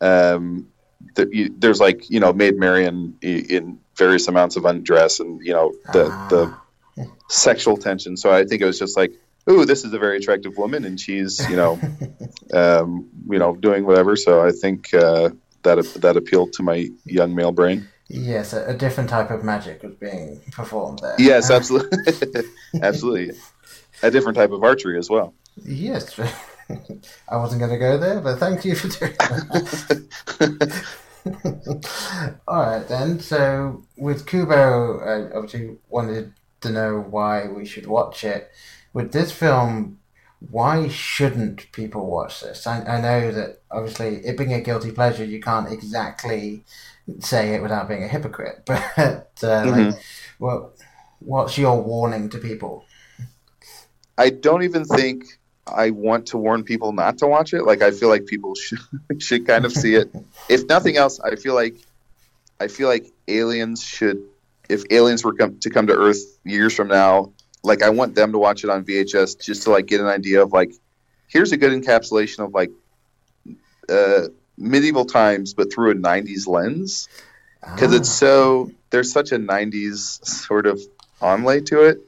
um, 0.00 0.68
the, 1.14 1.28
you, 1.32 1.54
there's 1.58 1.80
like 1.80 2.10
you 2.10 2.20
know 2.20 2.32
Maid 2.32 2.58
Marian 2.58 3.16
in 3.22 3.78
various 3.96 4.28
amounts 4.28 4.56
of 4.56 4.64
undress 4.64 5.20
and 5.20 5.40
you 5.44 5.52
know 5.52 5.72
the 5.92 6.04
the 6.28 6.54
Ah. 6.98 7.04
sexual 7.28 7.76
tension. 7.76 8.16
So 8.16 8.32
I 8.32 8.44
think 8.44 8.62
it 8.62 8.64
was 8.64 8.78
just 8.78 8.96
like, 8.96 9.12
ooh, 9.48 9.64
this 9.64 9.84
is 9.84 9.92
a 9.92 9.98
very 9.98 10.18
attractive 10.18 10.56
woman, 10.56 10.84
and 10.84 10.98
she's 10.98 11.48
you 11.48 11.56
know, 11.56 11.78
um, 12.54 13.08
you 13.28 13.38
know, 13.38 13.56
doing 13.56 13.86
whatever. 13.86 14.16
So 14.16 14.44
I 14.46 14.52
think 14.52 14.92
uh, 14.94 15.30
that 15.62 15.84
that 16.02 16.16
appealed 16.16 16.52
to 16.54 16.62
my 16.62 16.88
young 17.04 17.34
male 17.34 17.52
brain. 17.52 17.88
Yes, 18.08 18.52
a, 18.52 18.66
a 18.66 18.74
different 18.74 19.10
type 19.10 19.30
of 19.30 19.42
magic 19.42 19.82
was 19.82 19.94
being 19.94 20.40
performed 20.52 21.00
there. 21.00 21.16
Yes, 21.18 21.50
absolutely, 21.58 21.98
absolutely, 22.82 23.36
a 24.02 24.10
different 24.10 24.36
type 24.36 24.52
of 24.52 24.62
archery 24.62 24.98
as 24.98 25.10
well. 25.10 25.34
Yes. 25.64 26.18
I 27.28 27.36
wasn't 27.36 27.60
going 27.60 27.70
to 27.70 27.78
go 27.78 27.96
there, 27.96 28.20
but 28.20 28.40
thank 28.40 28.64
you 28.64 28.74
for 28.74 28.88
doing 28.88 29.14
that. 29.20 30.84
All 32.48 32.60
right, 32.60 32.88
then. 32.88 33.20
So, 33.20 33.84
with 33.96 34.26
Kubo, 34.26 34.98
I 34.98 35.32
obviously 35.32 35.76
wanted 35.88 36.32
to 36.62 36.70
know 36.70 37.06
why 37.08 37.46
we 37.46 37.64
should 37.64 37.86
watch 37.86 38.24
it. 38.24 38.50
With 38.96 39.12
this 39.12 39.30
film, 39.30 39.98
why 40.40 40.88
shouldn't 40.88 41.70
people 41.72 42.06
watch 42.06 42.40
this? 42.40 42.66
I, 42.66 42.80
I 42.80 42.98
know 42.98 43.30
that 43.30 43.60
obviously, 43.70 44.24
it 44.24 44.38
being 44.38 44.54
a 44.54 44.62
guilty 44.62 44.90
pleasure, 44.90 45.22
you 45.22 45.38
can't 45.38 45.70
exactly 45.70 46.64
say 47.20 47.52
it 47.52 47.60
without 47.60 47.88
being 47.88 48.04
a 48.04 48.08
hypocrite. 48.08 48.62
But, 48.66 49.34
uh, 49.42 49.66
like, 49.66 49.94
well, 50.38 50.72
what's 51.18 51.58
your 51.58 51.82
warning 51.82 52.30
to 52.30 52.38
people? 52.38 52.86
I 54.16 54.30
don't 54.30 54.62
even 54.62 54.86
think 54.86 55.24
I 55.66 55.90
want 55.90 56.28
to 56.28 56.38
warn 56.38 56.64
people 56.64 56.92
not 56.92 57.18
to 57.18 57.26
watch 57.26 57.52
it. 57.52 57.64
Like 57.64 57.82
I 57.82 57.90
feel 57.90 58.08
like 58.08 58.24
people 58.24 58.54
should 58.64 58.78
should 59.18 59.46
kind 59.46 59.66
of 59.66 59.72
see 59.72 59.94
it. 59.94 60.10
If 60.48 60.64
nothing 60.70 60.96
else, 60.96 61.20
I 61.20 61.36
feel 61.36 61.54
like 61.54 61.76
I 62.58 62.68
feel 62.68 62.88
like 62.88 63.12
aliens 63.28 63.84
should. 63.84 64.22
If 64.70 64.84
aliens 64.90 65.22
were 65.22 65.34
come, 65.34 65.58
to 65.60 65.68
come 65.68 65.86
to 65.86 65.92
Earth 65.92 66.22
years 66.44 66.72
from 66.72 66.88
now, 66.88 67.32
like 67.66 67.82
I 67.82 67.90
want 67.90 68.14
them 68.14 68.32
to 68.32 68.38
watch 68.38 68.64
it 68.64 68.70
on 68.70 68.84
VHS 68.84 69.44
just 69.44 69.64
to 69.64 69.70
like 69.70 69.86
get 69.86 70.00
an 70.00 70.06
idea 70.06 70.42
of 70.42 70.52
like, 70.52 70.72
here's 71.28 71.52
a 71.52 71.56
good 71.56 71.72
encapsulation 71.72 72.44
of 72.44 72.54
like 72.54 72.70
uh, 73.88 74.28
medieval 74.56 75.04
times, 75.04 75.52
but 75.52 75.72
through 75.72 75.90
a 75.90 75.94
'90s 75.94 76.46
lens. 76.46 77.08
Because 77.60 77.92
it's 77.92 78.08
so 78.08 78.70
there's 78.90 79.10
such 79.10 79.32
a 79.32 79.38
90s 79.38 80.24
sort 80.24 80.66
of 80.66 80.80
onlay 81.20 81.64
to 81.66 81.82
it 81.82 81.98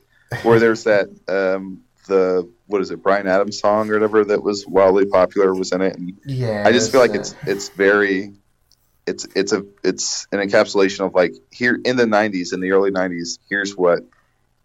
where 0.42 0.60
there's 0.60 0.84
that 0.84 1.08
um 1.28 1.82
the 2.06 2.48
what 2.66 2.80
is 2.80 2.90
it 2.90 3.02
bryan 3.02 3.26
adams 3.26 3.58
song 3.58 3.90
or 3.90 3.94
whatever 3.94 4.24
that 4.24 4.42
was 4.42 4.66
wildly 4.66 5.06
popular 5.06 5.54
was 5.54 5.72
in 5.72 5.80
it 5.80 5.96
and 5.96 6.18
yeah, 6.26 6.62
i 6.66 6.70
just 6.70 6.92
feel 6.92 7.00
like 7.00 7.14
it's, 7.14 7.32
it's 7.42 7.48
it's 7.48 7.68
very 7.70 8.32
it's 9.06 9.26
it's 9.34 9.52
a 9.52 9.64
it's 9.82 10.26
an 10.32 10.38
encapsulation 10.38 11.06
of 11.06 11.14
like 11.14 11.32
here 11.50 11.78
in 11.84 11.96
the 11.96 12.04
90s 12.04 12.52
in 12.52 12.60
the 12.60 12.70
early 12.70 12.90
90s 12.90 13.38
here's 13.48 13.74
what 13.74 14.00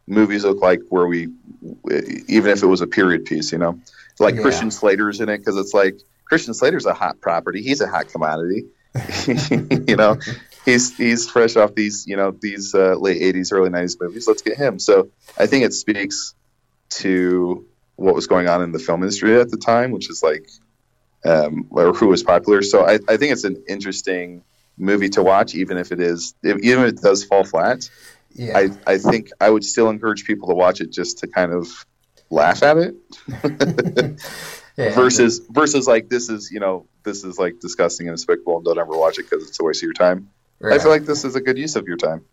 movies 0.08 0.44
look 0.44 0.62
like 0.62 0.82
where 0.90 1.08
we 1.08 1.30
even 2.28 2.52
if 2.52 2.62
it 2.62 2.66
was 2.68 2.82
a 2.82 2.88
period 2.88 3.26
piece 3.26 3.52
you 3.52 3.58
know? 3.58 3.80
Like 4.20 4.36
Yeah. 4.36 4.42
christian 4.42 4.72
slater's 4.72 5.20
in 5.22 5.30
it 5.30 5.38
because 5.40 5.58
it's 5.58 5.74
like 5.74 5.96
christian 6.26 6.54
slater's 6.54 6.86
a 6.86 6.94
hot 6.94 7.20
property. 7.22 7.62
He's 7.62 7.82
a 7.82 7.88
hot 7.88 8.08
commodity. 8.10 8.66
You 9.88 9.96
know? 9.96 10.18
He's 10.66 10.96
he's 10.96 11.30
fresh 11.30 11.56
off 11.56 11.76
these 11.76 12.06
you 12.08 12.16
know 12.16 12.32
these 12.32 12.74
uh, 12.74 12.96
late 12.96 13.22
80s 13.22 13.52
early 13.52 13.70
90s 13.70 14.00
movies. 14.00 14.28
Let's 14.28 14.42
get 14.42 14.58
him. 14.58 14.80
So 14.80 15.10
i 15.38 15.46
think 15.48 15.66
it 15.66 15.74
speaks 15.74 16.36
to 17.02 17.66
what 17.96 18.16
was 18.16 18.28
going 18.28 18.48
on 18.48 18.62
in 18.62 18.72
the 18.72 18.80
film 18.80 19.02
industry 19.04 19.40
at 19.40 19.50
the 19.50 19.58
time 19.58 19.92
which 19.92 20.10
is 20.10 20.22
like 20.24 20.48
um, 21.26 21.68
or 21.72 21.94
who 21.94 22.08
was 22.08 22.22
popular. 22.22 22.62
So 22.62 22.86
I, 22.86 23.00
I 23.08 23.16
think 23.18 23.32
it's 23.32 23.46
an 23.46 23.64
interesting 23.68 24.44
movie 24.78 25.10
to 25.10 25.22
watch 25.24 25.54
even 25.56 25.78
if 25.78 25.92
it 25.92 26.00
is 26.00 26.34
if, 26.44 26.58
even 26.60 26.84
if 26.84 26.90
it 26.94 27.02
does 27.02 27.24
fall 27.24 27.44
flat 27.44 27.90
Yeah. 28.36 28.58
I, 28.58 28.94
I 28.94 28.98
think 28.98 29.30
i 29.40 29.50
would 29.50 29.64
still 29.64 29.90
encourage 29.90 30.26
people 30.26 30.48
to 30.48 30.56
watch 30.56 30.82
it 30.82 30.92
just 30.92 31.20
to 31.20 31.28
kind 31.28 31.54
of 31.54 31.86
laugh 32.32 32.64
at 32.64 32.78
it 32.78 32.96
yeah. 34.78 34.96
versus 34.96 35.42
versus 35.52 35.88
like 35.88 36.10
this 36.10 36.30
is 36.30 36.50
you 36.52 36.60
know 36.60 36.88
this 37.04 37.24
is 37.24 37.38
like 37.38 37.60
disgusting 37.60 38.08
and 38.08 38.18
despicable 38.18 38.58
and 38.58 38.66
don't 38.66 38.80
ever 38.80 38.98
watch 38.98 39.20
it 39.20 39.30
because 39.30 39.48
it's 39.48 39.60
a 39.60 39.64
waste 39.64 39.84
of 39.84 39.84
your 39.84 39.94
time 39.94 40.30
I 40.72 40.80
feel 40.80 40.92
like 40.92 41.06
this 41.06 41.26
is 41.26 41.36
a 41.36 41.42
good 41.42 41.58
use 41.58 41.76
of 41.76 41.88
your 41.88 41.98
time. 41.98 42.26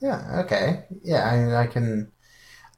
Yeah. 0.00 0.40
Okay. 0.44 0.84
Yeah. 1.02 1.28
I 1.28 1.36
mean, 1.36 1.54
I 1.54 1.66
can, 1.66 2.12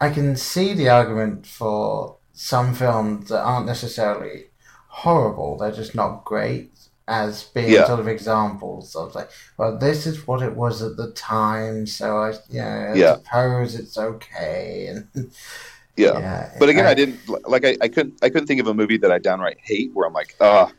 I 0.00 0.10
can 0.10 0.36
see 0.36 0.74
the 0.74 0.88
argument 0.88 1.46
for 1.46 2.18
some 2.32 2.74
films 2.74 3.28
that 3.28 3.42
aren't 3.42 3.66
necessarily 3.66 4.46
horrible. 4.88 5.56
They're 5.56 5.72
just 5.72 5.94
not 5.94 6.24
great 6.24 6.72
as 7.08 7.42
being 7.44 7.70
Yeah. 7.70 7.86
sort 7.86 8.00
of 8.00 8.06
examples 8.06 8.94
of 8.94 9.14
like, 9.14 9.30
well, 9.56 9.76
this 9.78 10.06
is 10.06 10.26
what 10.26 10.42
it 10.42 10.54
was 10.54 10.82
at 10.82 10.96
the 10.96 11.10
time, 11.12 11.86
so 11.86 12.18
I, 12.18 12.30
you 12.50 12.60
know, 12.60 12.92
I 12.92 12.94
Yeah. 12.94 13.16
suppose 13.16 13.74
it's 13.74 13.96
okay. 13.98 14.86
And 14.88 15.08
Yeah. 15.96 16.18
yeah. 16.20 16.54
But 16.60 16.68
again, 16.68 16.86
I 16.86 16.94
didn't 16.94 17.18
like 17.48 17.64
I, 17.64 17.76
I 17.80 17.88
couldn't 17.88 18.18
I 18.22 18.28
couldn't 18.28 18.46
think 18.46 18.60
of 18.60 18.68
a 18.68 18.74
movie 18.74 18.98
that 18.98 19.10
I 19.10 19.18
downright 19.18 19.58
hate 19.60 19.90
where 19.94 20.06
I'm 20.06 20.12
like, 20.12 20.36
ah. 20.40 20.70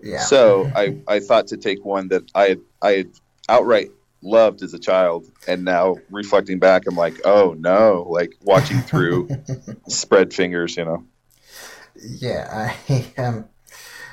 Yeah. 0.00 0.20
So 0.20 0.70
I, 0.76 0.96
I 1.06 1.20
thought 1.20 1.48
to 1.48 1.56
take 1.58 1.84
one 1.84 2.08
that 2.08 2.22
I 2.34 2.44
had 2.50 2.60
I 2.80 2.92
had 2.92 3.10
outright 3.48 3.90
loved 4.22 4.62
as 4.62 4.72
a 4.72 4.78
child 4.78 5.26
and 5.48 5.64
now 5.64 5.96
reflecting 6.10 6.58
back 6.60 6.86
I'm 6.86 6.94
like, 6.96 7.20
oh 7.24 7.54
no, 7.58 8.06
like 8.08 8.32
watching 8.44 8.80
through 8.80 9.28
spread 9.88 10.32
fingers, 10.32 10.76
you 10.76 10.84
know. 10.84 11.04
Yeah, 12.00 12.72
I 12.88 13.20
um, 13.20 13.44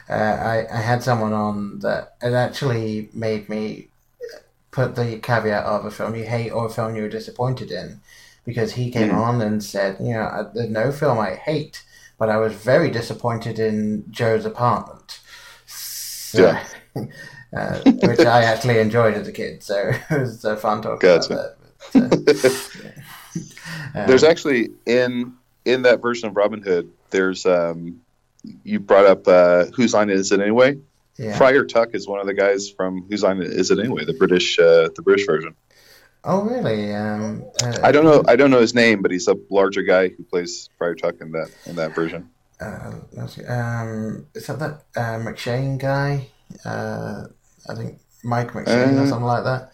uh, 0.10 0.14
I 0.14 0.68
I 0.72 0.82
had 0.82 1.03
someone 1.03 1.34
on 1.34 1.80
that 1.80 2.16
it 2.22 2.34
actually 2.34 3.10
made 3.14 3.49
me 3.49 3.89
put 4.72 4.95
the 4.95 5.20
caveat 5.20 5.66
of 5.66 5.86
a 5.86 5.91
film 5.91 6.16
you 6.16 6.26
hate 6.26 6.51
or 6.51 6.68
a 6.68 6.70
film 6.70 6.95
you 6.95 7.03
were 7.03 7.10
disappointed 7.10 7.72
in, 7.72 8.01
because 8.45 8.74
he 8.74 8.91
came 8.91 9.12
Mm. 9.12 9.12
on 9.12 9.41
and 9.41 9.64
said, 9.64 9.97
you 9.99 10.14
know, 10.14 10.24
"Uh, 10.24 10.51
there's 10.53 10.70
no 10.70 10.91
film 10.91 11.20
I 11.20 11.36
hate, 11.36 11.84
but 12.18 12.30
I 12.30 12.38
was 12.38 12.53
very 12.53 12.89
disappointed 12.91 13.60
in 13.60 14.05
Joe's 14.12 14.45
apartment. 14.45 15.20
So, 15.68 16.41
Yeah. 16.41 16.64
uh, 17.57 17.80
which 18.01 18.26
I 18.26 18.43
actually 18.43 18.80
enjoyed 18.80 19.16
as 19.16 19.28
a 19.28 19.32
kid, 19.32 19.64
so 19.64 19.91
it 20.12 20.20
was 20.20 20.45
uh, 20.45 20.55
fun 20.55 20.82
talking 20.82 21.10
Gotcha. 21.10 21.34
about 21.34 21.34
that. 21.34 21.57
But, 21.93 22.01
uh, 22.01 22.12
There's 24.03 24.24
um, 24.24 24.24
actually 24.24 24.70
in 24.86 25.36
in 25.66 25.84
that 25.84 26.01
version 26.01 26.30
of 26.30 26.36
Robin 26.36 26.62
Hood, 26.62 26.91
there's 27.12 27.45
um 27.45 28.01
you 28.64 28.80
brought 28.80 29.06
up 29.06 29.28
uh, 29.28 29.66
whose 29.76 29.93
line 29.93 30.10
is 30.10 30.32
it 30.32 30.39
anyway? 30.39 30.78
yeah. 31.18 31.38
Friar 31.38 31.66
Tuck 31.66 31.89
is 31.93 32.08
one 32.08 32.20
of 32.20 32.28
the 32.28 32.34
guys 32.34 32.70
from 32.70 33.06
Whose 33.10 33.24
Line 33.24 33.41
Is 33.41 33.72
It 33.72 33.80
Anyway? 33.80 34.06
The 34.06 34.14
British, 34.14 34.58
uh, 34.58 34.89
the 34.95 35.02
British 35.02 35.26
version. 35.26 35.56
Oh 36.24 36.43
really? 36.43 36.93
Um, 36.93 37.43
uh, 37.62 37.78
I 37.84 37.91
don't 37.91 38.04
know. 38.06 38.24
I 38.28 38.36
don't 38.36 38.52
know 38.52 38.60
his 38.60 38.74
name, 38.76 39.02
but 39.02 39.12
he's 39.12 39.28
a 39.28 39.36
larger 39.50 39.84
guy 39.84 40.10
who 40.10 40.24
plays 40.24 40.70
Friar 40.78 40.95
Tuck 40.95 41.16
in 41.22 41.32
that 41.32 41.50
in 41.66 41.76
that 41.76 41.95
version. 41.95 42.30
uh, 42.62 42.91
um, 43.47 44.26
is 44.34 44.47
that 44.47 44.60
that 44.60 44.84
uh, 44.97 45.20
McShane 45.20 45.78
guy? 45.78 46.28
Uh, 46.66 47.26
I 47.70 47.76
think 47.76 48.00
Mike 48.24 48.52
McShane 48.52 49.02
or 49.02 49.08
something 49.08 49.26
like 49.26 49.43
that. 49.45 49.72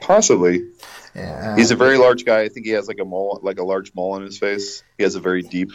Possibly. 0.00 0.68
Yeah, 1.14 1.56
He's 1.56 1.70
a 1.72 1.76
very 1.76 1.98
large 1.98 2.24
guy. 2.24 2.42
I 2.42 2.48
think 2.48 2.66
he 2.66 2.72
has 2.72 2.86
like 2.86 3.00
a 3.00 3.04
mole, 3.04 3.40
like 3.42 3.58
a 3.58 3.64
large 3.64 3.92
mole 3.94 4.12
on 4.12 4.22
his 4.22 4.38
face. 4.38 4.82
He 4.98 5.02
has 5.04 5.16
a 5.16 5.20
very 5.20 5.42
deep 5.42 5.72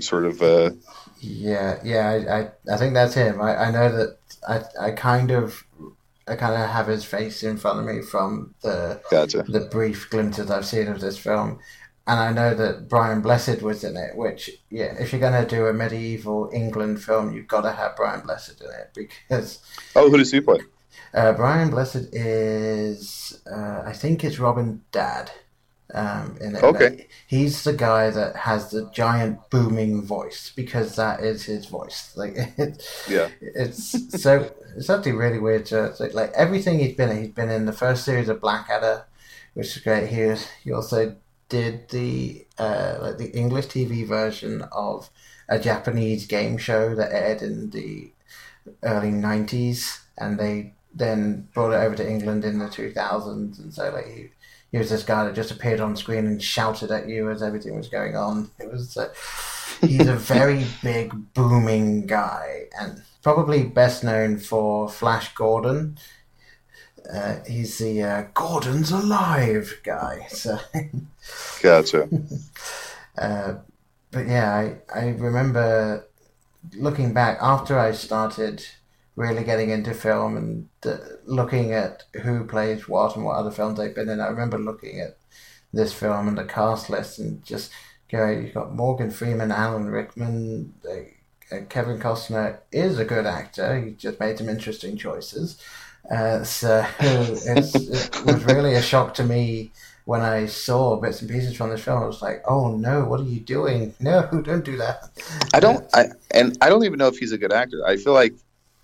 sort 0.00 0.24
of. 0.24 0.40
Uh, 0.40 0.70
yeah, 1.20 1.80
yeah. 1.84 2.08
I, 2.08 2.38
I, 2.40 2.74
I 2.74 2.76
think 2.76 2.94
that's 2.94 3.14
him. 3.14 3.40
I, 3.40 3.56
I 3.56 3.70
know 3.70 3.90
that 3.96 4.18
I, 4.48 4.86
I 4.88 4.90
kind 4.92 5.30
of, 5.30 5.64
I 6.26 6.36
kind 6.36 6.60
of 6.60 6.68
have 6.68 6.86
his 6.86 7.04
face 7.04 7.42
in 7.42 7.56
front 7.56 7.80
of 7.80 7.86
me 7.86 8.02
from 8.02 8.54
the 8.62 9.00
gotcha. 9.10 9.44
the 9.48 9.60
brief 9.60 10.08
glimpses 10.10 10.50
I've 10.50 10.66
seen 10.66 10.88
of 10.88 11.00
this 11.00 11.18
film. 11.18 11.58
And 12.06 12.18
I 12.18 12.32
know 12.32 12.54
that 12.54 12.88
Brian 12.88 13.20
Blessed 13.20 13.60
was 13.60 13.84
in 13.84 13.94
it, 13.96 14.16
which, 14.16 14.48
yeah, 14.70 14.94
if 14.98 15.12
you're 15.12 15.20
going 15.20 15.44
to 15.44 15.48
do 15.48 15.66
a 15.66 15.74
medieval 15.74 16.48
England 16.54 17.02
film, 17.02 17.34
you've 17.34 17.48
got 17.48 17.62
to 17.62 17.72
have 17.72 17.96
Brian 17.96 18.22
Blessed 18.22 18.62
in 18.62 18.70
it 18.70 19.10
because 19.28 19.60
Oh, 19.94 20.10
who 20.10 20.16
does 20.16 20.32
he 20.32 20.40
play? 20.40 20.60
Uh, 21.12 21.32
Brian 21.32 21.70
Blessed 21.70 22.08
is, 22.12 23.42
uh, 23.50 23.82
I 23.84 23.92
think 23.92 24.24
it's 24.24 24.38
Robin 24.38 24.82
Dad. 24.90 25.30
Um, 25.94 26.36
in 26.40 26.54
it. 26.56 26.62
Okay. 26.62 27.06
He's 27.26 27.64
the 27.64 27.72
guy 27.72 28.10
that 28.10 28.36
has 28.36 28.70
the 28.70 28.90
giant 28.92 29.48
booming 29.48 30.02
voice 30.02 30.52
because 30.54 30.96
that 30.96 31.20
is 31.20 31.44
his 31.44 31.66
voice. 31.66 32.12
Like 32.16 32.34
it, 32.36 32.86
Yeah. 33.08 33.28
it's 33.40 34.20
so 34.20 34.52
it's 34.76 34.90
actually 34.90 35.12
really 35.12 35.38
weird. 35.38 35.64
To, 35.66 35.94
like, 35.98 36.12
like 36.14 36.32
everything 36.34 36.78
he's 36.78 36.94
been 36.96 37.08
in, 37.10 37.18
he's 37.24 37.32
been 37.34 37.50
in 37.50 37.64
the 37.66 37.72
first 37.72 38.04
series 38.04 38.28
of 38.28 38.40
Blackadder, 38.40 39.06
which 39.54 39.76
is 39.76 39.82
great. 39.82 40.08
He 40.08 40.22
was, 40.24 40.46
he 40.62 40.72
also 40.72 41.16
did 41.48 41.88
the 41.88 42.46
uh, 42.58 42.98
like 43.00 43.18
the 43.18 43.30
English 43.30 43.66
TV 43.66 44.06
version 44.06 44.62
of 44.72 45.08
a 45.48 45.58
Japanese 45.58 46.26
game 46.26 46.58
show 46.58 46.94
that 46.94 47.12
aired 47.12 47.40
in 47.42 47.70
the 47.70 48.12
early 48.82 49.10
'90s, 49.10 50.00
and 50.18 50.38
they 50.38 50.74
then 50.94 51.48
brought 51.54 51.72
it 51.72 51.76
over 51.76 51.94
to 51.96 52.08
England 52.08 52.44
in 52.44 52.58
the 52.58 52.68
2000s. 52.68 53.58
And 53.58 53.72
so 53.72 53.90
like 53.90 54.06
he, 54.06 54.30
he 54.70 54.78
was 54.78 54.90
this 54.90 55.02
guy 55.02 55.24
that 55.24 55.34
just 55.34 55.50
appeared 55.50 55.80
on 55.80 55.96
screen 55.96 56.26
and 56.26 56.42
shouted 56.42 56.90
at 56.90 57.08
you 57.08 57.30
as 57.30 57.42
everything 57.42 57.76
was 57.76 57.88
going 57.88 58.16
on. 58.16 58.50
It 58.58 58.70
was 58.70 58.96
uh, 58.96 59.12
he's 59.80 60.06
a 60.06 60.14
very 60.16 60.66
big 60.82 61.32
booming 61.34 62.06
guy 62.06 62.66
and 62.78 63.02
probably 63.22 63.64
best 63.64 64.04
known 64.04 64.38
for 64.38 64.88
Flash 64.88 65.34
Gordon. 65.34 65.98
Uh, 67.10 67.36
he's 67.46 67.78
the 67.78 68.02
uh, 68.02 68.22
Gordon's 68.34 68.90
alive 68.90 69.80
guy. 69.82 70.26
So, 70.28 70.58
Gotcha. 71.62 72.08
uh, 73.18 73.54
but 74.10 74.26
yeah, 74.26 74.54
I, 74.54 74.76
I 74.94 75.08
remember 75.10 76.06
looking 76.76 77.14
back 77.14 77.38
after 77.40 77.78
I 77.78 77.92
started 77.92 78.66
really 79.18 79.42
getting 79.42 79.70
into 79.70 79.92
film 79.92 80.36
and 80.36 80.68
uh, 80.86 80.96
looking 81.24 81.72
at 81.72 82.04
who 82.22 82.44
plays 82.44 82.88
what 82.88 83.16
and 83.16 83.24
what 83.24 83.36
other 83.36 83.50
films 83.50 83.76
they've 83.76 83.94
been 83.94 84.08
in. 84.08 84.20
I 84.20 84.28
remember 84.28 84.58
looking 84.58 85.00
at 85.00 85.18
this 85.72 85.92
film 85.92 86.28
and 86.28 86.38
the 86.38 86.44
cast 86.44 86.88
list 86.88 87.18
and 87.18 87.44
just 87.44 87.72
going, 88.08 88.44
you've 88.44 88.54
got 88.54 88.72
Morgan 88.72 89.10
Freeman, 89.10 89.50
Alan 89.50 89.86
Rickman, 89.86 90.72
uh, 90.88 91.54
uh, 91.54 91.62
Kevin 91.68 91.98
Costner 91.98 92.58
is 92.70 93.00
a 93.00 93.04
good 93.04 93.26
actor. 93.26 93.80
He 93.80 93.90
just 93.92 94.20
made 94.20 94.38
some 94.38 94.48
interesting 94.48 94.96
choices. 94.96 95.60
Uh, 96.08 96.44
so 96.44 96.86
it 97.00 98.24
was 98.24 98.44
really 98.44 98.74
a 98.74 98.82
shock 98.82 99.14
to 99.14 99.24
me 99.24 99.72
when 100.04 100.20
I 100.20 100.46
saw 100.46 100.96
bits 100.96 101.22
and 101.22 101.30
pieces 101.30 101.56
from 101.56 101.70
this 101.70 101.82
film. 101.82 102.02
I 102.02 102.06
was 102.06 102.22
like, 102.22 102.42
"Oh 102.46 102.76
no, 102.76 103.04
what 103.04 103.20
are 103.20 103.24
you 103.24 103.40
doing? 103.40 103.94
No, 103.98 104.22
don't 104.44 104.64
do 104.64 104.76
that." 104.76 105.10
I 105.52 105.60
don't. 105.60 105.84
I 105.92 106.06
and 106.30 106.56
I 106.62 106.68
don't 106.68 106.84
even 106.84 106.98
know 106.98 107.08
if 107.08 107.18
he's 107.18 107.32
a 107.32 107.38
good 107.38 107.52
actor. 107.52 107.82
I 107.86 107.96
feel 107.96 108.14
like 108.14 108.34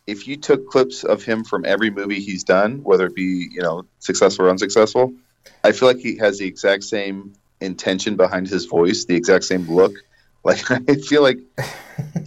if 0.06 0.28
you 0.28 0.36
took 0.36 0.68
clips 0.68 1.04
of 1.04 1.22
him 1.22 1.44
from 1.44 1.64
every 1.64 1.90
movie 1.90 2.20
he's 2.20 2.44
done, 2.44 2.82
whether 2.82 3.06
it 3.06 3.14
be 3.14 3.48
you 3.50 3.62
know 3.62 3.86
successful 3.98 4.46
or 4.46 4.50
unsuccessful, 4.50 5.14
I 5.62 5.72
feel 5.72 5.88
like 5.88 5.98
he 5.98 6.18
has 6.18 6.38
the 6.38 6.46
exact 6.46 6.84
same 6.84 7.34
intention 7.60 8.16
behind 8.16 8.48
his 8.48 8.66
voice, 8.66 9.04
the 9.06 9.16
exact 9.16 9.44
same 9.44 9.70
look. 9.70 9.92
Like 10.46 10.70
I 10.70 10.96
feel 10.96 11.22
like 11.22 11.38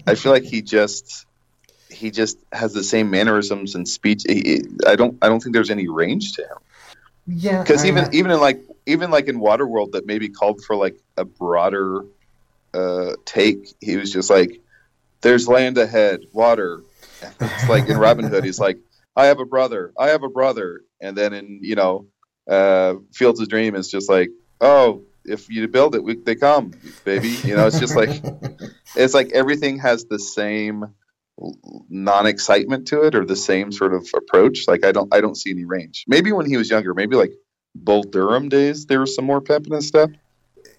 I 0.08 0.16
feel 0.16 0.32
like 0.32 0.42
he 0.42 0.64
just 0.64 1.28
he 1.92 2.10
just 2.10 2.40
has 2.52 2.74
the 2.74 2.84
same 2.84 3.12
mannerisms 3.12 3.76
and 3.76 3.88
speech. 3.88 4.24
He- 4.28 4.64
I 4.88 4.96
don't 4.96 5.20
I 5.22 5.28
don't 5.28 5.40
think 5.40 5.54
there's 5.54 5.70
any 5.70 5.88
range 5.88 6.34
to 6.34 6.42
him 6.42 6.58
Yeah, 7.28 7.62
because 7.62 7.86
even 7.86 8.08
even 8.14 8.32
in 8.32 8.40
like 8.40 8.60
even 8.88 9.12
like 9.12 9.28
in 9.28 9.40
Waterworld 9.40 9.92
that 9.92 10.08
maybe 10.08 10.30
called 10.30 10.64
for 10.64 10.76
like 10.76 10.98
a 11.16 11.26
broader 11.26 12.06
uh, 12.74 13.14
take. 13.26 13.76
He 13.82 13.98
was 13.98 14.12
just 14.12 14.30
like, 14.30 14.62
"There's 15.22 15.48
land 15.48 15.78
ahead, 15.78 16.22
water." 16.34 16.82
It's 17.22 17.68
like 17.68 17.88
in 17.88 17.98
Robin 17.98 18.26
Hood, 18.28 18.44
he's 18.46 18.60
like, 18.60 18.78
"I 19.16 19.26
have 19.28 19.40
a 19.40 19.46
brother, 19.46 19.94
I 19.98 20.10
have 20.10 20.24
a 20.24 20.30
brother," 20.30 20.82
and 21.02 21.18
then 21.18 21.34
in 21.34 21.60
you 21.62 21.76
know 21.76 22.08
uh, 22.50 22.96
Fields 23.14 23.40
of 23.40 23.50
Dream, 23.50 23.76
it's 23.76 23.90
just 23.90 24.10
like, 24.10 24.30
"Oh, 24.62 25.04
if 25.26 25.50
you 25.50 25.68
build 25.68 25.96
it, 25.96 26.04
we, 26.04 26.16
they 26.16 26.36
come, 26.36 26.74
baby." 27.06 27.42
You 27.46 27.56
know, 27.56 27.68
it's 27.68 27.80
just 27.80 27.96
like 27.96 28.12
it's 28.96 29.14
like 29.14 29.32
everything 29.34 29.80
has 29.80 30.06
the 30.06 30.20
same 30.20 30.86
non-excitement 31.90 32.88
to 32.88 33.04
it 33.04 33.16
or 33.16 33.26
the 33.26 33.36
same 33.36 33.72
sort 33.72 33.94
of 33.94 34.08
approach. 34.16 34.66
Like 34.68 34.86
I 34.86 34.92
don't 34.92 35.14
I 35.14 35.22
don't 35.22 35.36
see 35.36 35.52
any 35.52 35.66
range. 35.66 36.06
Maybe 36.08 36.32
when 36.32 36.46
he 36.46 36.58
was 36.58 36.70
younger, 36.70 36.94
maybe 36.94 37.16
like 37.16 37.32
Bull 37.76 38.04
Durham 38.04 38.50
days, 38.50 38.86
there 38.86 39.00
was 39.00 39.16
some 39.16 39.26
more 39.26 39.42
pep 39.42 39.68
in 39.68 39.74
his 39.74 39.88
step. 39.88 40.10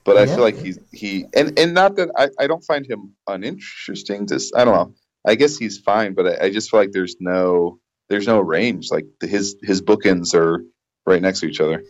But 0.05 0.17
I 0.17 0.27
Yeah. 0.27 0.35
feel 0.35 0.45
like 0.45 0.57
he's 0.57 0.79
he 0.93 1.27
and 1.35 1.59
and 1.59 1.75
not 1.75 1.97
that 1.97 2.11
I, 2.17 2.29
I 2.39 2.47
don't 2.47 2.65
find 2.65 2.87
him 2.87 3.15
uninteresting. 3.27 4.27
Just 4.27 4.57
I 4.57 4.65
don't 4.65 4.75
know. 4.75 4.95
I 5.29 5.35
guess 5.35 5.57
he's 5.59 5.79
fine, 5.79 6.15
but 6.15 6.27
I, 6.27 6.47
I 6.47 6.51
just 6.51 6.71
feel 6.71 6.81
like 6.81 6.93
there's 6.93 7.17
no 7.21 7.79
there's 8.09 8.27
no 8.27 8.41
range. 8.41 8.91
Like 8.91 9.07
the, 9.21 9.27
his 9.27 9.57
his 9.63 9.83
bookends 9.83 10.35
are 10.35 10.65
right 11.07 11.23
next 11.23 11.41
to 11.41 11.47
each 11.47 11.61
other. 11.61 11.85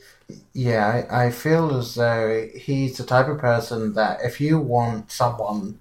Yeah, 0.53 0.87
I, 1.11 1.27
I 1.27 1.31
feel 1.31 1.77
as 1.77 1.95
though 1.95 2.49
he's 2.55 2.99
the 2.99 3.05
type 3.05 3.29
of 3.29 3.39
person 3.39 3.95
that 3.95 4.21
if 4.23 4.41
you 4.41 4.59
want 4.59 5.11
someone 5.11 5.81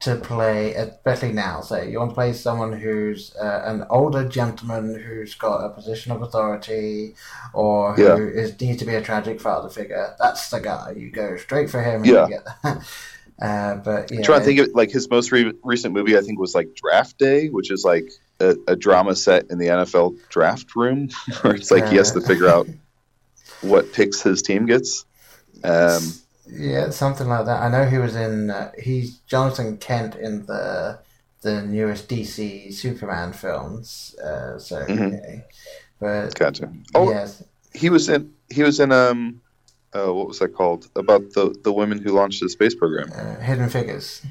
to 0.00 0.16
play, 0.16 0.74
especially 0.74 1.32
now, 1.32 1.60
say 1.60 1.90
you 1.90 1.98
want 1.98 2.10
to 2.10 2.14
play 2.14 2.32
someone 2.32 2.72
who's 2.72 3.34
uh, 3.36 3.62
an 3.64 3.86
older 3.88 4.28
gentleman 4.28 4.98
who's 5.00 5.34
got 5.34 5.64
a 5.64 5.70
position 5.70 6.12
of 6.12 6.20
authority 6.22 7.14
or 7.54 7.94
who 7.94 8.02
Yeah. 8.02 8.16
is 8.42 8.60
needs 8.60 8.78
to 8.80 8.84
be 8.84 8.96
a 8.96 9.02
tragic 9.02 9.40
father 9.40 9.68
figure, 9.70 10.14
that's 10.18 10.50
the 10.50 10.60
guy. 10.60 10.92
You 10.96 11.10
go 11.10 11.36
straight 11.36 11.70
for 11.70 11.80
him 11.82 12.02
and 12.04 12.30
Yeah. 12.30 12.38
Uh, 13.40 13.76
but 13.76 14.10
yeah, 14.10 14.18
I'm 14.18 14.24
trying 14.24 14.40
to 14.40 14.44
think 14.46 14.60
of 14.60 14.68
like 14.74 14.90
his 14.90 15.10
most 15.10 15.32
re- 15.32 15.52
recent 15.64 15.92
movie. 15.94 16.16
I 16.16 16.20
think 16.20 16.38
was 16.38 16.54
like 16.54 16.74
Draft 16.74 17.18
Day, 17.18 17.48
which 17.48 17.70
is 17.70 17.84
like 17.84 18.04
a, 18.40 18.56
a 18.68 18.76
drama 18.76 19.16
set 19.16 19.50
in 19.50 19.58
the 19.58 19.66
NFL 19.66 20.16
draft 20.28 20.76
room, 20.76 21.08
where 21.42 21.54
it's 21.54 21.70
like 21.70 21.88
he 21.88 21.96
has 21.96 22.12
to 22.12 22.20
figure 22.20 22.48
out 22.48 22.68
what 23.60 23.92
picks 23.92 24.22
his 24.22 24.42
team 24.42 24.66
gets. 24.66 25.04
Um, 25.64 26.14
Yeah, 26.46 26.90
something 26.90 27.26
like 27.26 27.46
that. 27.46 27.62
I 27.62 27.68
know 27.68 27.88
he 27.88 27.98
was 27.98 28.14
in. 28.14 28.50
Uh, 28.50 28.70
he's 28.78 29.18
Jonathan 29.26 29.78
Kent 29.78 30.14
in 30.14 30.46
the 30.46 31.00
the 31.42 31.62
newest 31.62 32.08
DC 32.08 32.72
Superman 32.72 33.32
films. 33.32 34.14
Uh, 34.22 34.58
so, 34.58 34.84
Mhm. 34.86 35.18
okay. 35.18 35.44
but 36.00 36.34
gotcha. 36.38 36.72
Oh, 36.94 37.10
yes, 37.10 37.42
he 37.72 37.90
was 37.90 38.08
in 38.08 38.32
he 38.50 38.62
was 38.62 38.78
in 38.80 38.92
um, 38.92 39.40
uh, 39.94 40.12
what 40.12 40.28
was 40.28 40.38
that 40.40 40.54
called? 40.54 40.88
About 40.96 41.32
the 41.32 41.54
the 41.62 41.72
women 41.72 41.98
who 41.98 42.12
launched 42.12 42.40
the 42.40 42.48
space 42.48 42.74
program. 42.74 43.10
uh, 43.14 43.36
Hidden 43.40 43.68
Figures. 43.68 44.22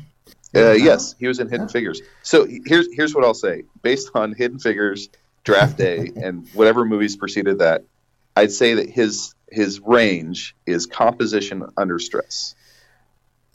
Uh, 0.55 0.72
yes, 0.72 1.16
he 1.20 1.28
was 1.28 1.39
in 1.39 1.49
Hidden 1.49 1.68
Yeah. 1.68 1.72
Figures. 1.72 2.01
So 2.22 2.45
here's 2.66 2.88
here's 2.93 3.16
what 3.16 3.24
I'll 3.24 3.34
say. 3.34 3.64
Based 3.82 4.11
on 4.14 4.34
Hidden 4.34 4.59
Figures, 4.59 5.09
Draft 5.43 5.78
Day, 5.78 6.11
and 6.24 6.47
whatever 6.53 6.86
movies 6.86 7.16
preceded 7.16 7.59
that, 7.59 7.84
I'd 8.36 8.51
say 8.51 8.76
that 8.76 8.89
his 8.89 9.34
his 9.49 9.80
range 9.80 10.55
is 10.66 10.86
composition 10.86 11.64
under 11.78 11.97
stress. 11.99 12.55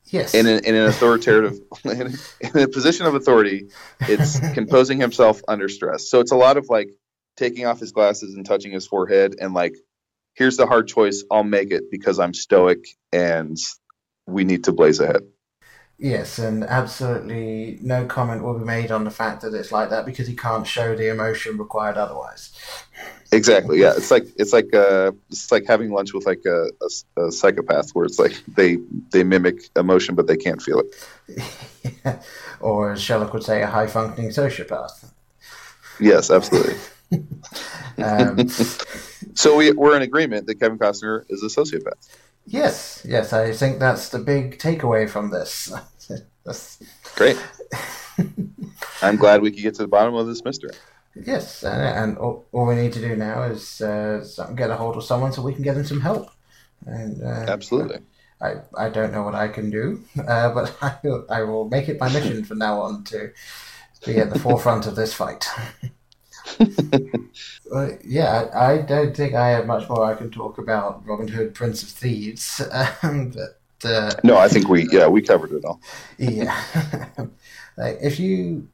Yes. 0.06 0.32
In, 0.34 0.46
an 0.46 0.64
in 0.64 0.74
an 0.74 0.86
authoritative, 0.86 1.58
in, 1.84 2.14
in 2.40 2.62
a 2.62 2.68
position 2.68 3.04
of 3.06 3.14
authority, 3.14 3.68
it's 4.00 4.40
composing 4.54 4.98
himself 4.98 5.42
under 5.46 5.68
stress. 5.68 6.08
So 6.08 6.20
it's 6.20 6.32
a 6.32 6.36
lot 6.36 6.56
of 6.56 6.68
like 6.70 6.88
taking 7.36 7.66
off 7.66 7.78
his 7.78 7.92
glasses 7.92 8.34
and 8.34 8.44
touching 8.46 8.72
his 8.72 8.86
forehead, 8.86 9.36
and 9.40 9.52
like, 9.54 9.74
here's 10.34 10.56
the 10.56 10.66
hard 10.66 10.88
choice. 10.88 11.24
I'll 11.30 11.44
make 11.44 11.70
it 11.70 11.90
because 11.90 12.18
I'm 12.18 12.34
stoic, 12.34 12.86
and 13.12 13.56
we 14.26 14.44
need 14.44 14.64
to 14.64 14.72
blaze 14.72 15.00
ahead. 15.00 15.22
Yes, 16.00 16.38
and 16.38 16.62
absolutely 16.62 17.80
no 17.82 18.06
comment 18.06 18.44
will 18.44 18.56
be 18.56 18.64
made 18.64 18.92
on 18.92 19.02
the 19.02 19.10
fact 19.10 19.42
that 19.42 19.52
it's 19.52 19.72
like 19.72 19.90
that 19.90 20.06
because 20.06 20.28
he 20.28 20.36
can't 20.36 20.64
show 20.64 20.94
the 20.94 21.10
emotion 21.10 21.58
required 21.58 21.96
otherwise. 21.96 22.56
Exactly. 23.32 23.80
Yeah. 23.80 23.94
It's 23.96 24.10
like 24.12 24.26
it's 24.36 24.52
like 24.52 24.72
uh 24.72 25.10
it's 25.28 25.50
like 25.50 25.64
having 25.66 25.90
lunch 25.90 26.14
with 26.14 26.24
like 26.24 26.42
a, 26.46 26.70
a, 26.80 27.24
a 27.24 27.32
psychopath, 27.32 27.90
where 27.90 28.04
it's 28.04 28.18
like 28.18 28.40
they 28.46 28.78
they 29.10 29.24
mimic 29.24 29.70
emotion, 29.74 30.14
but 30.14 30.28
they 30.28 30.36
can't 30.36 30.62
feel 30.62 30.80
it. 30.80 32.22
or 32.60 32.92
as 32.92 33.02
Sherlock 33.02 33.32
would 33.34 33.42
say, 33.42 33.62
a 33.62 33.66
high 33.66 33.88
functioning 33.88 34.30
sociopath. 34.30 35.04
Yes, 36.00 36.30
absolutely. 36.30 36.76
Um, 38.00 38.48
So 39.38 39.54
we 39.54 39.70
we're 39.70 39.94
in 39.94 40.02
agreement 40.02 40.48
that 40.48 40.56
Kevin 40.56 40.78
Costner 40.78 41.24
is 41.28 41.44
a 41.44 41.46
sociopath. 41.46 42.08
yes, 42.44 43.06
yes, 43.08 43.32
I 43.32 43.52
think 43.52 43.78
that's 43.78 44.08
the 44.08 44.18
big 44.18 44.58
takeaway 44.58 45.08
from 45.08 45.30
this. 45.30 45.72
Great. 47.14 47.40
I'm 49.00 49.14
glad 49.14 49.40
we 49.40 49.52
could 49.52 49.62
get 49.62 49.76
to 49.76 49.82
the 49.82 49.88
bottom 49.88 50.16
of 50.16 50.26
this 50.26 50.44
mystery. 50.44 50.72
yes, 51.14 51.62
and, 51.62 51.82
and 51.82 52.18
all, 52.18 52.46
all 52.50 52.66
we 52.66 52.74
need 52.74 52.92
to 52.94 53.00
do 53.00 53.14
now 53.14 53.44
is 53.44 53.80
uh, 53.80 54.26
get 54.56 54.70
a 54.70 54.76
hold 54.76 54.96
of 54.96 55.04
someone 55.04 55.32
so 55.32 55.40
we 55.40 55.54
can 55.54 55.62
get 55.62 55.76
them 55.76 55.84
some 55.84 56.00
help. 56.00 56.32
And 56.86 57.22
uh, 57.22 57.46
Absolutely. 57.46 58.00
I, 58.40 58.54
I 58.76 58.88
don't 58.88 59.12
know 59.12 59.22
what 59.22 59.36
I 59.36 59.46
can 59.46 59.70
do, 59.70 60.02
uh, 60.26 60.52
but 60.52 60.76
I 60.82 60.98
will, 61.04 61.26
I 61.30 61.42
will 61.42 61.68
make 61.68 61.88
it 61.88 62.00
my 62.00 62.12
mission 62.12 62.42
from 62.44 62.58
now 62.58 62.80
on 62.80 63.04
to 63.04 63.30
be 64.04 64.18
at 64.18 64.30
the 64.32 64.38
forefront 64.46 64.88
of 64.88 64.96
this 64.96 65.14
fight. 65.14 65.46
Uh, 67.72 67.90
yeah, 68.04 68.48
I, 68.54 68.72
I 68.74 68.78
don't 68.82 69.14
think 69.16 69.34
I 69.34 69.50
have 69.50 69.66
much 69.66 69.88
more 69.88 70.04
I 70.04 70.14
can 70.14 70.30
talk 70.30 70.58
about 70.58 71.06
Robin 71.06 71.28
Hood, 71.28 71.54
Prince 71.54 71.82
of 71.82 71.88
Thieves. 71.90 72.60
Um, 73.02 73.30
but 73.30 73.88
uh, 73.88 74.10
No, 74.24 74.36
I 74.36 74.48
think 74.48 74.68
we 74.68 74.88
yeah 74.90 75.06
we 75.08 75.22
covered 75.22 75.52
it 75.52 75.64
all. 75.64 75.80
yeah, 76.18 76.62
like 77.76 77.98
if 78.02 78.18
you, 78.18 78.68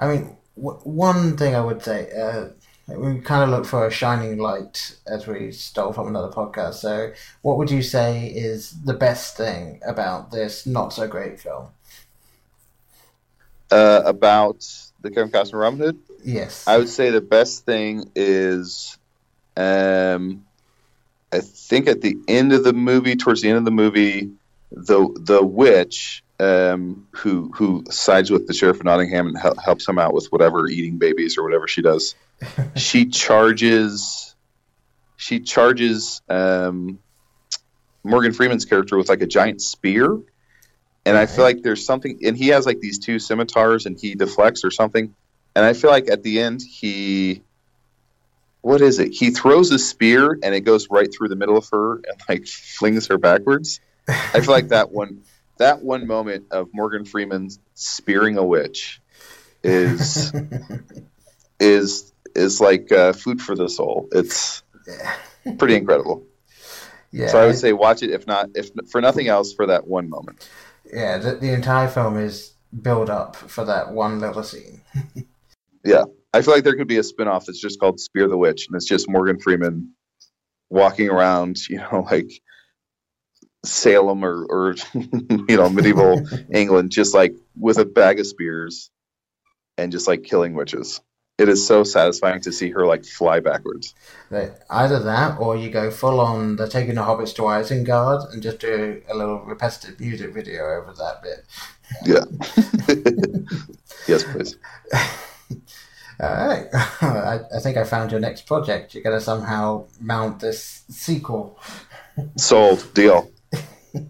I 0.00 0.08
mean, 0.08 0.36
w- 0.56 0.80
one 0.84 1.36
thing 1.36 1.54
I 1.54 1.60
would 1.62 1.82
say, 1.82 2.10
uh, 2.12 2.48
we 2.88 3.20
kind 3.20 3.44
of 3.44 3.50
look 3.50 3.66
for 3.66 3.86
a 3.86 3.92
shining 3.92 4.38
light 4.38 4.96
as 5.06 5.26
we 5.26 5.52
stole 5.52 5.92
from 5.92 6.08
another 6.08 6.32
podcast. 6.32 6.74
So, 6.76 7.12
what 7.42 7.58
would 7.58 7.70
you 7.70 7.82
say 7.82 8.28
is 8.28 8.82
the 8.84 8.94
best 8.94 9.36
thing 9.36 9.80
about 9.86 10.30
this 10.32 10.66
not 10.66 10.92
so 10.92 11.08
great 11.08 11.40
film? 11.40 11.68
Uh, 13.70 14.02
about 14.06 14.64
the 15.00 15.10
Kevin 15.10 15.30
Costner 15.30 15.60
Robin 15.60 15.78
Hood, 15.78 15.98
Yes, 16.24 16.66
I 16.66 16.78
would 16.78 16.88
say 16.88 17.10
the 17.10 17.20
best 17.20 17.64
thing 17.64 18.10
is, 18.14 18.98
um, 19.56 20.44
I 21.32 21.40
think 21.40 21.88
at 21.88 22.00
the 22.00 22.16
end 22.26 22.52
of 22.52 22.64
the 22.64 22.72
movie, 22.72 23.16
towards 23.16 23.42
the 23.42 23.48
end 23.48 23.58
of 23.58 23.64
the 23.64 23.70
movie, 23.70 24.30
the 24.70 25.08
the 25.20 25.44
witch 25.44 26.22
um, 26.40 27.06
who 27.12 27.50
who 27.54 27.84
sides 27.90 28.30
with 28.30 28.46
the 28.46 28.54
sheriff 28.54 28.78
of 28.78 28.84
Nottingham 28.84 29.28
and 29.28 29.38
hel- 29.38 29.56
helps 29.56 29.88
him 29.88 29.98
out 29.98 30.14
with 30.14 30.26
whatever 30.26 30.68
eating 30.68 30.98
babies 30.98 31.38
or 31.38 31.42
whatever 31.42 31.66
she 31.66 31.82
does, 31.82 32.14
she 32.76 33.06
charges 33.06 34.34
she 35.16 35.40
charges 35.40 36.22
um, 36.28 36.98
Morgan 38.04 38.32
Freeman's 38.32 38.64
character 38.64 38.96
with 38.96 39.08
like 39.08 39.20
a 39.20 39.26
giant 39.26 39.60
spear. 39.60 40.18
And 41.08 41.16
I 41.16 41.24
feel 41.24 41.42
like 41.42 41.62
there's 41.62 41.86
something, 41.86 42.18
and 42.22 42.36
he 42.36 42.48
has 42.48 42.66
like 42.66 42.80
these 42.80 42.98
two 42.98 43.18
scimitars, 43.18 43.86
and 43.86 43.98
he 43.98 44.14
deflects 44.14 44.62
or 44.62 44.70
something. 44.70 45.14
And 45.56 45.64
I 45.64 45.72
feel 45.72 45.90
like 45.90 46.10
at 46.10 46.22
the 46.22 46.40
end 46.40 46.60
he, 46.60 47.42
what 48.60 48.82
is 48.82 48.98
it? 48.98 49.12
He 49.12 49.30
throws 49.30 49.70
a 49.70 49.78
spear, 49.78 50.38
and 50.42 50.54
it 50.54 50.60
goes 50.60 50.90
right 50.90 51.08
through 51.10 51.28
the 51.28 51.36
middle 51.36 51.56
of 51.56 51.66
her 51.70 51.94
and 51.94 52.20
like 52.28 52.46
flings 52.46 53.06
her 53.06 53.16
backwards. 53.16 53.80
I 54.06 54.40
feel 54.40 54.52
like 54.52 54.68
that 54.68 54.92
one, 54.92 55.22
that 55.56 55.82
one 55.82 56.06
moment 56.06 56.48
of 56.50 56.68
Morgan 56.74 57.06
Freeman 57.06 57.48
spearing 57.72 58.36
a 58.36 58.44
witch, 58.44 59.00
is 59.64 60.30
is 61.60 62.12
is 62.34 62.60
like 62.60 62.92
uh, 62.92 63.14
food 63.14 63.40
for 63.40 63.54
the 63.54 63.70
soul. 63.70 64.08
It's 64.12 64.62
pretty 65.56 65.76
incredible. 65.76 66.26
yeah. 67.10 67.28
So 67.28 67.40
I 67.40 67.46
would 67.46 67.56
say 67.56 67.72
watch 67.72 68.02
it 68.02 68.10
if 68.10 68.26
not 68.26 68.50
if 68.54 68.70
for 68.90 69.00
nothing 69.00 69.28
else 69.28 69.54
for 69.54 69.68
that 69.68 69.86
one 69.86 70.10
moment. 70.10 70.46
Yeah. 70.92 71.18
The, 71.18 71.36
the 71.36 71.52
entire 71.52 71.88
film 71.88 72.16
is 72.16 72.54
build 72.82 73.10
up 73.10 73.36
for 73.36 73.64
that 73.64 73.92
one 73.92 74.20
little 74.20 74.42
scene. 74.42 74.80
Yeah, 75.84 76.04
I 76.34 76.42
feel 76.42 76.54
like 76.54 76.64
there 76.64 76.76
could 76.76 76.88
be 76.88 76.98
a 76.98 77.02
spin-off 77.02 77.46
that's 77.46 77.60
just 77.60 77.80
called 77.80 78.00
Spear 78.00 78.28
the 78.28 78.36
Witch 78.36 78.66
and 78.66 78.76
it's 78.76 78.84
just 78.84 79.08
Morgan 79.08 79.38
Freeman 79.38 79.92
walking 80.70 81.08
around, 81.08 81.56
you 81.68 81.78
know, 81.78 82.06
like 82.10 82.30
Salem 83.64 84.24
or, 84.24 84.44
or 84.50 84.74
you 84.94 85.56
know, 85.56 85.70
medieval 85.70 86.22
England 86.52 86.90
just 86.90 87.14
like 87.14 87.34
with 87.56 87.78
a 87.78 87.84
bag 87.84 88.20
of 88.20 88.26
spears 88.26 88.90
and 89.76 89.92
just 89.92 90.06
like 90.06 90.24
killing 90.24 90.54
witches. 90.54 91.00
It 91.38 91.48
is 91.48 91.64
so 91.64 91.84
satisfying 91.84 92.40
to 92.42 92.52
see 92.52 92.70
her 92.70 92.84
like 92.84 93.04
fly 93.04 93.38
backwards. 93.38 93.94
Either 94.68 94.98
that, 94.98 95.38
or 95.38 95.56
you 95.56 95.70
go 95.70 95.88
full 95.88 96.18
on. 96.18 96.56
They're 96.56 96.66
taking 96.66 96.96
the 96.96 97.02
hobbits 97.02 97.32
to 97.36 97.42
Isengard 97.42 98.32
and 98.32 98.42
just 98.42 98.58
do 98.58 99.00
a 99.08 99.14
little 99.14 99.38
repetitive 99.44 100.00
music 100.00 100.34
video 100.34 100.64
over 100.64 100.92
that 100.94 101.22
bit. 101.22 101.44
Yeah. 102.04 102.24
yes, 104.08 104.24
please. 104.24 104.56
All 106.20 106.48
right, 106.48 106.66
I, 106.72 107.40
I 107.54 107.60
think 107.60 107.76
I 107.76 107.84
found 107.84 108.10
your 108.10 108.18
next 108.18 108.44
project. 108.46 108.92
You're 108.92 109.04
gonna 109.04 109.20
somehow 109.20 109.86
mount 110.00 110.40
this 110.40 110.82
sequel. 110.88 111.60
Sold. 112.36 112.92
Deal. 112.94 113.30
All 113.54 114.02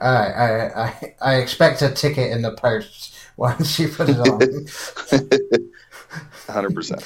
right, 0.00 0.34
I, 0.34 0.82
I 0.82 1.14
I 1.22 1.34
expect 1.36 1.80
a 1.80 1.90
ticket 1.90 2.30
in 2.32 2.42
the 2.42 2.52
post 2.52 3.14
once 3.38 3.78
you 3.78 3.88
put 3.88 4.10
it 4.10 4.18
on. 4.18 4.40
100%. 6.46 7.04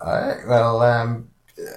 All 0.00 0.12
right. 0.12 0.46
Well, 0.48 0.82
um, 0.82 1.28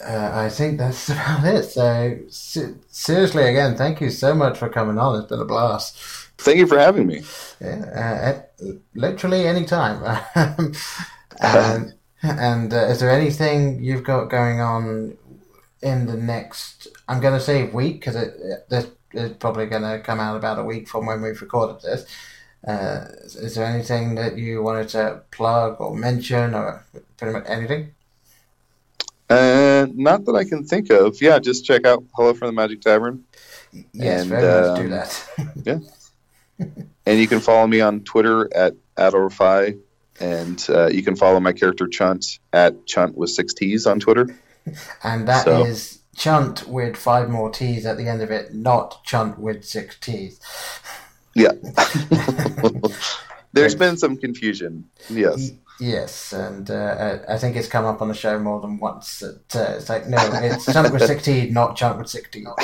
uh, 0.05 0.31
I 0.33 0.49
think 0.49 0.77
that's 0.77 1.09
about 1.11 1.45
it. 1.45 1.63
So, 1.63 2.17
se- 2.29 2.75
seriously, 2.87 3.43
again, 3.43 3.75
thank 3.75 4.01
you 4.01 4.09
so 4.09 4.33
much 4.33 4.57
for 4.57 4.69
coming 4.69 4.97
on. 4.97 5.19
It's 5.19 5.29
been 5.29 5.39
a 5.39 5.45
blast. 5.45 5.97
Thank 6.37 6.57
you 6.57 6.67
for 6.67 6.77
having 6.77 7.07
me. 7.07 7.23
Yeah, 7.61 8.41
uh, 8.59 8.67
literally 8.93 9.47
any 9.47 9.65
time. 9.65 10.21
and 11.41 11.93
and 12.21 12.73
uh, 12.73 12.87
is 12.87 12.99
there 12.99 13.11
anything 13.11 13.83
you've 13.83 14.03
got 14.03 14.25
going 14.25 14.59
on 14.59 15.17
in 15.81 16.07
the 16.07 16.17
next? 16.17 16.87
I'm 17.07 17.21
going 17.21 17.37
to 17.37 17.43
say 17.43 17.67
week 17.67 18.01
because 18.01 18.15
it, 18.15 18.33
this 18.69 18.87
is 19.13 19.31
probably 19.33 19.65
going 19.67 19.83
to 19.83 20.01
come 20.03 20.19
out 20.19 20.35
about 20.35 20.59
a 20.59 20.63
week 20.63 20.89
from 20.89 21.05
when 21.05 21.21
we've 21.21 21.41
recorded 21.41 21.81
this. 21.81 22.05
Uh, 22.65 23.05
is 23.25 23.55
there 23.55 23.65
anything 23.65 24.15
that 24.15 24.37
you 24.37 24.63
wanted 24.63 24.89
to 24.89 25.21
plug 25.31 25.79
or 25.79 25.95
mention 25.95 26.55
or 26.55 26.83
pretty 27.17 27.33
much 27.33 27.45
anything? 27.47 27.91
Uh, 29.29 29.87
not 29.93 30.25
that 30.25 30.35
I 30.35 30.43
can 30.43 30.65
think 30.65 30.89
of. 30.89 31.21
Yeah, 31.21 31.39
just 31.39 31.65
check 31.65 31.85
out 31.85 32.03
Hello 32.15 32.33
from 32.33 32.47
the 32.47 32.53
Magic 32.53 32.81
Tavern. 32.81 33.23
Yes, 33.93 34.21
And, 34.21 34.29
very 34.29 34.67
much 34.67 34.77
do 34.77 35.71
um, 35.71 35.83
that. 36.59 36.85
And 37.07 37.19
you 37.19 37.27
can 37.27 37.39
follow 37.39 37.67
me 37.67 37.81
on 37.81 37.99
Twitter 37.99 38.49
at 38.55 38.73
Adal 38.97 39.29
Rifai. 39.29 39.79
And 40.19 40.65
uh, 40.69 40.87
you 40.87 41.03
can 41.03 41.15
follow 41.15 41.39
my 41.39 41.53
character 41.53 41.87
Chunt 41.87 42.39
at 42.51 42.87
Chunt 42.87 43.15
with 43.15 43.29
six 43.29 43.53
T's 43.53 43.85
on 43.85 43.99
Twitter. 43.99 44.27
and 45.03 45.27
that 45.27 45.47
is 45.47 45.91
so- 45.91 45.99
chunt 46.15 46.67
with 46.67 46.95
five 46.95 47.29
more 47.29 47.51
T's 47.51 47.85
at 47.85 47.97
the 47.97 48.07
end 48.07 48.21
of 48.21 48.31
it, 48.31 48.53
not 48.53 49.03
chunt 49.03 49.37
with 49.37 49.65
six 49.65 49.99
T's. 49.99 50.39
Yeah. 51.35 51.51
There's 53.53 53.75
been 53.75 53.97
some 53.97 54.17
confusion. 54.17 54.89
Yes. 55.09 55.51
Yes, 55.79 56.31
and 56.31 56.71
uh, 56.71 57.19
I 57.27 57.37
think 57.37 57.57
it's 57.57 57.67
come 57.67 57.85
up 57.85 58.01
on 58.01 58.07
the 58.07 58.13
show 58.13 58.39
more 58.39 58.61
than 58.61 58.79
once. 58.79 59.19
That, 59.19 59.55
uh, 59.55 59.75
it's 59.77 59.89
like, 59.89 60.07
no, 60.07 60.17
it's 60.21 60.71
chunt 60.71 60.93
with 60.93 61.03
6 61.03 61.23
T, 61.23 61.49
not 61.49 61.75
chunt 61.75 61.97
with 61.97 62.09
6 62.09 62.29
T. 62.29 62.45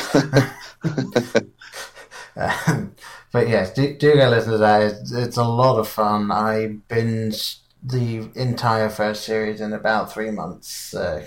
Um, 2.34 2.96
but 3.34 3.50
yes, 3.50 3.74
do, 3.74 3.98
do 3.98 4.16
go 4.16 4.30
listen 4.30 4.54
to 4.54 4.58
that. 4.60 4.82
It's, 4.84 5.12
it's 5.12 5.38
a 5.38 5.44
lot 5.44 5.80
of 5.80 5.88
fun. 5.88 6.32
I 6.32 6.78
binged 6.90 7.58
the 7.84 8.30
entire 8.36 8.90
first 8.90 9.24
series 9.24 9.60
in 9.60 9.74
about 9.74 10.14
three 10.14 10.30
months. 10.30 10.94
Uh, 10.94 11.26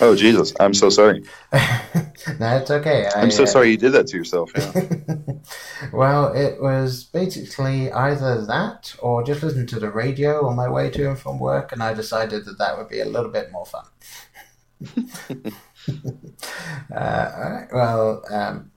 Oh, 0.00 0.16
Jesus. 0.16 0.52
I'm 0.58 0.74
so 0.74 0.90
sorry. 0.90 1.22
no, 1.52 2.56
it's 2.56 2.70
okay. 2.70 3.06
I, 3.14 3.22
I'm 3.22 3.30
so 3.30 3.44
uh, 3.44 3.46
sorry 3.46 3.70
you 3.70 3.76
did 3.76 3.92
that 3.92 4.08
to 4.08 4.16
yourself. 4.16 4.50
Yeah. 4.56 5.34
well, 5.92 6.32
it 6.32 6.60
was 6.60 7.04
basically 7.04 7.92
either 7.92 8.44
that 8.46 8.96
or 8.98 9.22
just 9.22 9.44
listen 9.44 9.66
to 9.68 9.78
the 9.78 9.90
radio 9.90 10.46
on 10.48 10.56
my 10.56 10.68
way 10.68 10.90
to 10.90 11.08
and 11.08 11.18
from 11.18 11.38
work, 11.38 11.70
and 11.70 11.82
I 11.82 11.94
decided 11.94 12.44
that 12.46 12.58
that 12.58 12.76
would 12.76 12.88
be 12.88 13.00
a 13.00 13.04
little 13.04 13.30
bit 13.30 13.52
more 13.52 13.66
fun. 13.66 13.84
uh, 16.90 17.30
all 17.36 17.50
right, 17.50 17.68
well, 17.72 18.24
um, 18.28 18.71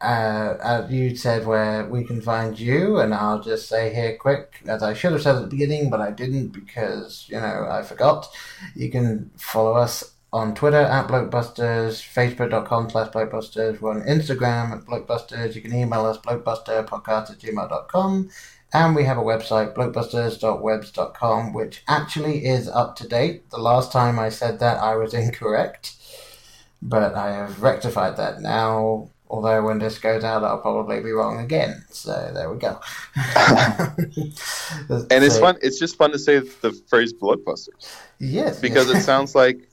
uh, 0.00 0.04
uh, 0.04 0.86
you 0.90 1.14
said 1.16 1.46
where 1.46 1.86
we 1.86 2.04
can 2.04 2.20
find 2.20 2.58
you, 2.58 2.98
and 2.98 3.14
I'll 3.14 3.40
just 3.40 3.68
say 3.68 3.94
here 3.94 4.16
quick, 4.16 4.62
as 4.66 4.82
I 4.82 4.94
should 4.94 5.12
have 5.12 5.22
said 5.22 5.36
at 5.36 5.42
the 5.42 5.48
beginning, 5.48 5.90
but 5.90 6.00
I 6.00 6.10
didn't 6.10 6.48
because, 6.48 7.26
you 7.28 7.36
know, 7.40 7.68
I 7.70 7.82
forgot. 7.82 8.28
You 8.74 8.90
can 8.90 9.30
follow 9.36 9.74
us 9.74 10.12
on 10.32 10.54
Twitter 10.54 10.78
at 10.78 11.08
Blokebusters, 11.08 12.02
Facebook.com 12.02 12.90
slash 12.90 13.10
Blokebusters. 13.10 13.80
We're 13.80 13.92
on 13.92 14.02
Instagram 14.02 14.72
at 14.72 14.86
Blokebusters. 14.86 15.54
You 15.54 15.60
can 15.60 15.74
email 15.74 16.06
us 16.06 16.18
blokebusterpodcast 16.18 17.32
at 17.32 17.38
gmail.com. 17.38 18.30
And 18.74 18.96
we 18.96 19.04
have 19.04 19.18
a 19.18 19.22
website, 19.22 19.74
blokebusters.webs.com, 19.74 21.52
which 21.52 21.82
actually 21.86 22.46
is 22.46 22.68
up 22.68 22.96
to 22.96 23.06
date. 23.06 23.50
The 23.50 23.58
last 23.58 23.92
time 23.92 24.18
I 24.18 24.30
said 24.30 24.58
that, 24.60 24.78
I 24.78 24.96
was 24.96 25.12
incorrect. 25.24 25.96
But 26.80 27.14
I 27.14 27.32
have 27.32 27.62
rectified 27.62 28.16
that 28.16 28.40
now. 28.40 29.10
Although 29.32 29.62
when 29.64 29.78
this 29.78 29.98
goes 29.98 30.24
out, 30.24 30.44
I'll 30.44 30.58
probably 30.58 31.00
be 31.00 31.10
wrong 31.10 31.38
again. 31.40 31.82
So 31.90 32.12
there 32.34 32.50
we 32.52 32.58
go. 32.58 32.78
And 35.10 35.24
it's 35.24 35.34
So- 35.36 35.40
fun. 35.40 35.58
It's 35.62 35.78
just 35.78 35.96
fun 35.96 36.12
to 36.12 36.18
say 36.18 36.38
the 36.40 36.72
phrase 36.88 37.12
blokebusters 37.14 37.88
Yes. 38.18 38.60
because 38.60 38.90
it 38.90 39.00
sounds 39.02 39.34
like 39.42 39.68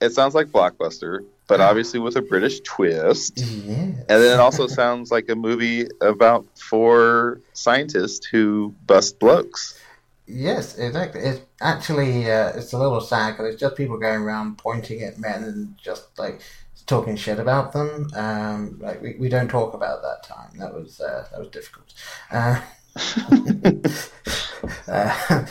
it 0.00 0.10
sounds 0.12 0.34
like 0.34 0.48
blockbuster, 0.48 1.24
but 1.46 1.60
obviously 1.60 2.00
with 2.00 2.16
a 2.16 2.22
British 2.22 2.60
twist. 2.60 3.38
Yeah. 3.38 3.74
And 3.74 4.04
then 4.08 4.32
it 4.34 4.40
also 4.40 4.66
sounds 4.66 5.10
like 5.12 5.28
a 5.28 5.36
movie 5.36 5.86
about 6.00 6.44
four 6.58 7.40
scientists 7.52 8.26
who 8.26 8.74
bust 8.86 9.18
blokes. 9.20 9.78
Yes, 10.26 10.76
exactly. 10.78 11.20
It's 11.20 11.40
actually 11.60 12.30
uh, 12.30 12.48
it's 12.56 12.72
a 12.72 12.78
little 12.78 13.00
sad 13.00 13.32
because 13.36 13.52
it's 13.52 13.60
just 13.60 13.76
people 13.76 13.98
going 13.98 14.20
around 14.22 14.58
pointing 14.58 15.02
at 15.02 15.18
men 15.18 15.44
and 15.44 15.78
just 15.78 16.18
like 16.18 16.40
talking 16.86 17.16
shit 17.16 17.38
about 17.38 17.72
them. 17.72 18.08
Um, 18.14 18.78
like 18.80 19.00
we, 19.02 19.16
we 19.18 19.28
don't 19.28 19.48
talk 19.48 19.74
about 19.74 20.02
that 20.02 20.22
time. 20.22 20.58
That 20.58 20.74
was 20.74 21.00
uh, 21.00 21.26
that 21.30 21.40
was 21.40 21.48
difficult. 21.48 21.92
Uh, 22.30 22.60
uh, 24.88 25.46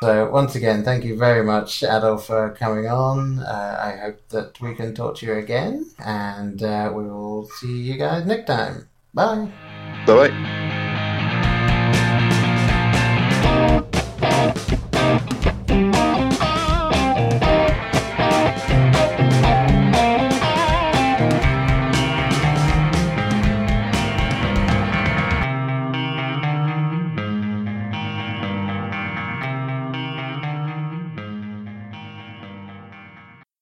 so 0.00 0.30
once 0.30 0.54
again, 0.54 0.84
thank 0.84 1.04
you 1.04 1.16
very 1.16 1.44
much, 1.44 1.80
Adal, 1.80 2.20
for 2.20 2.50
coming 2.50 2.86
on. 2.86 3.40
Uh, 3.40 3.78
I 3.80 3.96
hope 3.96 4.28
that 4.28 4.60
we 4.60 4.74
can 4.74 4.94
talk 4.94 5.16
to 5.16 5.26
you 5.26 5.34
again, 5.34 5.90
and 5.98 6.62
uh, 6.62 6.92
we 6.94 7.04
will 7.04 7.48
see 7.60 7.78
you 7.78 7.96
guys 7.96 8.24
next 8.24 8.46
time. 8.46 8.88
Bye. 9.12 9.50
Bye 10.06 10.28
bye. 10.28 10.84